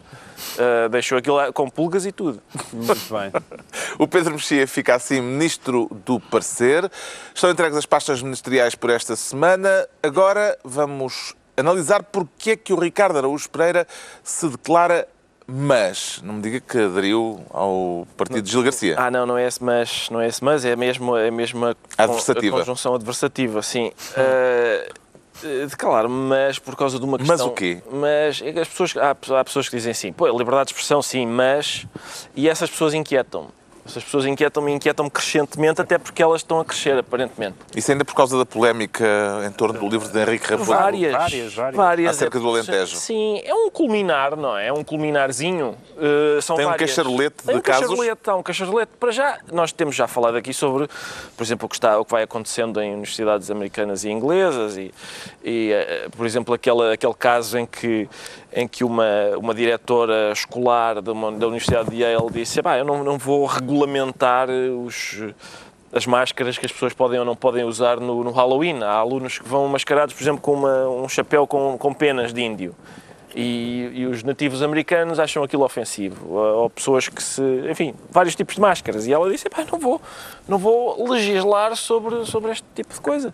Ah, 0.58 0.88
deixou 0.88 1.18
aquilo 1.18 1.36
lá 1.36 1.52
com 1.52 1.70
pulgas 1.70 2.06
e 2.06 2.14
tudo. 2.14 2.42
Muito 2.72 2.94
bem. 3.14 3.34
O 3.98 4.08
Pedro 4.08 4.32
Mexia 4.32 4.66
fica 4.66 4.96
assim 4.96 5.20
ministro 5.20 5.90
do 6.06 6.22
parecer. 6.22 6.90
Estão 7.36 7.50
entregues 7.52 7.78
as 7.78 7.86
pastas 7.86 8.22
ministeriais 8.22 8.76
por 8.76 8.90
esta 8.90 9.18
semana. 9.18 9.86
Agora 10.02 10.58
vamos 10.64 11.36
analisar 11.60 12.04
porque 12.04 12.52
é 12.52 12.56
que 12.56 12.74
o 12.74 12.80
Ricardo 12.80 13.18
Araújo 13.18 13.50
Pereira 13.50 13.88
se 14.24 14.48
declara 14.48 15.08
mas. 15.52 16.22
Não 16.24 16.36
me 16.36 16.42
diga 16.44 16.60
que 16.60 16.78
aderiu 16.78 17.44
ao 17.50 18.08
partido 18.16 18.42
de 18.44 18.52
Gil 18.52 18.62
Garcia. 18.62 18.96
Ah, 18.98 19.10
não, 19.10 19.26
não 19.26 19.36
é 19.38 19.48
esse 19.48 19.64
mas, 19.64 20.08
não 20.12 20.22
é 20.22 20.28
esse 20.28 20.44
mas, 20.44 20.64
é 20.64 20.76
mesmo, 20.76 21.18
é 21.18 21.32
mesmo 21.32 21.66
a, 21.66 21.74
con- 21.74 21.80
Adversativa. 21.98 22.56
a 22.56 22.60
conjunção 22.60 22.94
adversativa, 22.94 23.62
sim. 23.64 23.92
Ah, 24.16 24.88
de 25.42 25.76
claro, 25.78 26.10
mas 26.10 26.60
por 26.60 26.76
causa 26.76 27.00
de 27.00 27.06
uma 27.06 27.18
Mas 27.18 27.28
questão... 27.30 27.48
o 27.48 27.52
quê? 27.52 27.82
Mas 27.92 28.42
é 28.44 28.50
as 28.60 28.68
pessoas, 28.68 28.94
há, 28.98 29.12
há 29.40 29.44
pessoas 29.46 29.70
que 29.70 29.76
dizem 29.76 29.92
assim, 29.92 30.12
pô, 30.12 30.28
liberdade 30.28 30.66
de 30.68 30.74
expressão, 30.74 31.02
sim, 31.02 31.26
mas... 31.26 31.88
E 32.36 32.50
essas 32.50 32.70
pessoas 32.70 32.94
inquietam-me. 32.94 33.48
Essas 33.90 34.04
pessoas 34.04 34.26
inquietam-me 34.28 34.72
e 34.72 34.76
inquietam-me 34.76 35.10
crescentemente, 35.10 35.82
até 35.82 35.98
porque 35.98 36.22
elas 36.22 36.42
estão 36.42 36.60
a 36.60 36.66
crescer, 36.66 36.96
aparentemente. 36.98 37.56
Isso 37.76 37.92
ainda 37.92 38.06
por 38.06 38.14
causa 38.14 38.38
da 38.38 38.46
polémica 38.46 39.04
em 39.48 39.52
torno 39.52 39.80
do 39.80 39.90
livro 39.90 40.08
de 40.08 40.20
Henrique 40.20 40.46
Raposo. 40.48 40.70
Várias, 40.72 41.12
várias, 41.12 41.54
várias. 41.56 41.76
várias. 41.76 42.10
Acerca 42.16 42.40
do 42.40 42.48
Alentejo. 42.50 42.96
Sim, 42.96 43.42
é 43.44 43.54
um 43.54 43.70
culminar, 43.72 44.36
não 44.36 44.56
é? 44.56 44.68
É 44.68 44.74
um 44.74 44.84
culminarzinho. 44.84 45.76
Uh, 45.98 46.40
são 46.42 46.56
Tem 46.56 46.66
um 46.66 46.70
várias. 46.70 46.92
cacharolete 46.92 47.36
Tem 47.44 47.56
de 47.56 47.60
um 47.60 47.62
casos? 47.64 47.82
Cacharolete, 47.88 48.30
há 48.30 48.36
um 48.36 48.44
cacharolete. 48.44 48.92
Para 49.00 49.12
já, 49.12 49.40
nós 49.52 49.72
temos 49.72 49.96
já 49.96 50.08
falado 50.08 50.38
aqui 50.38 50.54
sobre, 50.54 50.88
por 51.36 51.44
exemplo, 51.44 51.66
o 51.66 51.70
que, 51.70 51.76
está, 51.76 52.00
o 52.00 52.06
que 52.06 52.12
vai 52.12 52.24
acontecendo 52.24 52.80
em 52.82 52.92
universidades 52.94 53.50
americanas 53.50 54.04
e 54.04 54.10
inglesas 54.10 54.78
e, 54.78 54.94
e, 55.44 55.72
eh, 55.74 56.08
por 56.16 56.26
exemplo, 56.28 56.54
aquele, 56.54 56.94
aquele 56.94 57.14
caso 57.16 57.58
em 57.58 57.66
que, 57.66 58.08
em 58.54 58.68
que 58.68 58.84
uma, 58.84 59.04
uma 59.38 59.54
diretora 59.56 60.32
escolar 60.32 61.02
de 61.02 61.10
uma- 61.10 61.32
da 61.32 61.48
Universidade 61.48 61.90
de 61.90 61.98
Yale 62.04 62.32
disse 62.32 62.60
"Epá, 62.60 62.78
eu 62.78 62.86
não, 62.86 63.04
não 63.04 63.18
vou 63.18 63.46
regulamentar 63.80 64.50
eh, 64.50 64.70
os 64.70 65.18
as 65.92 66.06
máscaras 66.06 66.56
que 66.56 66.68
as 66.68 66.72
pessoas 66.72 66.94
podem 66.94 67.18
ou 67.18 67.26
não 67.26 67.36
podem 67.36 67.64
usar 67.64 68.00
no, 68.00 68.24
no 68.24 68.30
Halloween. 68.32 68.84
Há 68.84 68.92
alunos 68.92 69.40
que 69.40 69.48
vão 69.50 69.68
mascarados, 69.68 70.14
por 70.14 70.22
exemplo, 70.22 70.40
com 70.40 70.54
uma- 70.54 70.88
um 70.88 71.10
chapéu 71.10 71.48
com, 71.48 71.76
com 71.80 71.92
penas 71.96 72.32
de 72.32 72.42
índio. 72.44 72.76
E, 73.40 73.92
e 73.94 74.06
os 74.06 74.24
nativos 74.24 74.62
americanos 74.62 75.20
acham 75.20 75.44
aquilo 75.44 75.64
ofensivo. 75.64 76.34
Ou, 76.34 76.70
pessoas 76.70 77.08
que 77.08 77.24
se. 77.24 77.42
Enfim, 77.70 77.94
vários 78.10 78.36
tipos 78.36 78.56
de 78.56 78.62
máscaras. 78.62 79.08
E 79.08 79.14
ela 79.14 79.30
disse: 79.30 79.48
"Epá, 79.48 79.66
não 79.72 79.80
vou, 79.80 80.02
não 80.48 80.58
vou 80.58 81.10
legislar 81.10 81.76
sobre, 81.76 82.26
sobre 82.26 82.52
este 82.52 82.66
tipo 82.76 82.94
de 82.94 83.00
coisa. 83.00 83.34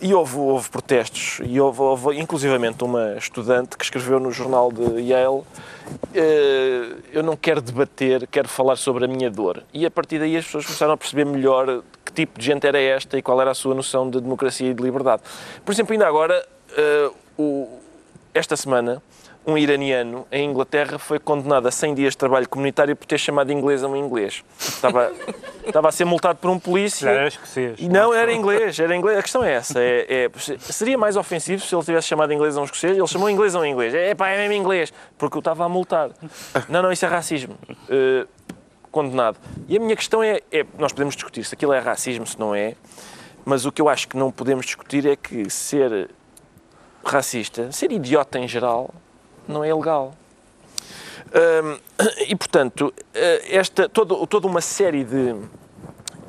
E 0.00 0.12
houve, 0.12 0.36
houve 0.36 0.68
protestos. 0.68 1.40
E 1.44 1.60
houve, 1.60 1.80
houve, 1.80 2.18
inclusivamente, 2.18 2.82
uma 2.82 3.14
estudante 3.16 3.76
que 3.76 3.84
escreveu 3.84 4.18
no 4.18 4.32
jornal 4.32 4.72
de 4.72 5.00
Yale 5.00 5.42
eh, 6.14 6.96
eu 7.12 7.22
não 7.22 7.36
quero 7.36 7.60
debater, 7.60 8.26
quero 8.28 8.48
falar 8.48 8.76
sobre 8.76 9.04
a 9.04 9.08
minha 9.08 9.30
dor. 9.30 9.62
E 9.72 9.84
a 9.84 9.90
partir 9.90 10.18
daí 10.18 10.36
as 10.36 10.44
pessoas 10.44 10.64
começaram 10.64 10.94
a 10.94 10.96
perceber 10.96 11.24
melhor 11.24 11.82
que 12.04 12.12
tipo 12.12 12.38
de 12.38 12.44
gente 12.44 12.66
era 12.66 12.80
esta 12.80 13.18
e 13.18 13.22
qual 13.22 13.40
era 13.40 13.50
a 13.50 13.54
sua 13.54 13.74
noção 13.74 14.08
de 14.08 14.20
democracia 14.20 14.70
e 14.70 14.74
de 14.74 14.82
liberdade. 14.82 15.22
Por 15.64 15.72
exemplo, 15.72 15.92
ainda 15.92 16.06
agora, 16.06 16.46
eh, 16.76 17.10
esta 18.32 18.56
semana, 18.56 19.02
um 19.46 19.58
iraniano 19.58 20.26
em 20.32 20.48
Inglaterra 20.48 20.98
foi 20.98 21.18
condenado 21.18 21.66
a 21.66 21.70
100 21.70 21.94
dias 21.94 22.12
de 22.12 22.18
trabalho 22.18 22.48
comunitário 22.48 22.96
por 22.96 23.06
ter 23.06 23.18
chamado 23.18 23.52
inglês 23.52 23.82
a 23.82 23.88
um 23.88 23.96
inglês. 23.96 24.42
Estava, 24.58 25.12
estava 25.66 25.88
a 25.90 25.92
ser 25.92 26.04
multado 26.04 26.38
por 26.38 26.50
um 26.50 26.58
polícia. 26.58 27.08
Era 27.08 27.28
escocês. 27.28 27.78
E 27.78 27.88
não, 27.88 28.14
era 28.14 28.32
inglês, 28.32 28.78
era 28.78 28.96
inglês. 28.96 29.18
A 29.18 29.22
questão 29.22 29.44
é 29.44 29.52
essa. 29.52 29.80
É, 29.80 30.26
é- 30.26 30.58
seria 30.58 30.96
mais 30.96 31.16
ofensivo 31.16 31.62
se 31.62 31.74
ele 31.74 31.84
tivesse 31.84 32.08
chamado 32.08 32.32
inglês 32.32 32.56
a 32.56 32.60
um 32.60 32.64
escocês. 32.64 32.96
Ele 32.96 33.06
chamou 33.06 33.28
inglês 33.28 33.54
a 33.54 33.60
um 33.60 33.64
inglês. 33.64 33.94
É 33.94 34.14
pá, 34.14 34.28
é 34.28 34.38
mesmo 34.38 34.54
inglês. 34.54 34.92
Porque 35.18 35.36
eu 35.36 35.40
estava 35.40 35.64
a 35.64 35.68
multar. 35.68 36.10
Não, 36.68 36.82
não, 36.82 36.90
isso 36.90 37.04
é 37.04 37.08
racismo. 37.08 37.56
Eh, 37.88 38.26
condenado. 38.94 39.38
E 39.68 39.76
a 39.76 39.80
minha 39.80 39.96
questão 39.96 40.22
é, 40.22 40.40
é, 40.52 40.64
nós 40.78 40.92
podemos 40.92 41.16
discutir 41.16 41.44
se 41.44 41.52
aquilo 41.52 41.72
é 41.72 41.80
racismo, 41.80 42.24
se 42.24 42.38
não 42.38 42.54
é, 42.54 42.76
mas 43.44 43.66
o 43.66 43.72
que 43.72 43.82
eu 43.82 43.88
acho 43.88 44.06
que 44.06 44.16
não 44.16 44.30
podemos 44.30 44.64
discutir 44.64 45.04
é 45.04 45.16
que 45.16 45.50
ser 45.50 46.08
racista, 47.04 47.72
ser 47.72 47.90
idiota 47.90 48.38
em 48.38 48.46
geral, 48.46 48.94
não 49.48 49.62
é 49.64 49.68
ilegal. 49.68 50.14
Hum, 51.34 51.78
e, 52.28 52.36
portanto, 52.36 52.92
eh, 53.14 53.56
esta, 53.56 53.88
todo, 53.88 54.26
toda 54.26 54.46
uma 54.46 54.60
série 54.60 55.04
de 55.04 55.34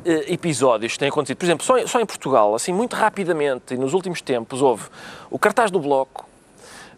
eh, 0.05 0.33
episódios 0.33 0.93
que 0.93 0.99
têm 0.99 1.09
acontecido, 1.09 1.37
por 1.37 1.45
exemplo, 1.45 1.65
só 1.65 1.77
em, 1.77 1.87
só 1.87 1.99
em 1.99 2.05
Portugal, 2.05 2.55
assim, 2.55 2.73
muito 2.73 2.95
rapidamente, 2.95 3.73
e 3.73 3.77
nos 3.77 3.93
últimos 3.93 4.21
tempos, 4.21 4.61
houve 4.61 4.83
o 5.29 5.37
cartaz 5.37 5.69
do 5.71 5.79
Bloco, 5.79 6.27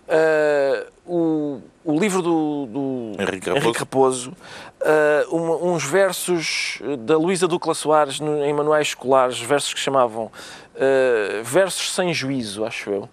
eh, 0.08 0.88
o, 1.06 1.60
o 1.84 2.00
livro 2.00 2.22
do, 2.22 2.66
do 2.68 3.12
Henrique 3.22 3.50
Raposo. 3.50 3.80
Raposo, 3.80 4.34
eh, 4.82 5.26
uma- 5.30 5.56
uns 5.58 5.84
versos 5.84 6.80
da 7.00 7.18
Luísa 7.18 7.48
Ducla 7.48 7.74
Soares 7.74 8.20
no- 8.20 8.44
em 8.44 8.54
manuais 8.54 8.88
escolares, 8.90 9.40
versos 9.40 9.74
que 9.74 9.80
chamavam 9.80 10.32
eh, 10.76 11.42
versos 11.44 11.94
sem 11.94 12.14
juízo, 12.14 12.64
acho 12.64 12.90
eu. 12.90 13.10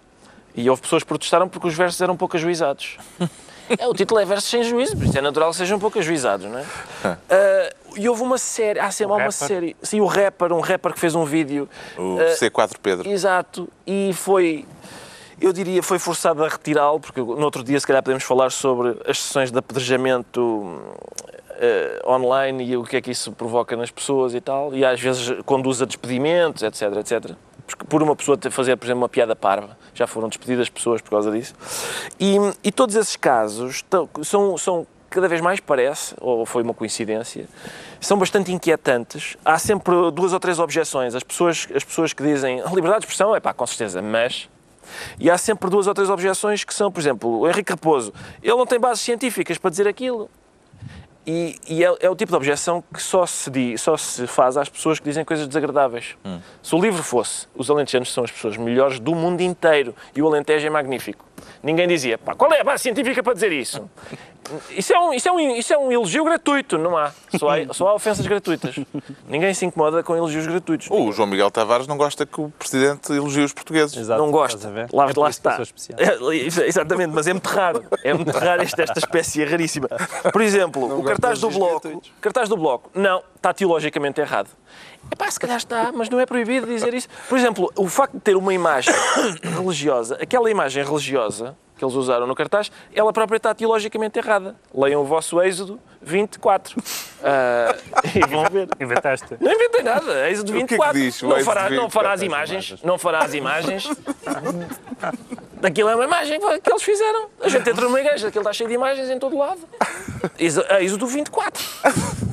E 0.55 0.69
houve 0.71 0.83
pessoas 0.83 1.03
que 1.03 1.09
protestaram 1.09 1.49
porque 1.49 1.67
os 1.67 1.75
versos 1.75 2.01
eram 2.01 2.17
pouco 2.17 2.37
ajuizados. 2.37 2.97
É, 3.79 3.87
o 3.87 3.95
título 3.95 4.21
é 4.21 4.27
Versos 4.27 4.51
Sem 4.51 4.63
Juízo, 4.63 4.95
por 4.95 5.07
isso 5.07 5.17
é 5.17 5.23
natural 5.23 5.51
que 5.51 5.57
sejam 5.57 5.79
pouco 5.79 5.99
ajuizados, 5.99 6.47
não 6.47 6.59
é? 6.59 6.65
Ah, 7.31 7.75
e 7.97 8.09
houve 8.09 8.23
uma 8.23 8.37
série, 8.37 8.79
há 8.79 8.91
sempre 8.91 9.15
há 9.15 9.17
uma 9.17 9.31
série. 9.31 9.77
Sim, 9.83 10.01
o 10.01 10.07
rapper, 10.07 10.53
um 10.53 10.61
rapper 10.61 10.93
que 10.93 11.01
fez 11.01 11.15
um 11.15 11.25
vídeo. 11.25 11.69
O 11.97 12.19
ah, 12.21 12.35
C4 12.35 12.75
Pedro. 12.83 13.09
Exato, 13.09 13.67
e 13.87 14.13
foi, 14.13 14.67
eu 15.41 15.53
diria, 15.53 15.83
foi 15.83 15.99
forçado 15.99 16.45
a 16.45 16.49
retirá-lo, 16.49 17.01
porque 17.01 17.21
no 17.21 17.43
outro 17.43 17.63
dia 17.63 17.81
se 17.81 17.87
calhar 17.87 18.03
podemos 18.03 18.25
falar 18.25 18.51
sobre 18.51 19.01
as 19.07 19.19
sessões 19.19 19.51
de 19.51 19.59
apedrejamento 19.59 20.79
eh, 21.57 22.03
online 22.07 22.65
e 22.65 22.77
o 22.77 22.85
que 22.85 22.97
é 22.97 23.01
que 23.01 23.11
isso 23.11 23.33
provoca 23.33 23.77
nas 23.77 23.91
pessoas 23.91 24.35
e 24.35 24.41
tal, 24.41 24.75
e 24.75 24.85
às 24.85 25.01
vezes 25.01 25.41
conduz 25.47 25.81
a 25.81 25.85
despedimentos, 25.87 26.63
etc, 26.63 26.97
etc. 26.99 27.37
Por 27.89 28.03
uma 28.03 28.15
pessoa 28.15 28.39
fazer, 28.51 28.77
por 28.77 28.87
exemplo, 28.87 29.03
uma 29.03 29.09
piada 29.09 29.35
parva, 29.35 29.77
já 29.95 30.07
foram 30.07 30.29
despedidas 30.29 30.69
pessoas 30.69 31.01
por 31.01 31.11
causa 31.11 31.31
disso. 31.31 31.55
E, 32.21 32.37
e 32.63 32.71
todos 32.71 32.95
esses 32.95 33.17
casos 33.17 33.83
são, 34.23 34.59
são 34.59 34.87
cada 35.09 35.29
vez 35.29 35.41
mais 35.41 35.61
parece, 35.61 36.15
ou 36.21 36.45
foi 36.45 36.63
uma 36.63 36.75
coincidência, 36.75 37.47
são 38.01 38.19
bastante 38.19 38.53
inquietantes. 38.53 39.37
Há 39.45 39.59
sempre 39.59 39.95
duas 40.13 40.33
ou 40.33 40.41
três 40.41 40.59
objeções. 40.59 41.15
As 41.15 41.23
pessoas, 41.23 41.69
as 41.75 41.85
pessoas 41.85 42.13
que 42.13 42.23
dizem 42.23 42.61
"A 42.61 42.69
liberdade 42.69 43.01
de 43.01 43.07
expressão, 43.07 43.35
é 43.35 43.41
pá, 43.41 43.55
com 43.55 43.67
certeza, 43.67 44.03
mas. 44.03 44.49
E 45.19 45.31
há 45.31 45.39
sempre 45.39 45.71
duas 45.71 45.87
ou 45.87 45.95
três 45.95 46.11
objeções 46.11 46.65
que 46.65 46.75
são, 46.75 46.93
por 46.93 47.01
exemplo, 47.01 47.41
o 47.41 47.49
Henrique 47.49 47.73
Raposo, 47.73 48.13
ele 48.43 48.57
não 48.57 48.67
tem 48.67 48.79
bases 48.79 49.03
científicas 49.03 49.57
para 49.57 49.71
dizer 49.71 49.89
aquilo. 49.89 50.29
E, 51.27 51.57
e 51.67 51.83
é, 51.85 51.95
é 52.01 52.11
o 52.11 52.15
tipo 52.15 52.31
de 52.31 52.37
objeção 52.37 52.85
que 52.93 53.03
só 53.03 53.25
se, 53.25 53.51
diz, 53.51 53.81
só 53.81 53.97
se 53.97 54.27
faz 54.27 54.57
às 54.57 54.69
pessoas 54.69 54.99
que 54.99 55.05
dizem 55.05 55.25
coisas 55.25 55.47
desagradáveis. 55.47 56.17
Se 56.63 56.75
o 56.75 56.81
livro 56.81 57.03
fosse 57.03 57.47
Os 57.55 57.71
Alentejanos 57.71 58.13
são 58.13 58.25
as 58.25 58.31
pessoas 58.31 58.57
melhores 58.57 59.01
do 59.01 59.15
mundo 59.15 59.41
inteiro 59.41 59.95
e 60.15 60.21
o 60.21 60.27
Alentejo 60.27 60.67
é 60.67 60.71
magnífico, 60.71 61.25
ninguém 61.63 61.87
dizia, 61.89 62.19
pá, 62.19 62.35
qual 62.35 62.53
é 62.53 62.61
a 62.61 62.65
base 62.65 62.83
científica 62.83 63.23
para 63.23 63.35
dizer 63.35 63.53
isso? 63.53 63.89
Isso 64.71 64.93
é 64.93 65.01
um, 65.01 65.15
isso 65.15 65.27
é 65.27 65.33
um, 65.33 65.41
isso 65.57 65.73
é 65.73 65.79
um 65.79 65.91
elogio 65.91 66.23
gratuito, 66.23 66.77
não 66.77 66.99
há. 66.99 67.11
Só, 67.39 67.49
há. 67.49 67.73
só 67.73 67.89
há 67.89 67.95
ofensas 67.95 68.27
gratuitas. 68.27 68.77
Ninguém 69.27 69.55
se 69.55 69.65
incomoda 69.65 70.03
com 70.03 70.15
elogios 70.15 70.47
gratuitos. 70.47 70.87
O 70.91 71.11
João 71.13 71.27
Miguel 71.27 71.51
Tavares 71.51 71.87
não 71.87 71.97
gosta 71.97 72.27
que 72.27 72.39
o 72.39 72.51
Presidente 72.59 73.11
elogie 73.11 73.41
os 73.43 73.55
portugueses. 73.55 73.97
Exato, 73.97 74.21
não 74.21 74.31
gosta. 74.31 74.69
Lá, 74.93 75.09
É 75.09 75.13
lá 75.19 75.31
está. 75.31 75.57
É, 75.97 76.35
ex- 76.35 76.59
exatamente, 76.59 77.11
mas 77.15 77.27
é 77.27 77.33
muito 77.33 77.47
raro. 77.47 77.85
É 78.03 78.13
muito 78.13 78.31
raro 78.37 78.61
esta, 78.63 78.83
esta 78.83 78.99
espécie 78.99 79.43
raríssima. 79.47 79.89
Por 80.31 80.43
exemplo, 80.43 80.85
o 80.85 80.89
gosto 80.89 81.07
cartaz 81.07 81.41
do 81.41 81.49
bloco. 81.49 81.81
gratuitos. 81.81 82.13
Cartaz 82.21 82.49
do 82.51 82.57
bloco. 82.59 82.91
Não, 82.95 83.23
está 83.37 83.55
teologicamente 83.55 84.21
errado. 84.21 84.51
Epá, 85.13 85.31
se 85.31 85.39
calhar 85.39 85.57
está, 85.57 85.93
mas 85.93 86.09
não 86.09 86.19
é 86.19 86.27
proibido 86.27 86.67
dizer 86.67 86.93
isso. 86.95 87.09
Por 87.29 87.39
exemplo, 87.39 87.71
o 87.77 87.89
facto 87.89 88.15
de 88.15 88.21
ter 88.21 88.37
uma 88.37 88.53
imagem 88.53 88.93
religiosa, 89.43 90.19
aquela 90.21 90.51
imagem 90.51 90.85
religiosa, 90.85 91.57
que 91.77 91.85
eles 91.85 91.95
usaram 91.95 92.27
no 92.27 92.35
cartaz, 92.35 92.71
ela 92.95 93.13
própria 93.13 93.37
está 93.37 93.55
teologicamente 93.55 94.19
errada. 94.19 94.55
Leiam 94.73 95.03
o 95.03 95.05
vosso 95.05 95.41
Êxodo 95.43 95.79
24. 96.01 96.77
Ah, 97.23 97.75
e 98.15 98.21
vão 98.29 98.45
ver. 98.51 98.69
Inventaste. 98.81 99.37
Não 99.41 99.53
inventei 99.53 99.83
nada, 99.83 100.31
Êxodo 100.31 100.53
que 100.53 100.59
é 100.59 100.61
que 100.63 100.75
24. 100.75 101.01
diz 101.01 101.23
o 101.23 101.29
não, 101.29 101.37
Êxodo 101.37 101.55
fará, 101.55 101.71
não 101.71 101.91
fará 101.91 102.13
as 102.13 102.21
24? 102.21 102.27
imagens, 102.55 102.83
não 102.83 102.99
fará 102.99 103.25
as 103.25 103.35
imagens. 103.35 103.89
Daquilo 105.65 105.89
é 105.89 105.95
uma 105.95 106.05
imagem 106.05 106.39
que 106.63 106.71
eles 106.71 106.83
fizeram. 106.83 107.27
A 107.41 107.49
gente 107.49 107.71
entra 107.71 107.87
numa 107.87 107.99
igreja, 107.99 108.29
aquilo 108.29 108.43
está 108.43 108.53
cheio 108.53 108.69
de 108.69 108.75
imagens 108.75 109.09
em 109.09 109.19
todo 109.19 109.39
lado. 109.39 109.61
Êxodo- 110.39 110.71
Êxodo 110.75 111.07
24. 111.07 111.65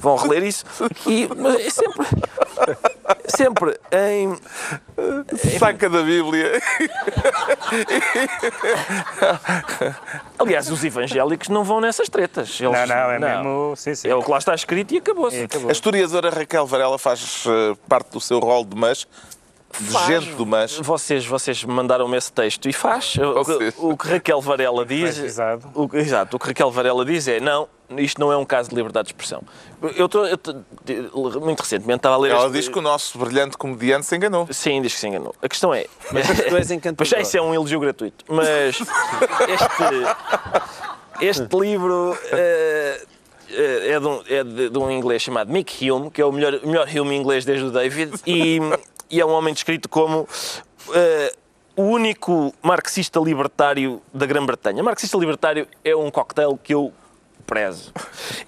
Vão 0.02 0.18
reler 0.18 0.44
isso. 0.44 0.66
E, 1.08 1.30
mas 1.38 1.56
é 1.56 1.70
sempre, 1.70 2.08
sempre 3.28 3.80
em, 3.94 4.36
Saca 5.58 5.90
da 5.90 6.02
Bíblia. 6.04 6.62
Aliás, 10.38 10.70
os 10.70 10.84
evangélicos 10.84 11.48
não 11.48 11.64
vão 11.64 11.80
nessas 11.80 12.10
tretas. 12.10 12.60
Eles- 12.60 12.74
Não, 12.78 12.86
não, 12.88 13.12
é 13.12 13.20
mesmo. 13.20 13.74
Sim, 13.78 13.96
sim. 13.96 14.10
É 14.10 14.16
o 14.16 14.22
que 14.22 14.30
lá 14.30 14.40
está 14.40 14.54
escrito 14.54 14.94
e 14.94 14.98
acabou-se. 14.98 15.38
É, 15.38 15.44
acabou. 15.46 15.70
A 15.70 15.72
historiadora 15.72 16.30
Raquel 16.30 16.66
Varela 16.66 16.98
faz 17.00 17.46
eh, 17.48 17.76
parte 17.88 18.12
do 18.12 18.20
seu 18.20 18.40
rol 18.40 18.66
de 18.66 18.76
mas, 18.76 19.08
de 19.80 19.92
Faz. 19.92 20.06
gente 20.08 20.36
do 20.36 20.46
mas. 20.46 20.78
Vocês, 20.78 21.26
vocês 21.26 21.64
mandaram-me 21.64 22.18
esse 22.18 22.32
texto 22.32 22.68
e 22.70 22.74
faz. 22.74 23.16
O 23.16 23.44
que, 23.46 23.54
Vocês. 23.54 23.74
o 23.78 23.98
que 23.98 24.08
Raquel 24.08 24.42
Varela 24.42 24.86
diz. 24.86 25.18
O, 25.76 25.90
exato, 25.96 26.36
o 26.36 26.40
que 26.40 26.48
Raquel 26.48 26.72
Varela 26.72 27.04
diz 27.06 27.28
é: 27.28 27.40
não, 27.40 27.68
isto 27.98 28.20
não 28.20 28.32
é 28.32 28.38
um 28.38 28.46
caso 28.46 28.70
de 28.70 28.76
liberdade 28.76 29.08
de 29.08 29.14
expressão. 29.14 29.42
Eu 29.96 30.06
estou. 30.06 30.26
eu 30.28 30.38
tô- 30.38 30.54
Muito 31.40 31.60
recentemente 31.62 31.98
estava 32.00 32.16
a 32.16 32.18
ler. 32.20 32.32
Ela 32.32 32.46
este- 32.46 32.54
diz 32.54 32.68
que 32.70 32.80
o 32.80 32.82
nosso 32.82 33.18
brilhante 33.18 33.58
comediante 33.58 34.06
se 34.06 34.16
enganou. 34.16 34.48
Sim, 34.52 34.82
diz 34.82 34.94
que 34.94 35.00
se 35.00 35.08
enganou. 35.08 35.34
A 35.42 35.48
questão 35.50 35.74
é. 35.74 35.86
Mas 36.12 36.28
tu 36.28 36.56
és 36.58 36.72
encantador. 36.72 36.96
Pois 36.98 37.14
é, 37.14 37.22
isso 37.22 37.38
é 37.38 37.42
um 37.42 37.54
elogio 37.54 37.80
gratuito. 37.80 38.24
Mas 38.28 38.48
este, 39.50 41.32
este 41.40 41.56
livro 41.58 42.18
eh, 42.32 43.02
é, 43.54 44.00
de 44.00 44.08
um, 44.08 44.22
é 44.28 44.44
de, 44.44 44.70
de 44.70 44.78
um 44.78 44.90
inglês 44.92 45.22
chamado 45.22 45.52
Mick 45.52 45.90
Hume, 45.90 46.10
que 46.12 46.22
é 46.22 46.26
o 46.26 46.32
melhor, 46.32 46.60
melhor 46.64 46.88
Hume 46.88 47.16
inglês 47.16 47.46
desde 47.46 47.66
o 47.66 47.72
David, 47.72 48.14
e, 48.26 48.60
e 49.10 49.20
é 49.20 49.26
um 49.26 49.32
homem 49.32 49.54
descrito 49.54 49.90
como 49.90 50.28
eh, 50.94 51.34
o 51.76 51.84
único 51.84 52.54
marxista 52.62 53.20
libertário 53.20 54.02
da 54.14 54.26
Grã-Bretanha. 54.26 54.84
Marxista 54.84 55.18
libertário 55.18 55.68
é 55.84 55.96
um 55.96 56.12
cocktail 56.12 56.58
que 56.62 56.74
eu 56.74 56.94
prezo. 57.52 57.92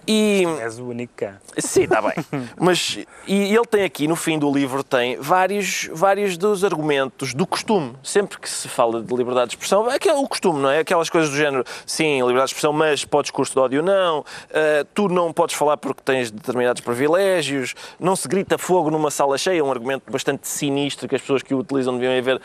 E, 0.08 0.46
És 0.62 0.80
o 0.80 0.86
único 0.86 1.12
cá. 1.18 1.36
Sim, 1.58 1.84
está 1.84 2.02
bem. 2.02 2.14
Mas 2.58 3.00
e 3.28 3.54
ele 3.54 3.66
tem 3.66 3.84
aqui 3.84 4.08
no 4.08 4.16
fim 4.16 4.40
do 4.40 4.50
livro 4.50 4.82
tem 4.82 5.18
vários 5.18 5.90
vários 5.92 6.38
dos 6.38 6.64
argumentos 6.64 7.34
do 7.34 7.46
costume. 7.46 7.98
Sempre 8.02 8.40
que 8.40 8.50
se 8.50 8.70
fala 8.70 9.02
de 9.02 9.14
liberdade 9.14 9.50
de 9.50 9.56
expressão, 9.56 9.86
é 9.92 10.14
o 10.14 10.26
costume, 10.26 10.62
não 10.62 10.70
é? 10.70 10.80
Aquelas 10.80 11.10
coisas 11.10 11.30
do 11.30 11.36
género, 11.36 11.66
sim, 11.86 12.22
liberdade 12.22 12.46
de 12.46 12.52
expressão, 12.52 12.72
mas 12.72 13.04
para 13.04 13.20
o 13.20 13.22
discurso 13.22 13.52
de 13.54 13.60
ódio 13.60 13.84
não. 13.84 14.24
Ah, 14.54 14.86
tu 14.94 15.10
não 15.10 15.34
podes 15.34 15.56
falar 15.56 15.76
porque 15.76 16.02
tens 16.02 16.32
determinados 16.32 16.82
privilégios. 16.82 17.76
Não 18.00 18.16
se 18.16 18.26
grita 18.30 18.58
fogo 18.58 18.90
numa 18.90 19.12
sala 19.12 19.38
cheia, 19.38 19.60
é 19.60 19.64
um 19.64 19.72
argumento 19.72 20.10
bastante 20.10 20.48
sinistro 20.48 21.10
que 21.10 21.16
as 21.16 21.22
pessoas 21.22 21.44
que 21.44 21.54
o 21.54 21.60
utilizam 21.60 21.98
deviam 21.98 22.24
ver 22.24 22.42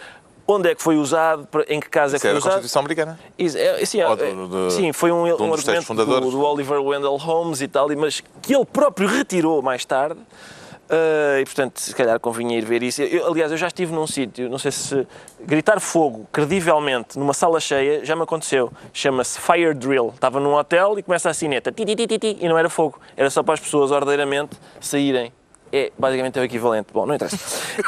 onde 0.48 0.70
é 0.70 0.74
que 0.74 0.82
foi 0.82 0.96
usado, 0.96 1.46
em 1.68 1.78
que 1.78 1.90
caso 1.90 2.16
é 2.16 2.18
que 2.18 2.26
Isso 2.26 2.26
é 2.26 2.30
foi 2.30 2.38
usado. 2.38 2.52
Constituição 2.52 2.80
Americana. 2.80 3.20
Isso, 3.38 3.58
é, 3.58 3.84
sim, 3.84 4.00
é, 4.00 4.70
sim, 4.70 4.92
foi 4.92 5.12
um, 5.12 5.26
um 5.26 5.48
um 5.48 5.52
argumento 5.52 5.94
do, 5.94 6.30
do 6.30 6.40
Oliver 6.40 6.80
Wendell 6.80 7.16
Holmes 7.16 7.60
e 7.60 7.68
tal, 7.68 7.88
mas 7.96 8.22
que 8.40 8.54
ele 8.54 8.64
próprio 8.64 9.06
retirou 9.06 9.60
mais 9.60 9.84
tarde. 9.84 10.18
Ah, 10.90 11.38
e 11.40 11.44
portanto, 11.44 11.78
se 11.78 11.94
calhar 11.94 12.18
convinha 12.18 12.56
ir 12.56 12.64
ver 12.64 12.82
isso. 12.82 13.02
Eu, 13.02 13.26
aliás, 13.26 13.52
eu 13.52 13.58
já 13.58 13.66
estive 13.66 13.92
num 13.92 14.06
sítio, 14.06 14.48
não 14.48 14.58
sei 14.58 14.72
se 14.72 15.06
gritar 15.40 15.80
fogo 15.80 16.26
credivelmente 16.32 17.18
numa 17.18 17.34
sala 17.34 17.60
cheia 17.60 18.04
já 18.04 18.16
me 18.16 18.22
aconteceu. 18.22 18.72
Chama-se 18.92 19.38
Fire 19.38 19.74
Drill. 19.74 20.12
Estava 20.14 20.40
num 20.40 20.54
hotel 20.54 20.98
e 20.98 21.02
começa 21.02 21.28
a 21.28 21.34
sineta 21.34 21.70
ti, 21.70 21.84
ti, 21.84 21.94
ti, 21.94 22.06
ti, 22.06 22.18
ti, 22.18 22.38
e 22.40 22.48
não 22.48 22.56
era 22.56 22.70
fogo, 22.70 22.98
era 23.16 23.28
só 23.28 23.42
para 23.42 23.54
as 23.54 23.60
pessoas 23.60 23.90
ordeiramente 23.90 24.56
saírem. 24.80 25.32
É 25.72 25.92
basicamente 25.98 26.38
é 26.38 26.42
o 26.42 26.44
equivalente. 26.44 26.88
Bom, 26.92 27.06
não 27.06 27.14
interessa. 27.14 27.38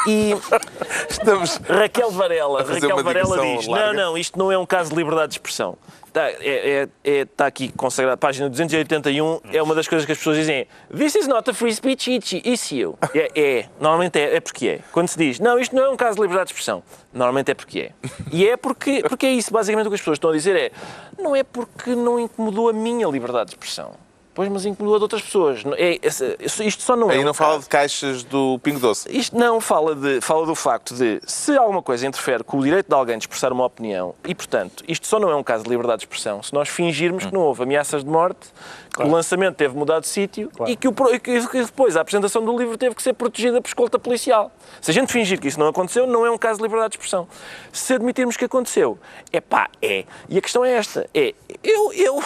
E 0.07 0.35
Estamos. 1.09 1.57
Raquel 1.69 2.11
Varela, 2.11 2.63
Raquel 2.63 3.03
Varela 3.03 3.39
diz: 3.41 3.67
larga. 3.67 3.93
não, 3.93 4.11
não, 4.11 4.19
isto 4.19 4.39
não 4.39 4.53
é 4.53 4.59
um 4.59 4.67
caso 4.67 4.91
de 4.91 4.97
liberdade 4.97 5.29
de 5.29 5.35
expressão. 5.35 5.77
Está, 6.07 6.29
é, 6.29 6.35
é- 6.43 6.89
é- 7.05 7.21
está 7.21 7.47
aqui 7.47 7.71
consagrado, 7.71 8.19
página 8.19 8.51
281, 8.51 9.41
é 9.53 9.63
uma 9.63 9.77
das 9.77 9.87
coisas 9.87 10.05
que 10.05 10.11
as 10.11 10.19
pessoas 10.19 10.39
dizem: 10.39 10.67
This 10.97 11.15
is 11.15 11.29
not 11.29 11.49
a 11.49 11.55
free 11.55 11.73
speech 11.73 12.09
issue. 12.45 12.95
É, 13.15 13.31
é, 13.35 13.67
normalmente 13.81 14.19
é, 14.19 14.37
é 14.37 14.41
porque 14.41 14.67
é. 14.67 14.81
Quando 14.91 15.07
se 15.07 15.17
diz, 15.17 15.39
não, 15.39 15.57
isto 15.59 15.75
não 15.75 15.85
é 15.85 15.89
um 15.89 15.97
caso 15.97 16.17
de 16.17 16.23
liberdade 16.23 16.49
de 16.49 16.55
expressão, 16.55 16.83
normalmente 17.13 17.53
é 17.53 17.55
porque 17.55 17.79
é. 17.79 17.93
E 18.33 18.49
é 18.49 18.57
porque, 18.57 19.05
porque 19.09 19.25
é 19.25 19.31
isso, 19.31 19.53
basicamente 19.53 19.87
o 19.87 19.91
que 19.91 19.95
as 19.95 20.01
pessoas 20.01 20.17
estão 20.17 20.31
a 20.31 20.33
dizer 20.33 20.57
é: 20.57 20.73
não 21.17 21.37
é 21.37 21.45
porque 21.45 21.95
não 21.95 22.19
incomodou 22.19 22.69
a 22.69 22.73
minha 22.73 23.07
liberdade 23.07 23.51
de 23.51 23.55
expressão. 23.55 23.93
Pois, 24.33 24.49
mas 24.49 24.65
incomodou 24.65 24.95
a 24.95 24.99
de 24.99 25.03
outras 25.05 25.23
pessoas. 25.23 25.63
É, 25.77 25.99
esse- 26.03 26.65
isto 26.65 26.83
só 26.83 26.95
não 26.95 27.11
é. 27.11 27.15
Aí 27.15 27.21
um 27.21 27.25
não 27.25 27.35
fala 27.35 27.55
caso. 27.55 27.63
de 27.65 27.69
caixas 27.69 28.23
do 28.23 28.59
Pingo 28.63 28.79
Doce. 28.79 29.09
Isto 29.11 29.37
não 29.37 29.61
fala, 29.61 29.95
de, 29.95 30.21
fala 30.21 30.47
do 30.47 30.55
facto 30.55 30.95
de 30.95 31.21
se 31.27 31.57
alguma 31.57 31.83
coisa 31.83 32.07
interfere 32.07 32.45
com 32.45 32.59
o 32.59 32.63
direito 32.63 32.87
de 32.89 32.95
alguém 32.95 33.19
de 33.19 33.25
expressar 33.25 33.53
uma 33.53 33.65
opinião 33.65 34.15
e, 34.25 34.35
portanto, 34.35 34.85
isto 34.87 35.07
só 35.07 35.19
não 35.19 35.31
é 35.31 35.35
um 35.37 35.43
caso 35.43 35.65
de 35.65 35.71
liberdade 35.71 36.01
de 36.01 36.05
expressão 36.07 36.43
se 36.43 36.55
nós 36.55 36.69
fingirmos 36.69 37.27
que 37.27 37.35
não 37.35 37.41
houve 37.41 37.63
ameaças 37.65 38.05
de 38.05 38.11
morte, 38.11 38.49
que 38.95 39.03
o 39.03 39.09
lançamento 39.11 39.57
teve 39.57 39.77
mudado 39.77 40.03
de 40.03 40.09
sítio 40.09 40.51
e, 40.67 40.77
que 40.77 40.87
o 40.89 40.95
e 41.13 41.19
que 41.21 41.65
depois 41.65 41.97
a 41.97 42.01
apresentação 42.01 42.45
do 42.45 42.57
livro 42.57 42.77
teve 42.79 42.95
que 42.95 43.03
ser 43.03 43.13
protegida 43.13 43.61
por 43.61 43.69
escolta 43.69 43.99
policial. 43.99 44.51
Se 44.81 44.91
a 44.91 44.95
gente 44.95 45.13
fingir 45.13 45.41
que 45.41 45.49
isso 45.49 45.59
não 45.59 45.69
aconteceu, 45.69 46.07
não 46.07 46.25
é 46.25 46.31
um 46.31 46.39
caso 46.39 46.59
de 46.59 46.63
liberdade 46.63 46.93
de 46.93 46.97
expressão. 46.99 47.27
Se 47.73 47.95
admitirmos 47.95 48.37
que 48.37 48.45
aconteceu, 48.45 48.99
é 49.33 49.41
pá, 49.41 49.69
é. 49.83 50.05
E 50.29 50.39
a 50.39 50.41
questão 50.41 50.65
é 50.65 50.73
esta: 50.73 51.09
é 51.15 51.35
eu, 51.63 51.93
eu 51.93 52.23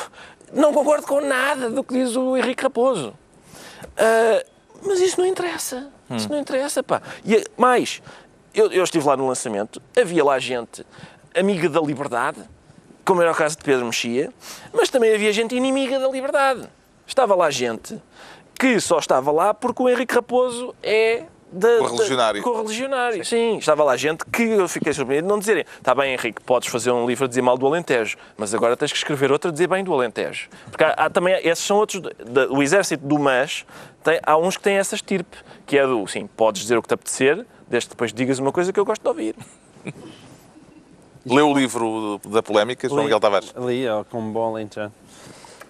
não 0.54 0.72
concordo 0.72 1.06
com 1.06 1.20
nada 1.20 1.70
do 1.70 1.82
que 1.82 1.94
diz 1.94 2.16
o 2.16 2.36
Henrique 2.36 2.62
Raposo. 2.62 3.14
Ah, 3.96 4.44
mas 4.82 5.00
isso 5.00 5.20
não 5.20 5.26
interessa. 5.26 5.90
Isso 6.10 6.28
não 6.30 6.38
interessa, 6.38 6.82
pá. 6.82 7.00
E 7.24 7.44
mais, 7.56 8.02
eu, 8.54 8.70
eu 8.70 8.84
estive 8.84 9.06
lá 9.06 9.16
no 9.16 9.26
lançamento, 9.26 9.80
havia 10.00 10.24
lá 10.24 10.38
gente 10.38 10.86
amiga 11.34 11.68
da 11.68 11.80
liberdade, 11.80 12.38
como 13.04 13.20
era 13.20 13.32
o 13.32 13.34
caso 13.34 13.56
de 13.56 13.64
Pedro 13.64 13.84
Mexia, 13.86 14.32
mas 14.72 14.88
também 14.88 15.14
havia 15.14 15.32
gente 15.32 15.54
inimiga 15.54 15.98
da 15.98 16.08
liberdade. 16.08 16.68
Estava 17.06 17.34
lá 17.34 17.50
gente 17.50 18.00
que 18.58 18.78
só 18.80 18.98
estava 18.98 19.32
lá 19.32 19.52
porque 19.52 19.82
o 19.82 19.88
Henrique 19.88 20.14
Raposo 20.14 20.74
é 20.82 21.24
da, 21.54 21.78
Correligionário. 21.78 22.42
Da, 22.42 22.48
correligionário. 22.50 23.24
Sim. 23.24 23.58
estava 23.58 23.84
lá 23.84 23.96
gente 23.96 24.24
que 24.26 24.42
eu 24.42 24.68
fiquei 24.68 24.92
surpreendido 24.92 25.26
de 25.28 25.32
não 25.32 25.38
dizerem 25.38 25.64
está 25.78 25.94
bem, 25.94 26.12
Henrique, 26.14 26.42
podes 26.42 26.68
fazer 26.68 26.90
um 26.90 27.06
livro 27.06 27.24
a 27.24 27.28
dizer 27.28 27.42
mal 27.42 27.56
do 27.56 27.66
Alentejo, 27.66 28.16
mas 28.36 28.54
agora 28.54 28.76
tens 28.76 28.90
que 28.92 28.98
escrever 28.98 29.30
outro 29.32 29.50
a 29.50 29.52
dizer 29.52 29.66
bem 29.68 29.82
do 29.84 29.92
Alentejo. 29.94 30.48
Porque 30.70 30.84
há, 30.84 30.90
há 30.90 31.10
também, 31.10 31.34
esses 31.46 31.64
são 31.64 31.76
outros, 31.76 32.00
da- 32.00 32.48
o 32.50 32.62
exército 32.62 33.06
do 33.06 33.18
MAS, 33.18 33.64
tem, 34.02 34.18
há 34.22 34.36
uns 34.36 34.56
que 34.56 34.62
têm 34.62 34.76
essa 34.76 34.94
estirpe, 34.94 35.36
que 35.66 35.78
é 35.78 35.86
do, 35.86 36.06
sim, 36.06 36.26
podes 36.26 36.62
dizer 36.62 36.76
o 36.76 36.82
que 36.82 36.88
te 36.88 36.94
apetecer, 36.94 37.46
desde 37.68 37.88
que 37.88 37.94
depois 37.94 38.12
digas 38.12 38.38
uma 38.38 38.52
coisa 38.52 38.72
que 38.72 38.78
eu 38.80 38.84
gosto 38.84 39.02
de 39.02 39.08
ouvir. 39.08 39.34
Leu 41.26 41.48
o 41.48 41.54
livro 41.54 42.20
da 42.28 42.42
polémica, 42.42 42.86
João 42.86 42.98
Li- 43.00 43.04
Miguel 43.06 43.18
Tavares. 43.20 43.54
Ali, 43.56 43.88
ó, 43.88 44.04
com 44.04 44.30
bom 44.30 44.54
alentejano. 44.54 44.92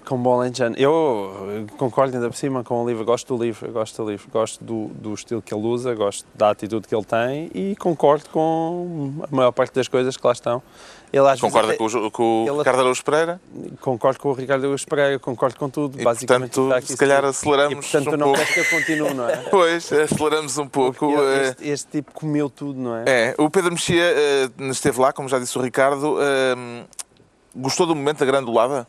Com 0.06 0.18
bom 0.18 0.34
alentejano. 0.40 0.76
Eu 0.78 1.64
eh, 1.70 1.72
concordo 1.78 2.14
ainda 2.14 2.28
por 2.28 2.36
cima 2.36 2.62
com 2.62 2.84
o 2.84 2.86
livro, 2.88 3.04
gosto 3.06 3.34
do 3.36 3.42
livro, 3.42 3.72
gosto 3.72 4.02
do 4.04 4.10
livro, 4.10 4.28
gosto 4.30 4.62
do, 4.62 4.88
do 4.88 5.14
estilo 5.14 5.40
que 5.40 5.54
ele 5.54 5.66
usa, 5.66 5.94
gosto 5.94 6.26
da 6.34 6.50
atitude 6.50 6.86
que 6.86 6.94
ele 6.94 7.04
tem 7.04 7.50
e 7.54 7.74
concordo 7.76 8.28
com 8.28 9.14
a 9.22 9.34
maior 9.34 9.50
parte 9.52 9.72
das 9.74 9.88
coisas 9.88 10.14
que 10.16 10.26
lá 10.26 10.32
estão. 10.34 10.62
Ele 11.10 11.26
às 11.28 11.40
Concorda 11.40 11.68
vezes 11.68 11.78
com 11.92 11.98
o, 12.06 12.10
com 12.10 12.44
o 12.44 12.48
ele- 12.48 12.58
Ricardo 12.58 12.80
Araújo 12.80 13.04
Pereira? 13.04 13.40
concordo 13.80 14.18
com 14.18 14.30
o 14.30 14.32
Ricardo 14.32 14.66
Luís 14.68 14.84
Pereira, 14.84 15.18
concordo 15.18 15.56
com 15.56 15.70
tudo, 15.70 15.98
E, 16.00 16.02
basicamente. 16.04 16.54
portanto, 16.56 16.86
se 16.86 16.96
calhar 16.96 17.24
aceleramos 17.24 17.72
E, 17.72 17.76
portanto, 17.90 18.08
um 18.08 18.10
tu 18.10 18.16
não 18.18 18.26
pouco. 18.26 18.38
queres 18.44 18.52
que 18.68 18.74
eu 18.74 18.78
continue, 18.80 19.14
não 19.14 19.28
é? 19.30 19.36
Pois, 19.48 19.92
aceleramos 19.92 20.58
um 20.58 20.66
pouco. 20.66 21.14
eh, 21.22 21.48
Este, 21.50 21.68
este 21.68 21.90
tipo 21.92 22.12
comeu 22.12 22.50
tudo, 22.50 22.78
não 22.80 22.96
é? 22.96 23.04
É, 23.06 23.34
o 23.38 23.48
Pedro 23.48 23.70
Mexia 23.72 24.02
eh, 24.02 24.50
esteve 24.70 25.00
lá, 25.00 25.12
como 25.12 25.28
já 25.28 25.38
disse 25.38 25.56
o 25.56 25.62
Ricardo. 25.62 26.16
eh, 26.20 26.84
gostou 27.56 27.86
do 27.86 27.94
momento 27.94 28.18
da 28.18 28.26
grandulada? 28.26 28.86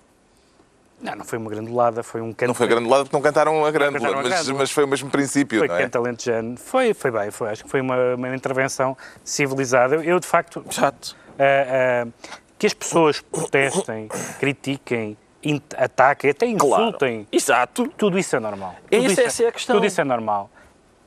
Não, 1.06 1.16
não 1.18 1.26
foi 1.26 1.38
uma 1.38 1.52
grandulada, 1.52 2.02
foi 2.02 2.20
um 2.20 2.34
canto. 2.34 2.48
Não 2.48 2.54
foi 2.56 2.66
a 2.66 2.70
grandulada 2.70 3.04
porque 3.04 3.16
não 3.16 3.22
cantaram 3.22 3.64
a 3.64 3.70
grândula, 3.70 4.00
cantaram 4.00 4.20
a 4.20 4.24
mas, 4.30 4.50
mas 4.50 4.72
foi 4.72 4.84
o 4.84 4.88
mesmo 4.88 5.10
princípio, 5.12 5.60
Foi 5.60 5.68
não 5.68 5.76
é? 5.76 5.84
canto 5.84 5.98
alentejano. 6.00 6.58
Foi, 6.58 6.96
foi 6.96 7.12
bem, 7.12 7.30
foi, 7.30 7.50
acho 7.50 7.64
que 7.64 7.70
foi 7.70 7.80
uma, 7.80 8.16
uma 8.16 8.36
intervenção 8.36 8.98
civilizada. 9.24 9.98
Eu, 9.98 10.20
de 10.20 10.26
facto, 10.26 10.66
Exato. 10.68 11.16
ah, 11.38 12.06
ah, 12.06 12.32
que 12.58 12.66
as 12.66 12.74
pessoas 12.74 13.22
protestem, 13.22 14.10
critiquem, 14.40 15.16
ataquem, 15.78 16.32
até 16.32 16.48
insultem, 16.48 17.28
Exato. 17.32 17.88
tudo 17.96 18.18
isso 18.18 18.36
é 18.36 18.40
normal. 18.40 18.76
É 18.90 18.98
Tudo 18.98 19.12
isso, 19.12 19.22
essa 19.22 19.44
é 19.44 19.48
a 19.48 19.52
questão. 19.52 19.76
Tudo 19.76 19.86
isso 19.86 20.02
é 20.02 20.04
normal. 20.04 20.50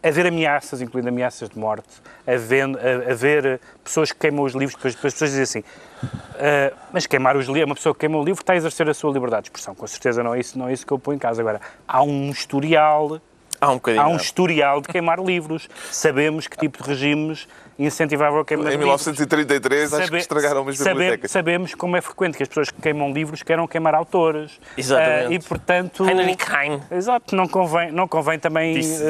Haver 0.09 0.27
ameaças, 0.27 0.81
incluindo 0.81 1.09
ameaças 1.09 1.49
de 1.51 1.59
morte, 1.59 1.89
haver, 2.27 2.65
a- 2.65 3.13
haver 3.13 3.61
pessoas 3.85 4.11
que 4.13 4.19
queimam 4.19 4.45
os 4.45 4.53
livros, 4.55 4.75
depois, 4.75 4.95
as 4.95 5.01
pessoas 5.01 5.31
dizem 5.31 5.43
assim, 5.43 5.65
"Ah, 6.39 6.73
mas 6.93 7.07
queimar 7.07 7.37
os 7.37 7.47
livros, 7.47 7.65
uma 7.67 7.75
pessoa 7.75 7.95
que 7.95 8.01
queima 8.01 8.17
o 8.19 8.25
livro 8.25 8.41
está 8.41 8.53
a 8.53 8.57
exercer 8.57 8.89
a 8.89 8.95
sua 8.95 9.13
liberdade 9.13 9.43
de 9.45 9.49
expressão. 9.49 9.75
Com 9.75 9.87
certeza 9.87 10.23
não 10.23 10.35
é 10.35 10.41
isso, 10.41 10.59
não 10.59 10.69
é 10.69 10.73
isso 10.73 10.87
que 10.87 10.93
eu 10.93 10.99
ponho 10.99 11.17
em 11.17 11.19
casa. 11.19 11.41
Agora, 11.43 11.61
há 11.87 12.03
um 12.03 12.31
historial 12.31 13.21
Há 13.61 13.71
um 13.71 13.75
bocadinho. 13.75 14.03
há 14.03 14.07
um 14.07 14.11
não. 14.11 14.17
historial 14.17 14.81
de 14.81 14.89
queimar 14.89 15.19
livros. 15.21 15.69
Sabemos 15.91 16.47
que 16.47 16.57
tipo 16.57 16.83
de 16.83 16.89
regimes 16.89 17.49
incentivavam 17.79 18.41
a 18.41 18.45
queima 18.45 18.65
de 18.65 18.71
Em 18.71 18.73
livros. 18.79 19.05
1933, 19.07 19.93
acho 19.93 20.03
que 20.03 20.07
Sabe- 20.09 20.19
estragaram 20.19 20.69
as 20.69 20.77
sabe- 20.79 20.91
bibliotecas. 20.91 21.31
sabemos 21.31 21.75
como 21.75 21.97
é 21.97 22.01
frequente 22.01 22.37
que 22.37 22.43
as 22.43 22.49
pessoas 22.49 22.71
que 22.71 22.81
queimam 22.83 23.13
livros 23.13 23.43
queiram 23.43 23.67
queimar 23.67 23.95
autores. 23.95 24.59
Exatamente. 24.77 25.27
Ah, 25.27 25.33
e, 25.33 25.39
portanto... 25.41 26.05
Heinrich 26.09 26.45
Heine. 26.53 26.83
Exato, 26.91 27.37
não 27.37 27.47
convém, 27.47 27.91
não 27.93 28.09
convém 28.09 28.39
também 28.39 28.77
isso. 28.79 29.03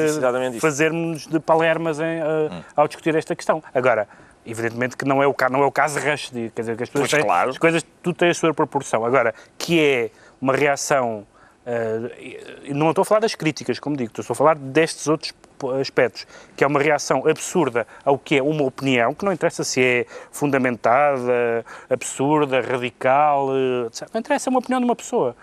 fazermos 0.59 1.25
de 1.27 1.39
palermas 1.39 1.99
em, 1.99 2.03
eh, 2.03 2.49
Hum. 2.51 2.61
ao 2.75 2.87
discutir 2.87 3.15
esta 3.15 3.35
questão. 3.35 3.63
Agora, 3.73 4.07
evidentemente 4.45 4.95
que 4.97 5.05
não 5.05 5.21
é 5.21 5.27
o, 5.27 5.33
ca- 5.33 5.49
não 5.49 5.61
é 5.61 5.65
o 5.65 5.71
caso 5.71 5.99
Rushdie, 5.99 6.51
quer 6.55 6.61
dizer, 6.61 6.77
que 6.77 6.83
as, 6.83 6.89
pessoas 6.89 7.09
Pois, 7.09 7.21
têm, 7.21 7.27
claro. 7.27 7.49
as 7.49 7.57
coisas, 7.57 7.83
tudo 8.03 8.15
tem 8.17 8.29
a 8.29 8.33
sua 8.33 8.53
proporção. 8.53 9.03
Agora, 9.05 9.33
que 9.57 9.79
é 9.79 10.11
uma 10.41 10.53
reação, 10.55 11.25
e 12.65 12.73
não 12.73 12.89
estou 12.89 13.01
a 13.03 13.05
falar 13.05 13.19
das 13.21 13.35
críticas, 13.35 13.79
como 13.79 13.95
digo, 13.95 14.11
estou 14.17 14.33
a 14.33 14.35
falar 14.35 14.55
destes 14.57 15.07
outros 15.07 15.33
aspectos, 15.79 16.25
que 16.55 16.63
é 16.63 16.67
uma 16.67 16.79
reação 16.79 17.27
absurda 17.27 17.85
ao 18.05 18.17
que 18.17 18.37
é 18.37 18.41
uma 18.41 18.63
opinião, 18.63 19.13
que 19.13 19.25
não 19.25 19.33
interessa 19.33 19.63
se 19.63 19.81
é 19.83 20.05
fundamentada, 20.31 21.65
absurda, 21.89 22.61
radical, 22.61 23.49
eh, 23.53 23.87
etc. 23.87 24.07
não 24.13 24.19
interessa, 24.19 24.49
é 24.49 24.51
uma 24.51 24.59
opinião 24.59 24.79
de 24.79 24.85
uma 24.85 24.95
pessoa 24.95 25.35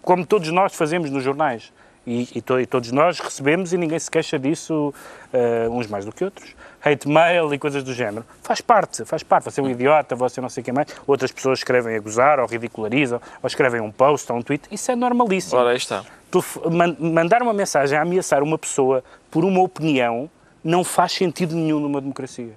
como 0.00 0.24
todos 0.24 0.48
nós 0.50 0.74
fazemos 0.74 1.10
nos 1.10 1.22
jornais. 1.24 1.72
E, 2.06 2.28
e 2.36 2.40
to- 2.42 2.58
e 2.60 2.66
todos 2.66 2.90
nós 2.90 3.20
recebemos 3.20 3.72
e 3.72 3.76
ninguém 3.78 3.98
se 3.98 4.10
queixa 4.10 4.36
disso, 4.38 4.92
eh, 5.32 5.68
uns 5.70 5.86
mais 5.86 6.04
do 6.04 6.12
que 6.12 6.24
outros. 6.24 6.54
Hate 6.84 7.08
mail 7.08 7.52
e 7.54 7.58
coisas 7.58 7.82
do 7.84 7.94
género. 7.94 8.24
Faz 8.42 8.60
parte, 8.60 9.04
faz 9.04 9.22
parte. 9.22 9.44
Você 9.44 9.60
é 9.60 9.62
um 9.62 9.70
idiota, 9.70 10.16
você 10.16 10.40
não 10.40 10.48
sei 10.48 10.62
o 10.62 10.64
que 10.64 10.72
mais. 10.72 10.88
Outras 11.06 11.30
pessoas 11.30 11.60
escrevem 11.60 11.94
a 11.96 12.00
gozar, 12.00 12.40
ou 12.40 12.46
ridicularizam, 12.46 13.20
ou 13.42 13.46
escrevem 13.46 13.80
um 13.80 13.90
post 13.90 14.30
ou 14.32 14.38
um 14.38 14.42
tweet. 14.42 14.64
Isso 14.70 14.90
é 14.90 14.96
normalíssimo. 14.96 15.58
Ora, 15.60 15.70
aí 15.70 15.76
está. 15.76 16.04
Tu 16.30 16.42
man- 16.70 16.96
mandar 16.98 17.42
uma 17.42 17.52
mensagem 17.52 17.96
a 17.96 18.02
ameaçar 18.02 18.42
uma 18.42 18.58
pessoa 18.58 19.04
por 19.30 19.44
uma 19.44 19.60
opinião 19.60 20.28
não 20.64 20.82
faz 20.82 21.12
sentido 21.12 21.54
nenhum 21.54 21.78
numa 21.80 22.00
democracia. 22.00 22.52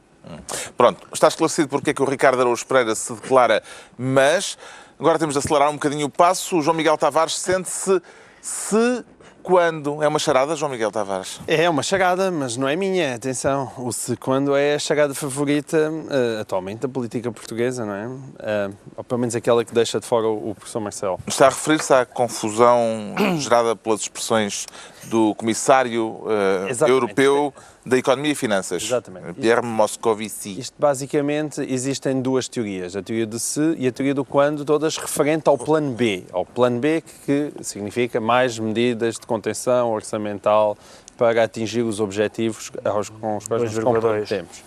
Pronto, 0.76 1.08
está 1.14 1.28
esclarecido 1.28 1.68
porque 1.70 1.92
é 1.92 1.94
que 1.94 2.02
o 2.02 2.06
Ricardo 2.06 2.40
Araújo 2.42 2.66
Pereira 2.66 2.96
se 2.96 3.14
declara, 3.14 3.62
mas 3.98 4.58
agora 5.00 5.20
temos 5.20 5.34
de 5.34 5.40
acelerar 5.40 5.70
um 5.70 5.74
bocadinho 5.74 6.08
o 6.08 6.10
passo. 6.10 6.58
O 6.58 6.62
João 6.64 6.76
Miguel 6.76 6.98
Tavares 6.98 7.38
sente-se 7.38 8.02
se 8.42 9.04
quando. 9.46 10.02
É 10.02 10.08
uma 10.08 10.18
charada, 10.18 10.56
João 10.56 10.72
Miguel 10.72 10.92
Tavares? 10.92 11.40
É 11.48 11.70
uma 11.70 11.84
chagada, 11.84 12.32
mas 12.32 12.58
não 12.58 12.68
é 12.68 12.76
minha, 12.76 13.14
atenção. 13.14 13.72
O 13.78 13.92
se 13.94 14.18
quando 14.18 14.56
é 14.56 14.74
a 14.74 14.80
chagada 14.80 15.14
favorita 15.14 15.92
eh, 16.10 16.42
atualmente 16.42 16.80
da 16.80 16.90
política 16.90 17.32
portuguesa, 17.32 17.86
não 17.86 17.94
é? 17.94 18.10
Eh, 18.40 18.70
ou 18.98 19.04
pelo 19.04 19.20
menos 19.20 19.36
aquela 19.36 19.64
que 19.64 19.74
deixa 19.74 20.00
de 20.00 20.08
fora 20.08 20.28
o, 20.28 20.50
o 20.50 20.56
professor 20.56 20.80
Marcelo. 20.80 21.20
Está 21.28 21.46
a 21.46 21.50
referir-se 21.50 21.94
à 21.94 22.06
confusão 22.06 23.14
gerada 23.38 23.76
pelas 23.76 24.02
expressões 24.02 24.66
do 25.10 25.34
Comissário 25.36 26.22
eh, 26.28 26.70
Exatamente. 26.70 27.04
Europeu 27.04 27.54
da 27.86 27.98
Economia 27.98 28.32
e 28.32 28.36
Finanças, 28.36 28.82
Exatamente. 28.84 29.34
Pierre 29.34 29.62
Moscovici. 29.66 30.60
Isto 30.60 30.76
basicamente 30.80 31.62
existem 31.62 32.22
duas 32.22 32.48
teorias, 32.48 32.96
a 32.96 33.02
teoria 33.04 33.28
do 33.28 33.38
se 33.40 33.76
e 33.78 33.88
a 33.88 33.92
teoria 33.92 34.14
do 34.16 34.26
quando, 34.26 34.66
todas 34.66 34.98
referentes 34.98 35.48
ao 35.48 35.58
plano 35.58 35.92
B. 35.92 36.24
Ao 36.32 36.44
plano 36.46 36.80
B 36.80 37.04
que 37.26 37.52
significa 37.62 38.20
mais 38.20 38.58
medidas 38.58 39.16
de 39.20 39.28
contenção 39.28 39.92
orçamental 39.92 40.78
para 41.18 41.44
atingir 41.44 41.84
os 41.84 42.00
objetivos 42.00 42.72
aos, 42.84 43.10
com 43.10 43.38
os 43.38 43.48
quais 43.48 43.64
nos 43.64 43.74
2,2. 43.74 43.84
comprometemos. 43.84 44.64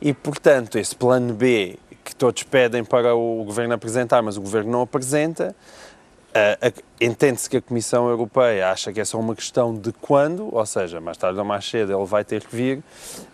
E, 0.00 0.12
portanto, 0.12 0.78
esse 0.78 0.94
plano 0.94 1.32
B 1.34 1.76
que 2.04 2.14
todos 2.14 2.42
pedem 2.42 2.84
para 2.84 3.14
o 3.14 3.42
Governo 3.44 3.74
apresentar, 3.74 4.22
mas 4.22 4.36
o 4.36 4.40
Governo 4.40 4.70
não 4.70 4.82
apresenta, 4.82 5.54
a- 6.34 6.72
entende-se 7.00 7.48
que 7.48 7.56
a 7.58 7.62
Comissão 7.62 8.08
Europeia 8.08 8.70
acha 8.70 8.92
que 8.92 9.00
é 9.00 9.04
só 9.04 9.18
uma 9.18 9.34
questão 9.34 9.74
de 9.74 9.92
quando, 9.92 10.48
ou 10.54 10.66
seja, 10.66 11.00
mais 11.00 11.16
tarde 11.16 11.38
ou 11.38 11.44
mais 11.44 11.68
cedo 11.68 11.92
ele 11.96 12.04
vai 12.06 12.24
ter 12.24 12.44
que 12.44 12.54
vir, 12.54 12.82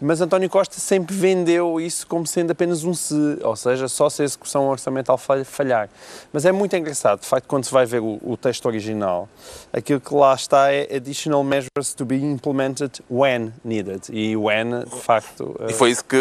mas 0.01 0.21
António 0.21 0.51
Costa 0.51 0.79
sempre 0.79 1.15
vendeu 1.15 1.81
isso 1.81 2.07
como 2.07 2.27
sendo 2.27 2.51
apenas 2.51 2.85
um 2.85 2.93
se, 2.93 3.15
ou 3.43 3.57
seja, 3.57 3.89
só 3.89 4.11
se 4.11 4.23
a 4.23 4.25
execução 4.25 4.69
orçamental 4.69 5.17
falha- 5.17 5.45
falhar. 5.45 5.89
Mas 6.33 6.45
é 6.45 6.53
muito 6.53 6.77
engraçado, 6.77 7.21
de 7.21 7.27
facto, 7.27 7.47
quando 7.47 7.65
se 7.65 7.73
vai 7.73 7.87
ver 7.87 8.01
o, 8.01 8.19
o 8.23 8.37
texto 8.37 8.67
original, 8.67 9.29
aquilo 9.73 10.01
que 10.01 10.15
lá 10.15 10.35
está 10.35 10.71
é 10.73 10.97
additional 10.97 11.43
measures 11.43 11.95
to 11.97 12.05
be 12.05 12.17
implemented 12.17 13.01
when 13.11 13.53
needed. 13.65 14.03
E 14.13 14.37
when, 14.37 14.81
de 14.81 15.01
facto... 15.01 15.57
E 15.69 15.73
foi 15.73 15.91
isso 15.91 16.05
que 16.05 16.17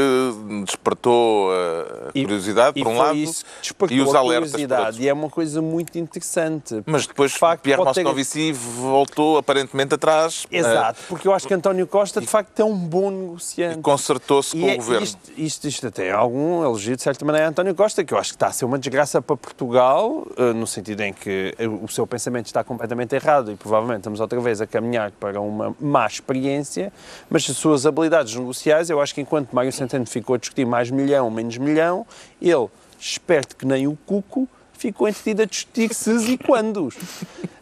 despertou 0.66 1.52
a 1.52 2.12
curiosidade, 2.12 2.80
e 2.80 2.84
por 2.84 2.90
um 2.92 2.96
foi 2.96 3.06
lado, 3.06 3.18
isso 3.18 3.44
que 3.46 3.52
despertou 3.62 3.98
e 3.98 4.02
os 4.02 4.16
a 4.16 4.20
alertas 4.20 4.52
por 4.52 4.58
curiosidade. 4.58 4.86
outro. 4.88 5.02
E 5.04 5.10
é 5.10 5.14
uma 5.14 5.30
coisa 5.30 5.62
muito 5.62 5.98
interessante. 5.98 6.82
Mas 6.86 7.06
depois 7.06 7.33
De 7.34 7.40
facto, 7.40 7.64
Pierre 7.64 7.82
pode 7.84 7.96
ter- 7.96 8.04
Moscovici 8.04 8.52
voltou 8.52 9.38
aparentemente 9.38 9.96
atrás 9.96 10.46
eh, 10.52 10.58
Exato, 10.60 11.00
porque 11.10 11.28
eu 11.28 11.34
acho 11.34 11.48
que 11.48 11.54
António 11.54 11.88
Costa, 11.88 12.22
de 12.22 12.28
facto, 12.28 12.60
é 12.60 12.64
um 12.64 12.76
bom 12.78 13.12
e 13.12 13.16
negociante. 13.16 13.80
concertou-se 13.82 14.52
com 14.52 14.58
E 14.66 14.70
é- 14.70 14.74
o 14.74 14.78
Governo. 14.78 15.04
Isto, 15.04 15.20
isto, 15.36 15.68
isto 15.68 15.88
até 15.88 16.08
é 16.08 16.12
algum 16.12 16.64
elogio, 16.64 16.96
de 16.96 17.02
certa 17.02 17.26
maneira, 17.26 17.48
a 17.48 17.50
António 17.50 17.74
Costa, 17.74 18.04
que 18.04 18.14
eu 18.14 18.18
acho 18.18 18.30
que 18.32 18.36
está 18.36 18.48
a 18.48 18.52
ser 18.52 18.66
uma 18.66 18.78
desgraça 18.78 19.22
para 19.22 19.36
Portugal, 19.36 20.28
eh, 20.38 20.54
no 20.54 20.68
sentido 20.68 21.02
em 21.02 21.12
que 21.12 21.56
eh, 21.58 21.68
o 21.68 21.88
seu 21.88 22.06
pensamento 22.06 22.46
está 22.46 22.64
completamente 22.64 23.16
errado 23.16 23.52
e 23.52 23.56
provavelmente 23.56 24.00
estamos 24.02 24.20
outra 24.20 24.40
vez 24.40 24.62
a 24.62 24.68
caminhar 24.68 25.12
para 25.12 25.42
uma 25.42 25.76
má 25.80 26.06
experiência, 26.06 26.94
mas 27.30 27.50
as 27.50 27.58
suas 27.58 27.86
habilidades 27.86 28.36
negociais, 28.36 28.90
eu 28.90 29.02
acho 29.02 29.14
que 29.16 29.22
enquanto 29.22 29.52
Mário 29.54 29.72
Centeno 29.72 30.06
ficou 30.06 30.36
a 30.36 30.38
discutir 30.38 30.66
mais 30.66 30.92
milhão, 30.92 31.30
menos 31.32 31.58
milhão, 31.58 32.06
ele, 32.42 32.68
esperto 33.00 33.56
que 33.56 33.66
nem 33.66 33.88
o 33.88 33.98
cuco, 34.06 34.48
ficou 34.84 35.08
entretido 35.08 35.44
a 35.44 35.46
discutir 35.46 35.94
ses 35.94 36.28
e 36.28 36.38
quandos. 36.38 36.96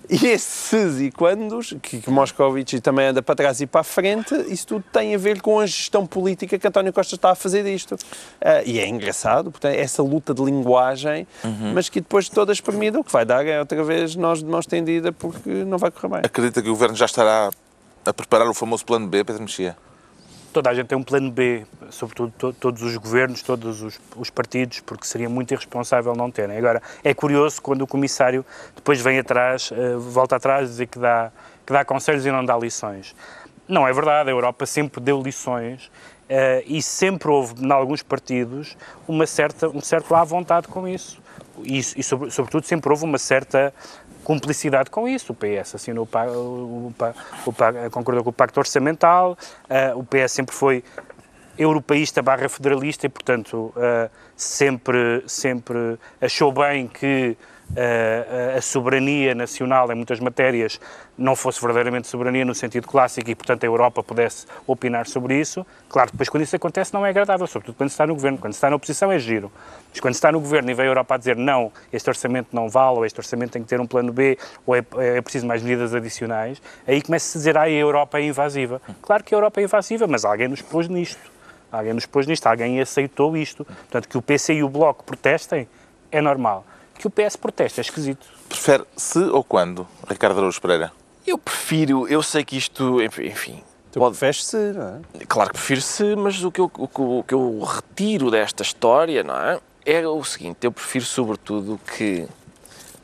E 0.09 0.27
esses 0.27 0.99
e 0.99 1.09
quandos, 1.09 1.73
que, 1.81 2.01
que 2.01 2.09
Moscovici 2.09 2.81
também 2.81 3.07
anda 3.07 3.21
para 3.21 3.33
trás 3.33 3.61
e 3.61 3.65
para 3.65 3.79
a 3.79 3.83
frente, 3.83 4.35
isso 4.49 4.67
tudo 4.67 4.83
tem 4.91 5.15
a 5.15 5.17
ver 5.17 5.39
com 5.39 5.59
a 5.59 5.65
gestão 5.65 6.05
política 6.05 6.59
que 6.59 6.67
António 6.67 6.91
Costa 6.91 7.15
está 7.15 7.31
a 7.31 7.35
fazer 7.35 7.63
disto. 7.63 7.95
Ah, 8.41 8.61
e 8.65 8.77
é 8.77 8.87
engraçado, 8.87 9.51
portanto, 9.51 9.73
essa 9.73 10.03
luta 10.03 10.33
de 10.33 10.43
linguagem, 10.43 11.25
mas 11.73 11.87
que 11.87 12.01
depois 12.01 12.27
toda 12.27 12.51
espremida, 12.51 12.99
o 12.99 13.03
que 13.05 13.11
vai 13.11 13.23
dar 13.23 13.45
é 13.47 13.59
outra 13.59 13.81
vez 13.85 14.15
nós 14.17 14.39
de 14.39 14.45
mãos 14.45 14.65
estendida 14.65 15.13
porque 15.13 15.49
não 15.49 15.77
vai 15.77 15.89
correr 15.89 16.09
bem. 16.09 16.21
Acredita 16.25 16.61
que 16.61 16.67
o 16.67 16.73
Governo 16.73 16.95
já 16.95 17.05
estará 17.05 17.49
a 18.03 18.13
preparar 18.13 18.49
o 18.49 18.53
famoso 18.53 18.83
plano 18.83 19.07
B, 19.07 19.23
Pedro 19.23 19.43
Mexia? 19.43 19.77
Toda 20.53 20.69
a 20.69 20.73
gente 20.73 20.87
tem 20.87 20.97
um 20.97 21.03
plano 21.03 21.31
B, 21.31 21.65
sobretudo 21.89 22.33
to- 22.37 22.51
todos 22.53 22.81
os 22.81 22.97
governos, 22.97 23.41
todos 23.41 23.81
os, 23.81 23.99
os 24.17 24.29
partidos, 24.29 24.81
porque 24.81 25.05
seria 25.05 25.29
muito 25.29 25.53
irresponsável 25.53 26.13
não 26.13 26.29
terem. 26.29 26.57
Agora, 26.57 26.81
é 27.03 27.13
curioso 27.13 27.61
quando 27.61 27.83
o 27.83 27.87
comissário 27.87 28.45
depois 28.75 28.99
vem 28.99 29.17
atrás, 29.17 29.71
eh, 29.71 29.95
volta 29.95 30.35
atrás 30.35 30.67
dizer 30.69 30.87
que 30.87 30.99
dá, 30.99 31.31
que 31.65 31.71
dá 31.71 31.85
conselhos 31.85 32.25
e 32.25 32.31
não 32.31 32.43
dá 32.43 32.57
lições. 32.57 33.15
Não 33.65 33.87
é 33.87 33.93
verdade, 33.93 34.29
a 34.29 34.33
Europa 34.33 34.65
sempre 34.65 34.99
deu 34.99 35.21
lições 35.21 35.89
eh, 36.27 36.63
e 36.67 36.81
sempre 36.81 37.29
houve, 37.29 37.63
em 37.65 37.71
alguns 37.71 38.03
partidos, 38.03 38.75
uma 39.07 39.25
certa, 39.25 39.69
um 39.69 39.79
certo 39.79 40.13
à 40.13 40.23
vontade 40.25 40.67
com 40.67 40.85
isso. 40.85 41.21
E, 41.63 41.77
e 41.79 42.03
sobre- 42.03 42.29
sobretudo, 42.29 42.65
sempre 42.65 42.89
houve 42.89 43.05
uma 43.05 43.17
certa 43.17 43.73
cumplicidade 44.31 44.89
com 44.89 45.09
isso. 45.09 45.33
O 45.33 45.35
PS 45.35 45.75
assinou 45.75 46.07
o, 46.07 46.37
o, 46.37 46.93
o 47.45 47.89
concordou 47.91 48.23
com 48.23 48.29
o 48.29 48.33
Pacto 48.33 48.61
Orçamental, 48.61 49.37
eh, 49.69 49.93
o 49.93 50.03
PS 50.05 50.31
sempre 50.31 50.55
foi 50.55 50.83
europeísta 51.57 52.21
barra 52.21 52.47
federalista 52.47 53.05
e, 53.05 53.09
portanto, 53.09 53.73
eh, 53.75 54.09
sempre, 54.37 55.21
sempre 55.27 55.99
achou 56.21 56.49
bem 56.53 56.87
que 56.87 57.35
a 58.57 58.61
soberania 58.61 59.33
nacional 59.33 59.91
em 59.91 59.95
muitas 59.95 60.19
matérias 60.19 60.79
não 61.17 61.35
fosse 61.35 61.59
verdadeiramente 61.61 62.07
soberania 62.07 62.43
no 62.43 62.55
sentido 62.55 62.87
clássico 62.87 63.29
e, 63.29 63.35
portanto, 63.35 63.63
a 63.63 63.67
Europa 63.67 64.03
pudesse 64.03 64.45
opinar 64.65 65.07
sobre 65.07 65.39
isso. 65.39 65.65
Claro, 65.87 66.11
depois 66.11 66.29
quando 66.29 66.43
isso 66.43 66.55
acontece 66.55 66.93
não 66.93 67.05
é 67.05 67.09
agradável, 67.09 67.45
sobretudo 67.47 67.75
quando 67.75 67.89
se 67.89 67.93
está 67.93 68.07
no 68.07 68.15
governo. 68.15 68.37
Quando 68.37 68.53
se 68.53 68.57
está 68.57 68.69
na 68.69 68.75
oposição 68.75 69.11
é 69.11 69.19
giro. 69.19 69.51
Mas 69.89 69.99
quando 69.99 70.13
se 70.13 70.17
está 70.17 70.31
no 70.31 70.39
governo 70.39 70.71
e 70.71 70.73
vem 70.73 70.85
a 70.85 70.89
Europa 70.89 71.15
a 71.15 71.17
dizer 71.17 71.35
não, 71.35 71.71
este 71.93 72.09
orçamento 72.09 72.49
não 72.51 72.69
vale, 72.69 72.97
ou 72.97 73.05
este 73.05 73.19
orçamento 73.19 73.51
tem 73.51 73.61
que 73.61 73.69
ter 73.69 73.79
um 73.79 73.87
plano 73.87 74.11
B, 74.11 74.37
ou 74.65 74.75
é, 74.75 74.83
é 74.97 75.21
preciso 75.21 75.45
mais 75.45 75.61
medidas 75.61 75.93
adicionais, 75.93 76.61
aí 76.87 77.01
começa-se 77.01 77.37
a 77.37 77.39
dizer, 77.39 77.57
ah, 77.57 77.63
a 77.63 77.69
Europa 77.69 78.19
é 78.19 78.23
invasiva. 78.23 78.81
Claro 79.01 79.23
que 79.23 79.33
a 79.33 79.37
Europa 79.37 79.61
é 79.61 79.63
invasiva, 79.63 80.07
mas 80.07 80.25
alguém 80.25 80.47
nos 80.47 80.61
pôs 80.61 80.87
nisto. 80.87 81.31
Alguém 81.71 81.93
nos 81.93 82.05
pôs 82.05 82.27
nisto, 82.27 82.45
alguém 82.47 82.81
aceitou 82.81 83.37
isto. 83.37 83.63
Portanto, 83.63 84.09
que 84.09 84.17
o 84.17 84.21
PC 84.21 84.55
e 84.55 84.63
o 84.63 84.69
Bloco 84.69 85.03
protestem 85.03 85.67
é 86.11 86.19
normal. 86.21 86.65
Que 87.01 87.07
o 87.07 87.09
PS 87.09 87.35
proteste 87.35 87.79
é 87.79 87.81
esquisito. 87.81 88.27
Prefere 88.47 88.85
se 88.95 89.17
ou 89.17 89.43
quando, 89.43 89.87
Ricardo 90.07 90.37
Araújo 90.37 90.61
Pereira? 90.61 90.91
Eu 91.25 91.35
prefiro, 91.35 92.07
eu 92.07 92.21
sei 92.21 92.45
que 92.45 92.55
isto, 92.55 93.01
enfim, 93.01 93.63
Tu 93.91 93.99
pode, 93.99 94.15
feches-se, 94.15 94.55
não 94.55 95.01
é? 95.19 95.25
Claro 95.25 95.49
que 95.49 95.57
prefiro-se, 95.57 96.15
mas 96.15 96.43
o 96.43 96.51
que, 96.51 96.61
eu, 96.61 96.71
o, 96.77 96.87
que, 96.87 97.01
o 97.01 97.23
que 97.27 97.33
eu 97.33 97.59
retiro 97.61 98.31
desta 98.31 98.61
história, 98.63 99.23
não 99.23 99.35
é? 99.35 99.59
É 99.83 100.07
o 100.07 100.23
seguinte, 100.23 100.59
eu 100.61 100.71
prefiro 100.71 101.03
sobretudo 101.03 101.79
que 101.97 102.27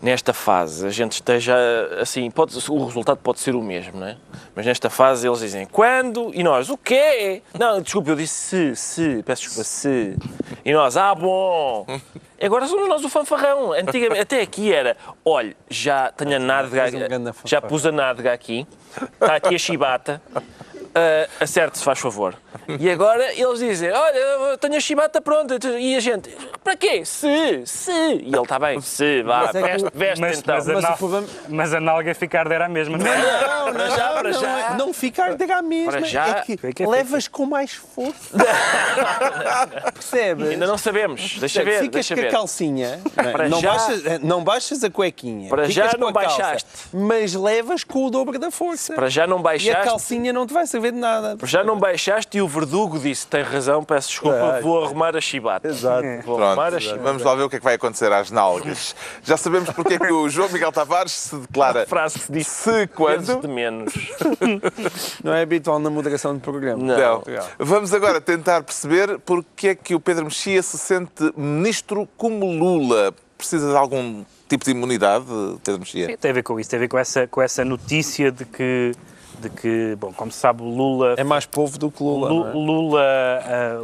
nesta 0.02 0.32
fase 0.32 0.86
a 0.86 0.89
gente 0.91 1.14
esteja 1.14 1.56
assim, 2.00 2.30
pode, 2.30 2.56
o 2.70 2.86
resultado 2.86 3.18
pode 3.18 3.39
ser 3.39 3.56
o 3.56 3.62
mesmo, 3.62 4.00
não 4.00 4.08
é? 4.08 4.18
Mas 4.56 4.66
nesta 4.66 4.89
fase 4.89 5.28
eles 5.28 5.39
dizem 5.39 5.66
quando 5.66 6.32
e 6.34 6.43
nós 6.43 6.70
o 6.70 6.78
quê? 6.78 7.41
Não, 7.58 7.82
desculpa, 7.82 8.12
eu 8.12 8.16
disse 8.16 8.36
se, 8.36 8.76
se, 8.76 9.24
peço 9.24 9.41
desculpa, 9.41 9.64
se. 9.64 10.16
E 10.64 10.72
nós, 10.72 10.95
ah, 10.95 11.16
bom. 11.16 11.86
Agora 12.42 12.68
somos 12.68 12.88
nós 12.88 13.04
o 13.04 13.10
fanfarrão. 13.10 13.74
Antigamente, 13.74 14.20
até 14.22 14.42
aqui 14.42 14.72
era, 14.72 14.96
olha, 15.26 15.56
já 15.70 16.12
tenho 16.12 16.36
a 16.36 16.40
nádega, 16.40 16.90
grande 16.90 17.32
já 17.46 17.62
pus 17.62 17.86
a 17.86 17.92
nádega 17.92 18.34
aqui, 18.34 18.68
está 19.14 19.36
aqui 19.36 19.56
a 19.56 19.58
chibata, 19.58 20.22
uh, 20.98 21.43
acerte-se, 21.43 21.84
faz 21.84 22.00
favor. 22.00 22.36
E 22.80 22.89
agora 22.89 23.32
eles 23.34 23.60
dizem, 23.60 23.91
olha, 23.91 24.18
eu 24.18 24.58
tenho 24.58 24.76
a 24.76 24.80
chibata 24.80 25.22
pronta. 25.22 25.58
E 25.80 25.95
a 25.95 26.00
gente, 26.00 26.30
para 26.64 26.76
quê? 26.76 27.06
Se, 27.06 27.62
se. 27.66 27.91
E 27.91 28.28
ele 28.28 28.38
está 28.41 28.60
bem, 28.60 28.82
se, 28.82 29.22
vá, 29.24 29.43
Mas 29.45 29.56
é 29.56 29.62
que- 29.62 29.68
veste, 29.70 29.89
veste 29.93 30.22
Mas, 30.22 30.39
então. 30.39 30.56
mas, 30.56 30.70
a 30.70 30.74
Mas 30.74 30.84
nal- 30.84 30.98
problema- 30.98 31.28
mas 31.50 31.74
a 31.74 31.80
nálga 31.80 32.16
ficar 32.16 32.52
era 32.52 32.66
a 32.66 32.70
mesma, 32.70 32.98
não 32.98 33.06
é? 33.06 33.18
Não, 33.18 33.74
para 33.74 33.89
já, 33.89 34.10
para 34.10 34.32
não, 34.32 34.41
já. 34.41 34.60
é- 34.60 34.78
não 34.78 34.93
ficar 34.93 35.36
de 35.36 35.52
à 35.52 35.62
mesma. 35.62 35.91
Para 35.91 36.02
já. 36.02 36.28
É 36.28 36.41
que 36.41 36.60
É 36.68 36.72
que 36.74 36.84
é 36.84 36.88
levas 36.88 37.28
com 37.28 37.45
mais 37.45 37.72
força. 37.74 38.36
Percebes? 39.93 40.50
Ainda 40.50 40.68
não 40.68 40.78
sabemos, 40.78 41.38
deixa 41.39 41.64
ver, 41.64 41.80
Ficas 41.80 41.91
deixa 41.91 42.16
com 42.16 42.22
a 42.22 42.24
ver. 42.24 42.32
calcinha, 42.32 43.00
não, 43.16 43.24
é? 43.30 43.32
Para 43.32 43.50
não 43.50 43.62
já- 43.62 43.70
baixas, 43.74 44.04
não 44.22 44.43
baixas 44.43 44.84
a 44.84 44.89
cuequinha. 44.89 45.50
Para 45.50 45.68
ficas 45.68 45.91
já 45.91 45.98
não 45.98 46.08
a 46.10 46.14
calça, 46.14 46.38
baixaste. 46.38 46.68
Mas 46.93 47.34
levas 47.34 47.84
com 47.84 48.06
o 48.06 48.10
dobro 48.10 48.38
da 48.39 48.52
força. 48.52 48.93
Para 48.93 49.10
já 49.10 49.26
não 49.28 49.38
E 49.38 49.39
a 49.39 49.43
baixaste. 49.43 49.84
calcinha 49.84 50.34
não 50.34 50.45
te 50.45 50.54
vai 50.54 50.66
servir 50.68 50.87
de 50.92 50.98
nada. 50.98 51.38
Já 51.44 51.64
não 51.64 51.78
baixaste 51.78 52.38
e 52.38 52.42
o 52.42 52.48
verdugo 52.48 53.00
disse: 53.00 53.26
tem 53.28 53.42
razão, 53.44 53.84
peço 53.84 54.10
desculpa, 54.10 54.58
Ah, 54.58 54.62
vou 54.62 54.84
arrumar 54.84 55.16
a 55.16 55.22
chibata. 55.22 55.68
Exato. 55.68 56.04
Vou 56.26 56.36
Pronto, 56.38 56.44
arrumar 56.44 56.74
a 56.74 56.80
chibata. 56.80 57.02
vamos 57.04 57.24
lá 57.24 57.36
ver 57.36 57.44
o 57.44 57.50
que 57.50 57.56
é 57.56 57.60
que 57.60 57.66
vai 57.66 57.76
acontecer 57.76 58.12
às 58.12 58.32
nalgas. 58.32 58.96
Já 59.24 59.38
sabemos 59.38 59.70
porque 59.72 59.96
é 59.96 60.00
que 60.00 60.12
o 60.12 60.30
João 60.30 60.50
Miguel 60.50 60.72
Tavares 60.72 61.12
se 61.12 61.36
declara 61.36 61.86
Frase 61.88 62.20
que 62.20 62.26
se 62.26 62.32
disse 62.32 62.50
se 62.52 62.88
quando. 62.88 63.42
de 63.42 63.48
menos. 63.48 63.94
Não 65.24 65.34
é 65.34 65.42
habitual 65.42 65.80
na 65.80 65.90
moderação 65.90 66.34
de 66.34 66.40
programa. 66.42 66.82
Não. 66.84 66.98
Não. 66.98 67.24
Vamos 67.60 67.94
agora 67.94 68.20
tentar 68.22 68.64
perceber 68.64 69.20
porque 69.20 69.70
é 69.70 69.76
que 69.76 69.96
o 69.96 70.00
Pedro 70.00 70.26
Mexia 70.26 70.62
se 70.62 70.78
sente 70.78 71.32
ministro 71.36 72.08
como 72.18 72.46
Lula. 72.52 73.14
Precisa 73.38 73.70
de 73.70 73.76
algum 73.78 74.24
tipo 74.50 74.66
de 74.66 74.72
imunidade, 74.72 75.26
Pedro 75.64 75.82
Mexia? 75.82 76.18
Tem 76.18 76.32
a 76.32 76.34
ver 76.34 76.42
com 76.44 76.60
isso, 76.60 76.70
tem 76.70 76.78
a 76.78 76.80
ver 76.80 76.88
com 76.88 76.98
essa, 76.98 77.28
com 77.28 77.42
essa 77.42 77.64
notícia 77.64 78.32
de 78.32 78.46
que, 78.46 78.94
de 79.40 79.50
que, 79.50 79.96
bom, 80.00 80.12
como 80.14 80.32
se 80.32 80.38
sabe, 80.40 80.62
Lula 80.64 81.16
É 81.18 81.24
mais 81.24 81.46
povo 81.46 81.78
do 81.78 81.92
que 81.92 82.02
Lula. 82.04 82.30
Lu- 82.30 82.40
não 82.44 82.50
é? 82.50 82.54
Lula, 82.54 83.02
ah, 83.44 83.80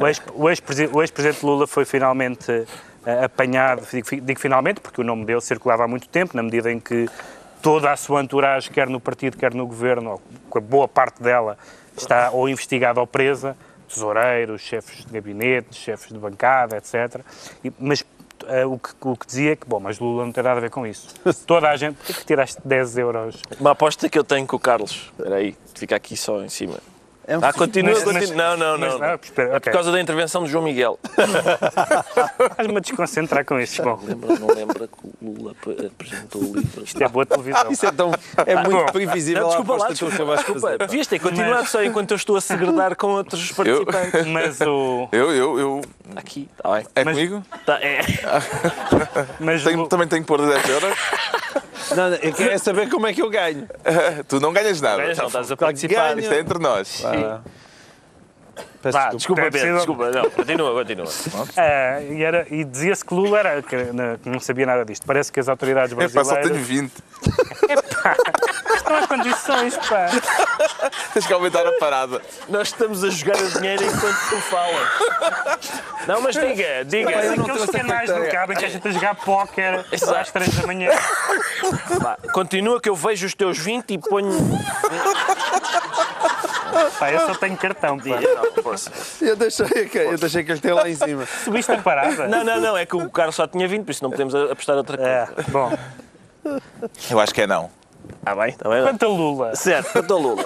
o 0.00 0.06
ex- 0.06 0.22
o 0.34 0.48
ex-presi- 0.50 0.90
o 0.92 1.02
ex-presidente 1.02 1.44
Lula 1.44 1.66
foi 1.66 1.84
finalmente 1.84 2.64
ah, 3.06 3.24
apanhado, 3.24 3.86
digo, 3.90 4.08
digo 4.20 4.40
finalmente, 4.40 4.80
porque 4.80 5.00
o 5.00 5.04
nome 5.04 5.24
dele 5.24 5.40
circulava 5.40 5.84
há 5.84 5.88
muito 5.88 6.08
tempo, 6.08 6.36
na 6.36 6.42
medida 6.42 6.70
em 6.70 6.78
que 6.80 7.08
toda 7.62 7.90
a 7.90 7.96
sua 7.96 8.22
entourage, 8.22 8.70
quer 8.70 8.88
no 8.88 9.00
partido, 9.00 9.36
quer 9.36 9.54
no 9.54 9.66
governo, 9.66 10.10
ou 10.12 10.22
com 10.50 10.58
a 10.58 10.60
boa 10.60 10.86
parte 10.86 11.22
dela, 11.22 11.56
está 11.96 12.30
ou 12.30 12.48
investigada 12.48 13.00
ou 13.00 13.06
presa, 13.06 13.56
tesoureiros, 13.88 14.60
chefes 14.60 15.04
de 15.04 15.12
gabinete, 15.12 15.76
chefes 15.76 16.08
de 16.12 16.18
bancada, 16.18 16.76
etc. 16.76 17.20
E- 17.64 17.72
mas 17.78 18.04
ah, 18.48 18.66
o, 18.66 18.78
que, 18.78 18.90
o 19.00 19.16
que 19.16 19.26
dizia 19.26 19.52
é 19.52 19.56
que, 19.56 19.66
bom, 19.66 19.80
mas 19.80 19.98
Lula 19.98 20.24
não 20.24 20.32
tem 20.32 20.42
nada 20.42 20.58
a 20.58 20.60
ver 20.60 20.70
com 20.70 20.86
isso. 20.86 21.08
Toda 21.46 21.68
a 21.68 21.76
gente, 21.76 21.96
por 21.96 22.16
que 22.16 22.24
tiraste 22.24 22.60
10 22.64 22.98
euros? 22.98 23.42
Uma 23.60 23.72
aposta 23.72 24.08
que 24.08 24.18
eu 24.18 24.24
tenho 24.24 24.46
com 24.46 24.56
o 24.56 24.60
Carlos. 24.60 25.12
Espera 25.18 25.36
aí, 25.36 25.56
fica 25.74 25.96
aqui 25.96 26.16
só 26.16 26.42
em 26.42 26.48
cima. 26.48 26.78
É 27.26 27.38
um 27.38 27.40
Ah, 27.44 27.52
continua, 27.52 27.92
Mas- 27.94 28.04
continua. 28.04 28.34
Não, 28.34 28.56
não, 28.56 28.78
mas- 28.78 28.92
não. 28.92 28.98
não, 29.08 29.14
espera, 29.14 29.48
É 29.48 29.56
ok. 29.56 29.60
por 29.60 29.72
causa 29.72 29.90
da 29.92 30.00
intervenção 30.00 30.42
do 30.42 30.48
João 30.48 30.62
Miguel. 30.64 30.98
Estás-me 32.50 32.76
a 32.76 32.80
desconcentrar 32.80 33.44
com 33.44 33.58
isso. 33.58 33.82
Bom, 33.82 33.98
Lembra, 34.02 34.38
não 34.38 34.46
lembra 34.48 34.88
que 34.88 35.06
o 35.06 35.14
Lula 35.22 35.52
apresentou 35.52 36.42
o 36.42 36.56
livro? 36.56 36.84
isto 36.84 37.02
é 37.02 37.08
boa 37.08 37.24
televisão. 37.26 37.70
Isso 37.72 37.86
é, 37.86 37.90
tão, 37.92 38.12
é 38.46 38.54
muito 38.56 38.70
Bom, 38.70 38.86
previsível 38.92 39.42
Não, 39.42 39.48
a 39.48 39.56
desculpa 39.56 39.82
lá, 39.82 39.88
desculpa, 39.88 40.16
de 40.16 40.34
desculpa. 40.36 40.60
fazer. 40.60 40.78
Devias 40.78 41.06
ter 41.06 41.18
continuado 41.18 41.66
só 41.68 41.82
enquanto 41.82 42.10
eu 42.10 42.16
estou 42.16 42.36
a 42.36 42.40
segredar 42.40 42.94
com 42.96 43.08
outros 43.08 43.50
participantes. 43.52 44.26
Mas 44.28 44.60
o. 44.60 45.08
Eu, 45.12 45.32
eu, 45.32 45.58
eu. 45.58 45.80
Aqui, 46.16 46.48
está 46.56 46.72
bem. 46.74 46.86
É 46.94 47.04
Mas- 47.04 47.14
comigo? 47.16 47.42
Tá, 47.64 47.78
é. 47.80 48.00
Mas 49.40 49.64
Tenho- 49.64 49.82
o- 49.82 49.88
também 49.88 50.06
tenho 50.06 50.22
que 50.22 50.28
pôr 50.28 50.40
10 50.46 50.68
euros? 50.68 50.98
Não, 51.90 52.10
não, 52.10 52.16
eu 52.16 52.32
quero 52.32 52.50
é 52.52 52.58
saber 52.58 52.88
como 52.88 53.06
é 53.06 53.12
que 53.12 53.20
eu 53.22 53.30
ganho. 53.30 53.68
tu 54.28 54.40
não 54.40 54.52
ganhas 54.52 54.80
nada. 54.80 55.02
Não, 55.02 55.10
estás 55.10 55.26
a 55.50 55.56
Claro 55.56 55.74
que 55.74 55.88
participar. 55.88 56.08
ganho. 56.14 56.20
Isto 56.20 56.34
é 56.34 56.38
entre 56.40 56.58
nós. 56.58 57.02
Ah. 57.04 57.40
Peço 58.82 58.98
Vá, 58.98 59.08
desculpa. 59.10 59.16
desculpa, 59.16 59.40
É 59.42 59.50
Pedro, 59.50 59.76
desculpa. 59.76 60.10
Não, 60.10 60.30
continua, 60.30 60.72
continua. 60.84 61.06
ah, 61.56 62.00
e, 62.08 62.22
era- 62.22 62.46
e 62.50 62.64
dizia-se 62.64 63.04
que 63.04 63.14
Lula 63.14 63.38
era, 63.38 63.62
que, 63.62 63.76
na- 63.92 64.16
que 64.22 64.28
não 64.28 64.38
sabia 64.40 64.66
nada 64.66 64.84
disto. 64.84 65.06
Parece 65.06 65.32
que 65.32 65.40
as 65.40 65.48
autoridades 65.48 65.92
É 65.92 66.08
pá, 66.08 66.24
só 66.24 66.34
tenho 66.36 66.54
brasileiras. 66.54 66.66
20. 66.68 66.92
Estão 68.76 68.96
as 68.96 69.06
condições, 69.06 69.76
pá. 69.88 70.06
Tens 71.14 71.26
que 71.26 71.32
aumentar 71.32 71.66
a 71.66 71.72
parada. 71.78 72.20
Nós 72.48 72.68
estamos 72.68 73.02
a 73.02 73.08
jogar 73.08 73.36
a 73.38 73.42
dinheiro 73.58 73.82
enquanto 73.84 74.28
tu 74.28 74.36
falas. 74.42 74.88
Não, 76.06 76.20
mas 76.20 76.34
diga, 76.34 76.84
diga. 76.84 77.10
Parece 77.10 77.36
não 77.36 77.44
aqueles 77.46 77.70
canais 77.70 78.10
do 78.10 78.12
carteira. 78.14 78.32
cabo 78.38 78.52
em 78.52 78.56
que 78.56 78.64
a 78.64 78.68
gente 78.68 78.86
a 78.86 78.90
jogar 78.90 79.14
póquer 79.14 79.84
Exato. 79.90 80.16
às 80.18 80.30
3 80.30 80.54
da 80.56 80.66
manhã. 80.66 80.90
Vá, 81.98 82.18
continua 82.34 82.78
que 82.78 82.88
eu 82.90 82.94
vejo 82.94 83.24
os 83.26 83.32
teus 83.34 83.56
20 83.58 83.94
e 83.94 83.98
ponho. 83.98 84.30
Pá, 86.98 87.10
eu 87.12 87.20
só 87.20 87.34
tenho 87.34 87.56
cartão, 87.56 87.98
pá. 87.98 88.04
Eu 89.20 89.36
deixei, 89.36 89.88
que- 89.88 89.98
eu 89.98 90.18
deixei 90.18 90.44
que 90.44 90.52
ele 90.52 90.72
lá 90.72 90.88
em 90.88 90.94
cima. 90.94 91.26
Subiste 91.44 91.72
a 91.72 91.78
parada? 91.82 92.26
Não, 92.28 92.44
não, 92.44 92.60
não, 92.60 92.76
é 92.76 92.84
que 92.86 92.96
o 92.96 93.08
Carlos 93.10 93.34
só 93.34 93.46
tinha 93.46 93.66
20, 93.68 93.84
por 93.84 93.90
isso 93.90 94.02
não 94.02 94.10
podemos 94.10 94.34
apostar 94.34 94.76
outra 94.76 94.96
coisa. 94.96 95.10
É, 95.10 95.42
bom. 95.50 95.72
Eu 97.10 97.20
acho 97.20 97.32
que 97.34 97.42
é 97.42 97.46
não. 97.46 97.70
Está 98.18 98.34
bem, 98.34 98.48
está 98.50 98.68
bem. 98.68 98.82
Quanto 98.82 99.04
a 99.04 99.08
Lula, 99.08 99.56
Certo, 99.56 99.92
quanto 99.92 100.12
ao 100.14 100.20
Lula. 100.20 100.44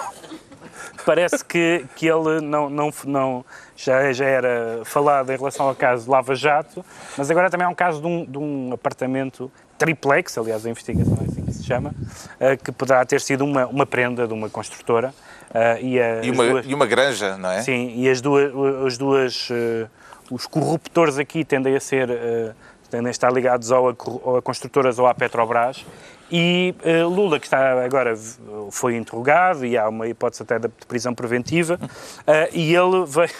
parece 1.05 1.43
que, 1.43 1.85
que 1.95 2.07
ele 2.07 2.39
não, 2.41 2.69
não, 2.69 2.89
não, 3.05 3.45
já, 3.75 4.11
já 4.13 4.25
era 4.25 4.81
falado 4.85 5.29
em 5.31 5.37
relação 5.37 5.67
ao 5.67 5.75
caso 5.75 6.03
de 6.05 6.09
Lava 6.09 6.35
Jato, 6.35 6.85
mas 7.17 7.29
agora 7.29 7.49
também 7.49 7.65
é 7.65 7.69
um 7.69 7.75
caso 7.75 7.99
de 8.01 8.07
um, 8.07 8.25
de 8.25 8.37
um 8.37 8.71
apartamento 8.73 9.51
triplex, 9.79 10.37
aliás, 10.37 10.65
a 10.65 10.69
investigação 10.69 11.17
é 11.21 11.25
assim 11.31 11.41
que 11.45 11.53
se 11.53 11.63
chama, 11.63 11.91
eh, 12.39 12.55
que 12.57 12.71
poderá 12.71 13.03
ter 13.05 13.19
sido 13.21 13.43
uma, 13.45 13.65
uma 13.65 13.85
prenda 13.85 14.27
de 14.27 14.33
uma 14.33 14.49
construtora. 14.49 15.13
eh, 15.53 15.79
e, 15.81 15.99
a- 15.99 16.23
E 16.23 16.29
uma, 16.29 16.45
duas- 16.47 16.65
e 16.67 16.73
uma 16.75 16.85
granja, 16.85 17.35
não 17.37 17.49
é? 17.49 17.61
Sim, 17.63 17.93
e 17.95 18.07
as 18.09 18.21
duas, 18.21 18.51
as 18.85 18.97
duas 18.97 19.47
eh, 19.51 19.87
os 20.29 20.45
corruptores 20.45 21.17
aqui 21.17 21.43
tendem 21.43 21.75
a 21.75 21.79
ser, 21.79 22.07
tendem 22.91 23.07
a 23.07 23.11
estar 23.11 23.31
ligados 23.33 23.71
ou 23.71 23.89
a, 23.89 23.95
ou 24.23 24.37
a 24.37 24.41
construtoras 24.43 24.99
ou 24.99 25.07
à 25.07 25.13
Petrobras. 25.15 25.83
E 26.31 26.75
eh, 26.83 27.03
Lula, 27.03 27.39
que 27.39 27.47
está 27.47 27.83
agora 27.83 28.15
foi 28.71 28.95
interrogado 28.95 29.65
e 29.65 29.77
há 29.77 29.89
uma 29.89 30.07
hipótese 30.07 30.43
até 30.43 30.59
de 30.59 30.69
prisão 30.87 31.13
preventiva, 31.13 31.79
eh, 32.27 32.49
e 32.53 32.75
ele 32.75 33.05
veio, 33.07 33.31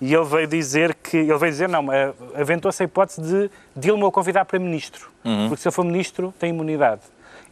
e 0.00 0.14
ele 0.14 0.24
veio 0.24 0.46
dizer 0.46 0.94
que 0.94 1.16
ele 1.16 1.38
veio 1.38 1.52
dizer 1.52 1.68
não, 1.68 1.90
eh, 1.90 2.12
aventou-se 2.34 2.82
a 2.82 2.84
hipótese 2.84 3.22
de 3.22 3.50
Dilma 3.74 4.06
o 4.06 4.12
convidar 4.12 4.44
para 4.44 4.58
ministro, 4.58 5.08
porque 5.48 5.62
se 5.62 5.68
ele 5.68 5.74
for 5.74 5.84
ministro 5.84 6.34
tem 6.38 6.50
imunidade. 6.50 7.02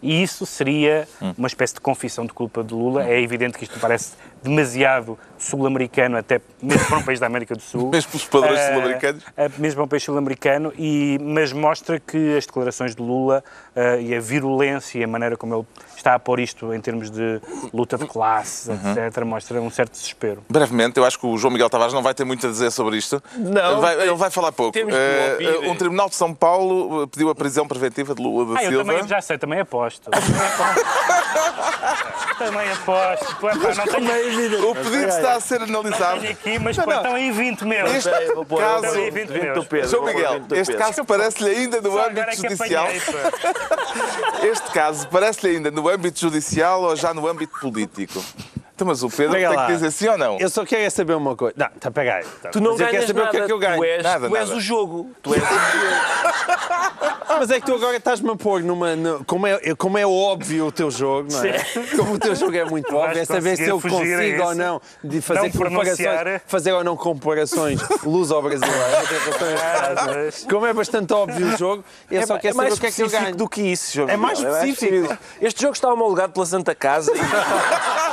E 0.03 0.23
isso 0.23 0.45
seria 0.45 1.09
uma 1.39 1.49
espécie 1.49 1.75
de 1.75 1.81
confissão 1.81 2.27
de 2.27 2.33
culpa 2.35 2.63
de 2.63 2.75
Lula. 2.75 3.09
É 3.09 3.19
evidente 3.23 3.57
que 3.57 3.65
isto 3.65 3.81
parece 3.81 4.13
demasiado 4.43 5.19
sul-americano, 5.39 6.17
até 6.17 6.41
mesmo 6.63 6.87
para 6.89 6.99
um 6.99 7.03
país 7.03 7.21
da 7.21 7.27
América 7.27 7.55
do 7.55 7.61
Sul. 7.63 7.91
Mesmo 7.91 8.11
pelos 8.11 8.27
padrões 8.27 8.59
Eh, 8.61 8.73
sul-americanos. 8.75 9.23
eh, 9.37 9.51
mesmo 9.59 9.77
para 9.77 9.85
um 9.85 9.89
país 9.89 10.03
sul-americano, 10.03 10.73
e, 10.79 11.19
mas 11.21 11.53
mostra 11.53 12.01
que 12.01 12.37
as 12.37 12.47
declarações 12.47 12.95
de 12.95 13.03
Lula 13.03 13.43
eh, 13.77 14.01
e 14.03 14.15
a 14.15 14.21
virulência 14.21 14.99
e 14.99 15.05
a 15.05 15.09
maneira 15.09 15.37
como 15.37 15.55
ele 15.55 15.65
está 15.97 16.15
a 16.15 16.19
pôr 16.19 16.41
isto 16.41 16.73
em 16.75 16.81
termos 16.81 17.11
de 17.11 17.41
luta 17.73 17.97
de 17.97 18.07
classes, 18.07 18.69
etc., 18.69 19.25
mostra 19.25 19.61
um 19.61 19.71
certo 19.71 19.93
desespero. 19.93 20.43
Brevemente, 20.49 20.99
eu 20.99 21.05
acho 21.05 21.19
que 21.19 21.27
o 21.27 21.37
João 21.39 21.53
Miguel 21.53 21.71
Tavares 21.71 21.95
não 21.95 22.03
vai 22.03 22.15
ter 22.15 22.25
muito 22.25 22.47
a 22.47 22.51
dizer 22.51 22.71
sobre 22.71 22.97
isto. 22.99 23.23
Não, 23.37 23.73
Ele 23.73 23.81
vai, 23.81 24.01
ele 24.03 24.15
vai 24.15 24.31
falar 24.31 24.53
pouco. 24.53 24.73
temos 24.73 24.95
que 24.95 25.45
ouvir. 25.55 25.69
um 25.71 25.77
tribunal 25.77 26.09
de 26.09 26.17
São 26.17 26.35
Paulo 26.35 27.07
pediu 27.09 27.31
a 27.31 27.35
prisão 27.35 27.67
preventiva 27.67 28.15
de 28.15 28.23
Lula 28.23 28.55
da 28.55 28.61
Ah, 28.61 28.65
eu 28.65 28.71
Silva. 28.71 28.85
também 28.93 29.09
já 29.09 29.21
sei, 29.23 29.39
também 29.39 29.61
aposto. 29.61 30.11
também 32.39 32.71
aposto. 32.73 33.37
Pô, 33.37 33.49
pá, 33.49 33.55
não 33.55 33.87
tenho, 33.87 34.71
O 34.71 34.75
pedido 34.75 35.09
está 35.25 35.37
a 35.37 35.41
ser 35.41 35.63
analisado. 35.63 36.27
aqui, 36.27 36.59
mas 36.59 36.77
pô, 36.77 36.91
estão 36.93 37.15
aí 37.15 37.31
20 37.31 37.65
mil. 37.65 37.87
Este 37.87 38.11
caso- 38.11 38.35
vou 38.35 38.45
pôr 38.45 38.61
20 38.81 39.13
20 39.13 39.27
do 39.29 39.33
meus. 39.43 39.67
Pedro. 39.67 39.89
João 39.89 40.05
Miguel, 40.05 40.33
20 40.35 40.43
do 40.47 40.57
este 40.57 40.75
caso 40.77 41.05
parece-lhe 41.05 41.51
ainda 41.51 41.81
no 41.81 41.99
âmbito 41.99 42.37
judicial. 42.37 42.87
Este 44.43 44.71
caso 44.73 45.09
parece-lhe 45.09 45.57
ainda 45.57 45.71
no 45.71 45.89
âmbito 45.89 46.21
judicial 46.21 46.83
ou 46.83 46.97
já 46.97 47.15
no 47.15 47.27
âmbito 47.27 47.59
político? 47.59 48.23
Então, 48.75 48.89
mas 48.89 49.05
o 49.05 49.09
Pedro 49.09 49.33
Pega 49.35 49.49
tem 49.51 49.57
lá. 49.57 49.67
que 49.67 49.73
dizer 49.75 49.91
sim 49.93 50.09
ou 50.09 50.19
não? 50.19 50.37
Eu 50.41 50.51
só 50.51 50.65
quero 50.67 50.83
é 50.83 50.91
saber 50.91 51.15
uma 51.15 51.37
coisa. 51.37 51.55
Não, 51.57 51.69
tá, 51.79 51.91
pega 51.93 52.15
aí. 52.17 52.25
tá. 52.43 52.49
Tu 52.51 52.61
não 52.61 52.73
Mas 52.73 52.81
eu 52.81 52.87
quero 52.87 52.93
ganhas 52.93 53.07
saber 53.07 53.19
nada, 53.21 53.29
o 53.29 53.31
que 53.31 53.37
é 53.37 53.47
que 53.47 53.53
eu 53.53 53.59
ganho. 53.61 53.77
tu 53.79 53.85
és, 53.85 54.03
Nada, 54.03 54.29
tu 54.29 54.37
és 54.37 54.49
nada. 54.49 54.59
o 54.59 54.61
jogo. 54.61 55.11
Tu 55.23 55.35
és 55.35 55.43
o 55.43 55.47
jogo. 55.47 55.55
Mas 57.37 57.51
é 57.51 57.59
que 57.61 57.67
tu 57.67 57.75
agora 57.75 57.97
estás-me 57.97 58.31
a 58.31 58.37
pôr 58.37 58.63
numa. 58.63 58.95
no- 58.97 59.25
como, 59.25 59.47
é, 59.47 59.59
como 59.77 59.97
é 59.99 60.07
óbvio 60.07 60.67
o 60.67 60.73
teu 60.73 60.91
jogo, 60.91 61.33
não 61.33 61.45
é? 61.45 61.59
Como 61.97 62.15
o 62.15 62.19
teu 62.19 62.35
jogo 62.35 62.57
é 62.57 62.65
muito 62.65 62.95
óbvio, 62.95 63.21
é 63.21 63.25
saber 63.25 63.57
se 63.57 63.65
eu 63.69 63.79
a 63.79 63.81
consigo 63.83 64.43
ou 64.45 64.55
não 64.55 64.81
de 65.03 65.21
fazer 65.21 65.41
Não 65.41 65.51
comparações, 65.51 66.41
fazer 66.47 66.73
ou 66.73 66.85
não 66.85 66.97
comparações 66.97 67.81
a 67.83 68.67
Ah, 68.67 69.95
caso. 69.95 70.09
mas- 70.15 70.47
Como 70.49 70.67
é 70.67 70.73
bastante 70.73 71.13
óbvio 71.13 71.47
o 71.49 71.57
jogo, 71.57 71.85
eu 72.11 72.27
só 72.27 72.37
É 72.37 72.39
quero 72.41 72.57
mais 72.57 72.75
saber 72.75 72.79
o 72.79 72.81
que 72.81 72.87
é 72.87 72.91
que 72.93 73.03
eu 73.03 73.07
específico 73.07 73.25
ganho. 73.25 73.37
do 73.37 73.49
que 73.49 73.63
isso, 73.63 73.95
João 73.95 74.09
É 74.09 74.17
mais 74.17 74.39
específico. 74.39 75.19
Este 75.41 75.63
jogo 75.63 75.75
está 75.75 75.93
homologado 75.93 76.33
pela 76.33 76.47
Santa 76.47 76.75
Casa. 76.75 77.13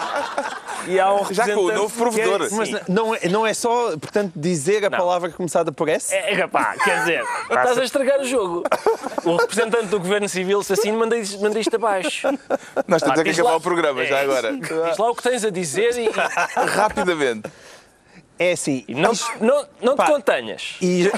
e- 0.87 0.99
há 0.99 1.13
um 1.13 1.33
Já 1.33 1.45
com 1.45 1.51
o 1.51 1.67
representante 1.67 1.75
novo 1.75 1.87
que 2.13 2.19
é- 2.21 2.25
provedor. 2.27 2.47
Mas 2.51 2.87
não 2.87 3.15
é, 3.15 3.19
não 3.29 3.45
é 3.47 3.53
só, 3.53 3.97
portanto, 3.97 4.31
dizer 4.35 4.85
a 4.85 4.91
palavra 4.91 5.29
começada 5.29 5.71
por 5.71 5.87
S? 5.89 6.13
É, 6.13 6.33
rapá, 6.33 6.75
quer 6.83 6.99
dizer, 6.99 7.23
estás 7.43 7.77
a 7.77 7.83
estragar 7.83 8.19
o 8.19 8.25
jogo. 8.25 8.63
O 9.23 9.35
representante 9.35 9.85
do 9.87 9.99
Governo 9.99 10.27
Civil, 10.29 10.63
se 10.63 10.73
assim, 10.73 10.91
manda 10.91 11.15
isto 11.17 11.39
manda 11.41 11.59
isto 11.59 11.75
abaixo. 11.75 12.27
Nós 12.87 13.01
temos 13.01 13.19
é 13.19 13.23
que 13.23 13.29
diz 13.29 13.39
acabar 13.39 13.51
lá- 13.51 13.57
o 13.57 13.61
programa 13.61 14.05
já 14.05 14.17
É. 14.19 14.23
agora. 14.23 14.53
Diz 14.57 14.97
lá 14.97 15.09
o 15.11 15.15
que 15.15 15.23
tens 15.23 15.43
a 15.45 15.49
dizer 15.49 15.97
e, 15.97 16.09
Rapidamente. 16.75 17.49
É 18.39 18.53
assim. 18.53 18.83
e 18.87 18.95
não, 18.95 19.11
não, 19.39 19.67
não 19.81 19.93
te 19.93 19.97
Pá. 19.97 20.07
contenhas. 20.07 20.75
E... 20.81 21.11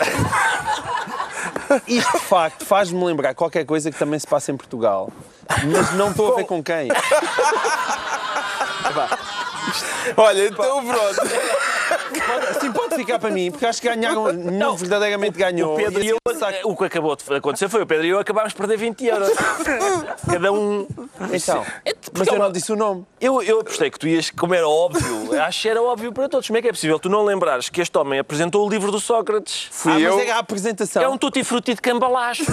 Isto 1.87 2.11
de 2.19 2.25
facto 2.25 2.65
faz-me 2.65 3.01
lembrar 3.03 3.33
qualquer 3.33 3.65
coisa 3.65 3.89
que 3.91 3.97
também 3.97 4.19
se 4.19 4.27
passa 4.27 4.51
em 4.51 4.57
Portugal. 4.57 5.09
Mas 5.71 5.93
não 5.93 6.11
estou 6.11 6.33
a 6.33 6.35
ver 6.35 6.45
com 6.45 6.61
quem. 6.61 6.89
Olha, 10.17 10.47
então 10.47 10.85
pronto. 10.85 11.21
Assim 12.49 12.71
ficar 13.05 13.19
para 13.19 13.29
mim, 13.29 13.51
porque 13.51 13.65
acho 13.65 13.81
que 13.81 13.87
ganharam. 13.87 14.31
Não, 14.33 14.75
verdadeiramente 14.75 15.37
ganhou. 15.37 15.73
O 15.73 15.77
Pedro 15.77 16.03
E 16.03 16.09
eu, 16.09 16.17
o 16.65 16.75
que 16.75 16.85
acabou 16.85 17.15
de 17.15 17.35
acontecer 17.35 17.69
foi 17.69 17.83
o 17.83 17.85
Pedro 17.85 18.05
e 18.05 18.09
eu 18.09 18.19
acabámos 18.19 18.51
de 18.51 18.57
perder 18.57 18.77
20 18.77 19.05
euros. 19.05 19.29
Cada 20.29 20.51
um. 20.51 20.87
Então, 21.31 21.65
mas 22.17 22.27
eu 22.27 22.39
não 22.39 22.51
disse 22.51 22.71
o 22.71 22.75
nome. 22.75 23.05
Eu, 23.19 23.41
eu 23.41 23.59
apostei 23.61 23.89
que 23.89 23.99
tu 23.99 24.07
ias, 24.07 24.29
como 24.29 24.53
era 24.53 24.67
óbvio, 24.67 25.39
acho 25.41 25.61
que 25.61 25.69
era 25.69 25.81
óbvio 25.81 26.11
para 26.11 26.29
todos. 26.29 26.47
Como 26.47 26.57
é 26.57 26.61
que 26.61 26.67
é 26.67 26.71
possível 26.71 26.99
tu 26.99 27.09
não 27.09 27.23
lembrares 27.23 27.69
que 27.69 27.81
este 27.81 27.97
homem 27.97 28.19
apresentou 28.19 28.65
o 28.65 28.69
livro 28.69 28.91
do 28.91 28.99
Sócrates? 28.99 29.67
Fui 29.71 29.91
ah, 29.93 29.99
eu. 29.99 30.17
mas 30.17 30.27
é 30.27 30.31
a 30.31 30.39
apresentação. 30.39 31.01
É 31.03 31.07
um 31.07 31.17
tutti 31.17 31.43
frutti 31.43 31.73
de 31.73 31.81
cambalachos. 31.81 32.47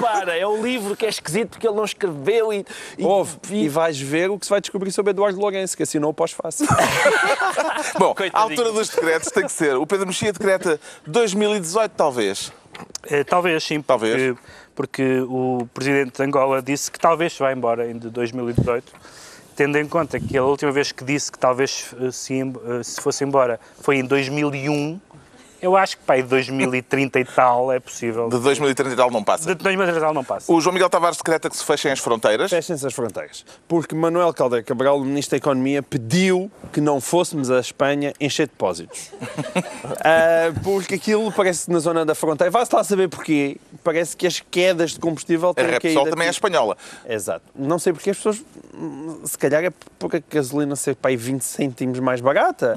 Para, 0.00 0.36
é 0.36 0.46
o 0.46 0.62
livro 0.62 0.96
que 0.96 1.06
é 1.06 1.08
esquisito 1.08 1.50
porque 1.50 1.66
ele 1.66 1.76
não 1.76 1.84
escreveu 1.84 2.52
e. 2.52 2.64
e 2.98 3.04
Ouve, 3.04 3.36
e- 3.50 3.64
e 3.64 3.68
vais 3.68 3.98
ver 3.98 4.30
o 4.30 4.38
que 4.38 4.46
se 4.46 4.50
vai 4.50 4.60
descobrir 4.60 4.92
sobre 4.92 5.10
Eduardo 5.10 5.40
Lourenço, 5.40 5.76
que 5.76 5.82
assinou 5.82 6.10
o 6.10 6.14
pós-fácil. 6.14 6.66
Bom, 7.98 8.14
Coitadinho. 8.14 8.50
altura 8.50 8.72
dos 8.72 8.88
decretos 8.88 9.25
tem 9.30 9.44
que 9.44 9.52
ser. 9.52 9.76
O 9.76 9.86
Pedro 9.86 10.06
Mexia 10.06 10.32
decreta 10.32 10.80
2018, 11.06 11.92
talvez. 11.96 12.52
Eh, 13.08 13.24
Talvez 13.24 13.64
sim, 13.64 13.80
Talvez. 13.80 14.14
porque, 14.14 14.40
porque 14.74 15.20
o 15.20 15.66
presidente 15.72 16.16
de 16.16 16.22
Angola 16.22 16.60
disse 16.60 16.90
que 16.90 16.98
talvez 16.98 17.32
se 17.32 17.38
vá 17.38 17.52
embora 17.52 17.90
em 17.90 17.98
de 17.98 18.10
2018, 18.10 18.92
tendo 19.54 19.78
em 19.78 19.86
conta 19.86 20.20
que 20.20 20.36
a 20.36 20.44
última 20.44 20.70
vez 20.72 20.92
que 20.92 21.02
disse 21.02 21.32
que 21.32 21.38
talvez 21.38 21.94
eh, 22.00 22.10
se, 22.10 22.40
eh, 22.40 22.82
se 22.82 23.00
fosse 23.00 23.24
embora 23.24 23.58
foi 23.80 23.96
em 23.96 24.04
2001, 24.04 25.00
eu 25.66 25.76
acho 25.76 25.96
que 25.96 26.04
para 26.04 26.14
aí 26.14 26.22
de 26.22 26.28
2030 26.28 27.18
e 27.18 27.24
tal 27.24 27.72
é 27.72 27.80
possível. 27.80 28.28
De 28.28 28.38
2030 28.38 28.92
e 28.92 28.96
tal 28.96 29.10
não 29.10 29.24
passa. 29.24 29.46
De 29.52 29.62
2030 29.62 29.98
e 29.98 30.00
tal 30.00 30.14
não 30.14 30.24
passa. 30.24 30.52
O 30.52 30.60
João 30.60 30.72
Miguel 30.72 30.88
Tavares 30.88 31.18
decreta 31.18 31.50
que 31.50 31.56
se 31.56 31.64
fechem 31.64 31.90
as 31.90 31.98
fronteiras. 31.98 32.50
Fechem-se 32.50 32.86
as 32.86 32.94
fronteiras. 32.94 33.44
Porque 33.66 33.92
Manuel 33.92 34.32
Caldeira 34.32 34.64
Cabral, 34.64 34.98
o 34.98 35.04
Ministro 35.04 35.32
da 35.32 35.38
Economia, 35.38 35.82
pediu 35.82 36.48
que 36.72 36.80
não 36.80 37.00
fôssemos 37.00 37.50
à 37.50 37.58
Espanha 37.58 38.14
encher 38.20 38.46
depósitos. 38.46 39.10
Ah, 40.08 40.52
porque 40.62 40.94
aquilo 40.94 41.32
parece 41.32 41.66
que 41.66 41.72
na 41.72 41.78
zona 41.78 42.04
da 42.04 42.14
fronteira. 42.14 42.50
Vá-se 42.50 42.74
lá 42.74 42.84
saber 42.84 43.08
porquê. 43.08 43.56
Parece 43.86 44.16
que 44.16 44.26
as 44.26 44.40
quedas 44.40 44.90
de 44.90 44.98
combustível 44.98 45.50
A 45.50 45.54
têm 45.54 45.64
caído. 45.64 45.80
Repsol 45.84 46.10
também 46.10 46.26
é 46.26 46.30
espanhola. 46.30 46.76
Exato. 47.08 47.44
Não 47.54 47.78
sei 47.78 47.92
porque 47.92 48.10
as 48.10 48.16
pessoas. 48.16 48.44
Se 49.24 49.38
calhar 49.38 49.62
é 49.64 49.70
por 49.96 50.14
a 50.16 50.20
gasolina 50.28 50.74
ser 50.74 50.96
para 50.96 51.10
aí 51.12 51.16
20 51.16 51.40
cêntimos 51.42 52.00
mais 52.00 52.20
barata, 52.20 52.74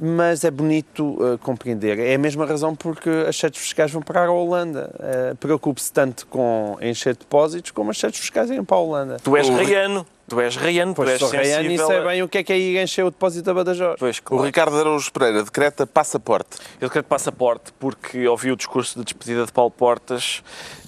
mas 0.00 0.44
é 0.44 0.50
bonito 0.52 1.04
uh, 1.20 1.36
compreender. 1.38 1.98
É 1.98 2.14
a 2.14 2.18
mesma 2.18 2.46
razão 2.46 2.74
porque 2.76 3.10
as 3.28 3.36
setes 3.36 3.60
fiscais 3.60 3.90
vão 3.90 4.00
parar 4.00 4.28
à 4.28 4.32
Holanda. 4.32 4.94
Uh, 4.94 5.36
Preocupe-se 5.36 5.92
tanto 5.92 6.24
com 6.28 6.76
encher 6.80 7.16
depósitos 7.16 7.72
como 7.72 7.90
as 7.90 7.98
setes 7.98 8.20
fiscais 8.20 8.48
irem 8.48 8.64
para 8.64 8.76
a 8.76 8.80
Holanda. 8.80 9.16
Tu 9.22 9.36
és 9.36 9.48
O- 9.48 9.54
raiano. 9.54 10.06
Tu 10.26 10.40
és 10.40 10.56
tu 10.56 10.94
Pois 10.94 11.10
és 11.10 11.20
sou 11.20 11.30
Rayane 11.30 11.74
e 11.74 11.78
sei 11.78 11.98
a- 11.98 12.04
bem 12.04 12.22
o 12.22 12.28
que 12.28 12.38
é 12.38 12.42
que 12.42 12.52
é 12.52 12.58
ir 12.58 12.82
encher 12.82 13.04
o 13.04 13.10
depósito 13.10 13.44
da 13.44 13.54
Badajoz. 13.54 13.96
Pois, 13.98 14.18
O 14.18 14.22
claro. 14.22 14.44
Ricardo 14.44 14.76
Araújo 14.78 15.12
Pereira 15.12 15.42
decreta 15.42 15.86
passaporte. 15.86 16.56
Ele 16.80 16.90
quer 16.90 17.02
passaporte 17.02 17.72
porque 17.78 18.26
ouviu 18.26 18.54
o 18.54 18.56
discurso 18.56 18.98
de 18.98 19.04
despedida 19.04 19.44
de 19.44 19.52
Paulo 19.52 19.70
Portas 19.70 20.42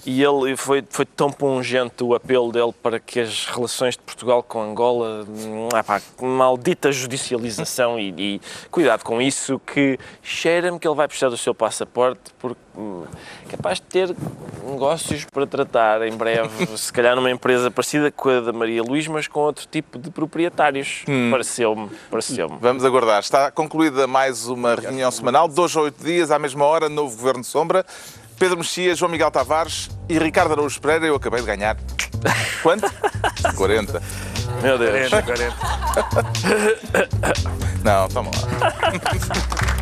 e 0.05 0.23
ele 0.23 0.55
foi, 0.55 0.83
foi 0.89 1.05
tão 1.05 1.29
pungente 1.29 2.03
o 2.03 2.15
apelo 2.15 2.51
dele 2.51 2.73
para 2.81 2.97
que 2.99 3.19
as 3.19 3.45
relações 3.45 3.95
de 3.95 4.01
Portugal 4.01 4.41
com 4.41 4.61
Angola, 4.61 5.25
hum, 5.27 5.67
ah 5.73 5.83
pá, 5.83 6.01
maldita 6.21 6.91
judicialização 6.91 7.99
e, 7.99 8.13
e 8.17 8.41
cuidado 8.71 9.03
com 9.03 9.21
isso, 9.21 9.59
que 9.59 9.99
cheira-me 10.23 10.79
que 10.79 10.87
ele 10.87 10.95
vai 10.95 11.07
precisar 11.07 11.29
do 11.29 11.37
seu 11.37 11.53
passaporte 11.53 12.21
porque 12.39 12.59
hum, 12.77 13.03
é 13.45 13.51
capaz 13.51 13.79
de 13.81 13.85
ter 13.87 14.15
negócios 14.63 15.25
para 15.25 15.45
tratar 15.45 16.01
em 16.07 16.15
breve, 16.15 16.65
se 16.77 16.91
calhar 16.91 17.15
numa 17.15 17.29
empresa 17.29 17.69
parecida 17.69 18.09
com 18.09 18.29
a 18.29 18.39
da 18.39 18.53
Maria 18.53 18.81
Luís, 18.81 19.07
mas 19.07 19.26
com 19.27 19.39
outro 19.41 19.67
tipo 19.69 19.97
de 19.99 20.09
proprietários. 20.09 21.03
Pareceu-me, 21.31 21.89
pareceu-me. 22.09 22.57
Vamos 22.59 22.83
aguardar. 22.85 23.19
Está 23.19 23.51
concluída 23.51 24.07
mais 24.07 24.47
uma 24.47 24.75
reunião 24.75 25.11
semanal, 25.11 25.47
dois 25.47 25.75
a 25.75 25.81
oito 25.81 26.03
dias, 26.03 26.31
à 26.31 26.39
mesma 26.39 26.65
hora, 26.65 26.89
novo 26.89 27.15
Governo 27.15 27.41
de 27.41 27.47
Sombra. 27.47 27.85
Pedro 28.39 28.57
Mexia, 28.57 28.93
João 28.93 29.11
Miguel 29.11 29.31
Tavares 29.31 29.89
e 30.07 30.19
Ricardo 30.19 30.51
Araújo 30.51 30.79
Pereira. 30.79 31.07
Eu 31.07 31.15
acabei 31.15 31.39
de 31.41 31.47
ganhar. 31.47 31.75
Quanto? 32.61 32.87
40. 33.55 34.01
Meu 34.61 34.77
Deus. 34.77 35.09
40, 35.09 35.23
40. 35.23 35.55
Não, 37.83 38.07
toma 38.07 38.29
lá. 38.31 39.73